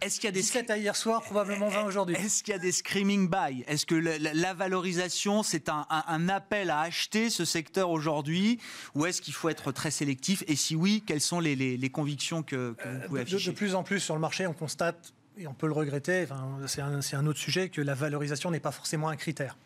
est-ce 0.00 0.18
qu'il 0.18 0.24
y 0.24 0.28
a 0.28 0.32
des 0.32 0.40
17 0.40 0.70
à 0.70 0.78
hier 0.78 0.96
soir, 0.96 1.22
probablement 1.22 1.68
20 1.68 1.84
aujourd'hui. 1.84 2.16
Est-ce 2.16 2.42
qu'il 2.42 2.52
y 2.52 2.56
a 2.56 2.58
des 2.58 2.72
screaming 2.72 3.28
buy 3.28 3.64
Est-ce 3.66 3.84
que 3.84 3.94
la, 3.94 4.54
valorisation, 4.54 5.42
c'est 5.42 5.68
un, 5.68 5.86
un 5.90 6.28
appel 6.30 6.70
à 6.70 6.80
acheter 6.80 7.28
ce 7.28 7.44
secteur 7.44 7.90
aujourd'hui? 7.90 8.13
Aujourd'hui 8.14 8.58
Ou 8.94 9.06
est-ce 9.06 9.20
qu'il 9.20 9.34
faut 9.34 9.48
être 9.48 9.72
très 9.72 9.90
sélectif 9.90 10.44
Et 10.46 10.56
si 10.56 10.76
oui, 10.76 11.02
quelles 11.06 11.20
sont 11.20 11.40
les, 11.40 11.90
convictions 11.90 12.42
que, 12.42 12.74
vous 12.84 13.08
pouvez 13.08 13.20
afficher 13.22 13.50
de, 13.50 13.56
plus 13.56 13.74
en 13.74 13.82
plus 13.82 14.00
sur 14.00 14.14
le 14.14 14.20
marché, 14.20 14.46
on 14.46 14.52
constate, 14.52 15.12
et 15.36 15.46
on 15.46 15.54
peut 15.54 15.66
le 15.66 15.72
regretter, 15.72 16.26
c'est 16.66 16.80
un, 16.80 17.26
autre 17.26 17.38
sujet, 17.38 17.68
que 17.68 17.80
la 17.80 17.94
valorisation 17.94 18.50
n'est 18.50 18.60
pas 18.60 18.72
forcément 18.72 19.08
un 19.08 19.16
critère. 19.16 19.56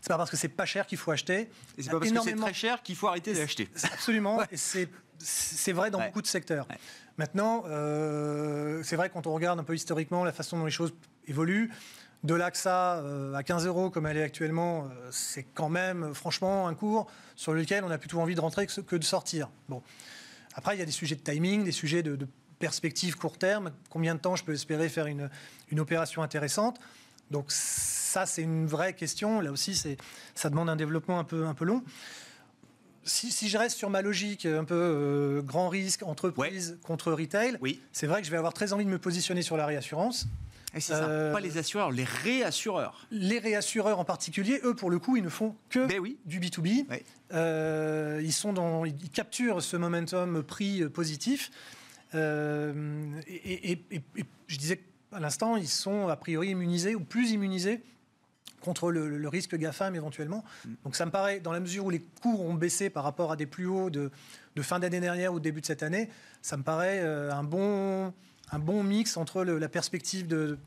C'est 0.00 0.08
pas 0.08 0.16
parce 0.16 0.30
que 0.30 0.36
c'est 0.36 0.48
pas 0.48 0.64
cher 0.64 0.86
qu'il 0.86 0.96
faut 0.96 1.10
acheter. 1.10 1.50
Et 1.76 1.82
c'est 1.82 1.90
pas 1.90 1.98
parce 1.98 2.10
que 2.10 2.20
c'est 2.22 2.34
très 2.34 2.54
cher 2.54 2.82
qu'il 2.82 2.96
faut 2.96 3.08
arrêter 3.08 3.34
d'acheter. 3.34 3.68
Absolument. 3.92 4.40
Et 4.50 4.56
c'est 5.18 5.72
vrai 5.72 5.90
dans 5.90 6.02
beaucoup 6.02 6.22
de 6.22 6.26
secteurs. 6.26 6.66
Maintenant, 7.18 7.64
euh, 7.66 8.82
c'est 8.82 8.96
vrai 8.96 9.10
quand 9.10 9.26
on 9.26 9.34
regarde 9.34 9.60
un 9.60 9.64
peu 9.64 9.74
historiquement 9.74 10.24
la 10.24 10.32
façon 10.32 10.58
dont 10.58 10.64
les 10.64 10.70
choses 10.70 10.94
évoluent, 11.26 11.70
de 12.24 12.34
l'AXA 12.34 12.98
euh, 12.98 13.34
à 13.34 13.42
15 13.42 13.66
euros 13.66 13.90
comme 13.90 14.06
elle 14.06 14.16
est 14.16 14.22
actuellement, 14.22 14.84
euh, 14.84 15.08
c'est 15.10 15.42
quand 15.42 15.68
même 15.68 16.14
franchement 16.14 16.68
un 16.68 16.74
cours 16.74 17.10
sur 17.34 17.54
lequel 17.54 17.84
on 17.84 17.90
a 17.90 17.98
plutôt 17.98 18.20
envie 18.20 18.34
de 18.34 18.40
rentrer 18.40 18.66
que 18.66 18.96
de 18.96 19.04
sortir. 19.04 19.48
Bon. 19.68 19.82
Après, 20.54 20.76
il 20.76 20.78
y 20.78 20.82
a 20.82 20.86
des 20.86 20.92
sujets 20.92 21.16
de 21.16 21.22
timing, 21.22 21.64
des 21.64 21.72
sujets 21.72 22.02
de, 22.02 22.26
perspective 22.58 23.16
court 23.16 23.38
terme. 23.38 23.72
Combien 23.88 24.14
de 24.14 24.20
temps 24.20 24.36
je 24.36 24.44
peux 24.44 24.52
espérer 24.52 24.90
faire 24.90 25.06
une, 25.06 25.30
une 25.70 25.80
opération 25.80 26.22
intéressante? 26.22 26.78
Donc 27.30 27.46
ça, 27.48 28.26
c'est 28.26 28.42
une 28.42 28.66
vraie 28.66 28.92
question. 28.92 29.40
Là 29.40 29.50
aussi, 29.50 29.74
ça 30.34 30.50
demande 30.50 30.68
un 30.68 30.76
développement 30.76 31.18
un 31.18 31.24
peu, 31.24 31.46
un 31.46 31.54
peu 31.54 31.64
long. 31.64 31.82
Si, 33.02 33.48
je 33.48 33.58
reste 33.58 33.78
sur 33.78 33.88
ma 33.88 34.02
logique 34.02 34.44
un 34.44 34.64
peu 34.64 34.74
euh, 34.74 35.42
grand 35.42 35.68
risque, 35.68 36.02
entreprise 36.02 36.78
contre 36.84 37.12
retail, 37.12 37.56
oui. 37.60 37.80
c'est 37.92 38.06
vrai 38.06 38.20
que 38.20 38.26
je 38.26 38.30
vais 38.30 38.36
avoir 38.36 38.52
très 38.52 38.72
envie 38.74 38.84
de 38.84 38.90
me 38.90 38.98
positionner 38.98 39.42
sur 39.42 39.56
la 39.56 39.64
réassurance. 39.64 40.26
Euh, 40.90 41.32
Pas 41.32 41.40
les 41.40 41.58
assureurs, 41.58 41.90
les 41.90 42.04
réassureurs. 42.04 43.06
Les 43.10 43.38
réassureurs 43.38 43.98
en 43.98 44.04
particulier, 44.04 44.60
eux, 44.64 44.74
pour 44.74 44.90
le 44.90 44.98
coup, 44.98 45.16
ils 45.16 45.22
ne 45.22 45.28
font 45.28 45.56
que 45.68 45.86
ben 45.86 45.98
oui. 45.98 46.18
du 46.26 46.40
B2B. 46.40 46.86
Euh, 47.32 48.20
ils, 48.22 48.32
sont 48.32 48.52
dans, 48.52 48.84
ils 48.84 49.10
capturent 49.10 49.62
ce 49.62 49.76
momentum 49.76 50.42
prix 50.42 50.88
positif. 50.88 51.50
Euh, 52.14 53.20
et, 53.26 53.80
je 54.46 54.56
disais 54.56 54.80
à 55.12 55.20
l'instant, 55.20 55.56
ils 55.56 55.68
sont 55.68 56.08
a 56.08 56.16
priori 56.16 56.48
immunisés 56.50 56.94
ou 56.94 57.00
plus 57.00 57.32
immunisés 57.32 57.82
contre 58.60 58.92
le, 58.92 59.28
risque 59.28 59.56
GAFAM 59.56 59.96
éventuellement. 59.96 60.44
Mm. 60.64 60.74
Donc 60.84 60.96
ça 60.96 61.06
me 61.06 61.10
paraît, 61.10 61.40
dans 61.40 61.52
la 61.52 61.60
mesure 61.60 61.86
où 61.86 61.90
les 61.90 62.02
cours 62.22 62.42
ont 62.42 62.54
baissé 62.54 62.90
par 62.90 63.04
rapport 63.04 63.32
à 63.32 63.36
des 63.36 63.46
plus 63.46 63.66
hauts 63.66 63.90
de, 63.90 64.10
de 64.54 64.62
fin 64.62 64.78
d'année 64.78 65.00
dernière 65.00 65.32
ou 65.32 65.40
début 65.40 65.62
de 65.62 65.66
cette 65.66 65.82
année, 65.82 66.10
ça 66.42 66.56
me 66.56 66.62
paraît 66.62 67.00
un 67.00 67.42
bon 67.42 68.12
un 68.52 68.58
bon 68.58 68.82
mix 68.82 69.16
entre 69.16 69.42
la 69.44 69.68
perspective 69.68 70.26
de, 70.26 70.58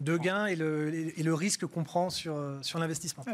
de 0.00 0.16
gain 0.16 0.46
et 0.46 0.56
le, 0.56 1.18
et 1.18 1.22
le 1.22 1.34
risque 1.34 1.66
qu'on 1.66 1.84
prend 1.84 2.10
sur, 2.10 2.36
euh, 2.36 2.58
sur 2.62 2.78
l'investissement. 2.78 3.24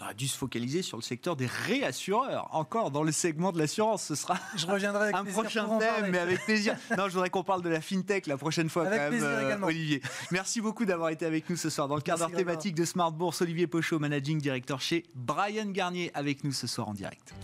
On 0.00 0.06
a 0.06 0.14
dû 0.14 0.28
se 0.28 0.36
focaliser 0.36 0.82
sur 0.82 0.96
le 0.96 1.02
secteur 1.02 1.36
des 1.36 1.46
réassureurs, 1.46 2.48
encore 2.52 2.90
dans 2.90 3.02
le 3.02 3.12
segment 3.12 3.52
de 3.52 3.58
l'assurance. 3.58 4.04
Ce 4.04 4.14
sera 4.14 4.38
Je 4.56 4.66
reviendrai 4.66 5.02
avec 5.08 5.16
un 5.16 5.24
prochain 5.24 5.78
thème, 5.78 6.10
mais 6.10 6.18
avec 6.18 6.44
plaisir. 6.44 6.76
non, 6.96 7.08
je 7.08 7.12
voudrais 7.12 7.28
qu'on 7.28 7.44
parle 7.44 7.62
de 7.62 7.68
la 7.68 7.80
fintech 7.80 8.26
la 8.26 8.38
prochaine 8.38 8.70
fois, 8.70 8.86
avec 8.86 8.98
quand 8.98 9.10
même, 9.10 9.22
euh, 9.22 9.66
Olivier. 9.66 10.00
Merci 10.30 10.60
beaucoup 10.60 10.84
d'avoir 10.86 11.10
été 11.10 11.26
avec 11.26 11.50
nous 11.50 11.56
ce 11.56 11.68
soir 11.70 11.88
dans 11.88 11.96
le 11.96 12.02
quart 12.02 12.18
d'heure 12.18 12.32
thématique 12.32 12.74
de 12.74 12.84
Smart 12.84 13.12
Bourse. 13.12 13.42
Olivier 13.42 13.66
Pochot, 13.66 13.98
managing 13.98 14.40
director 14.40 14.80
chez 14.80 15.04
Brian 15.14 15.66
Garnier, 15.66 16.10
avec 16.14 16.44
nous 16.44 16.52
ce 16.52 16.66
soir 16.66 16.88
en 16.88 16.94
direct. 16.94 17.34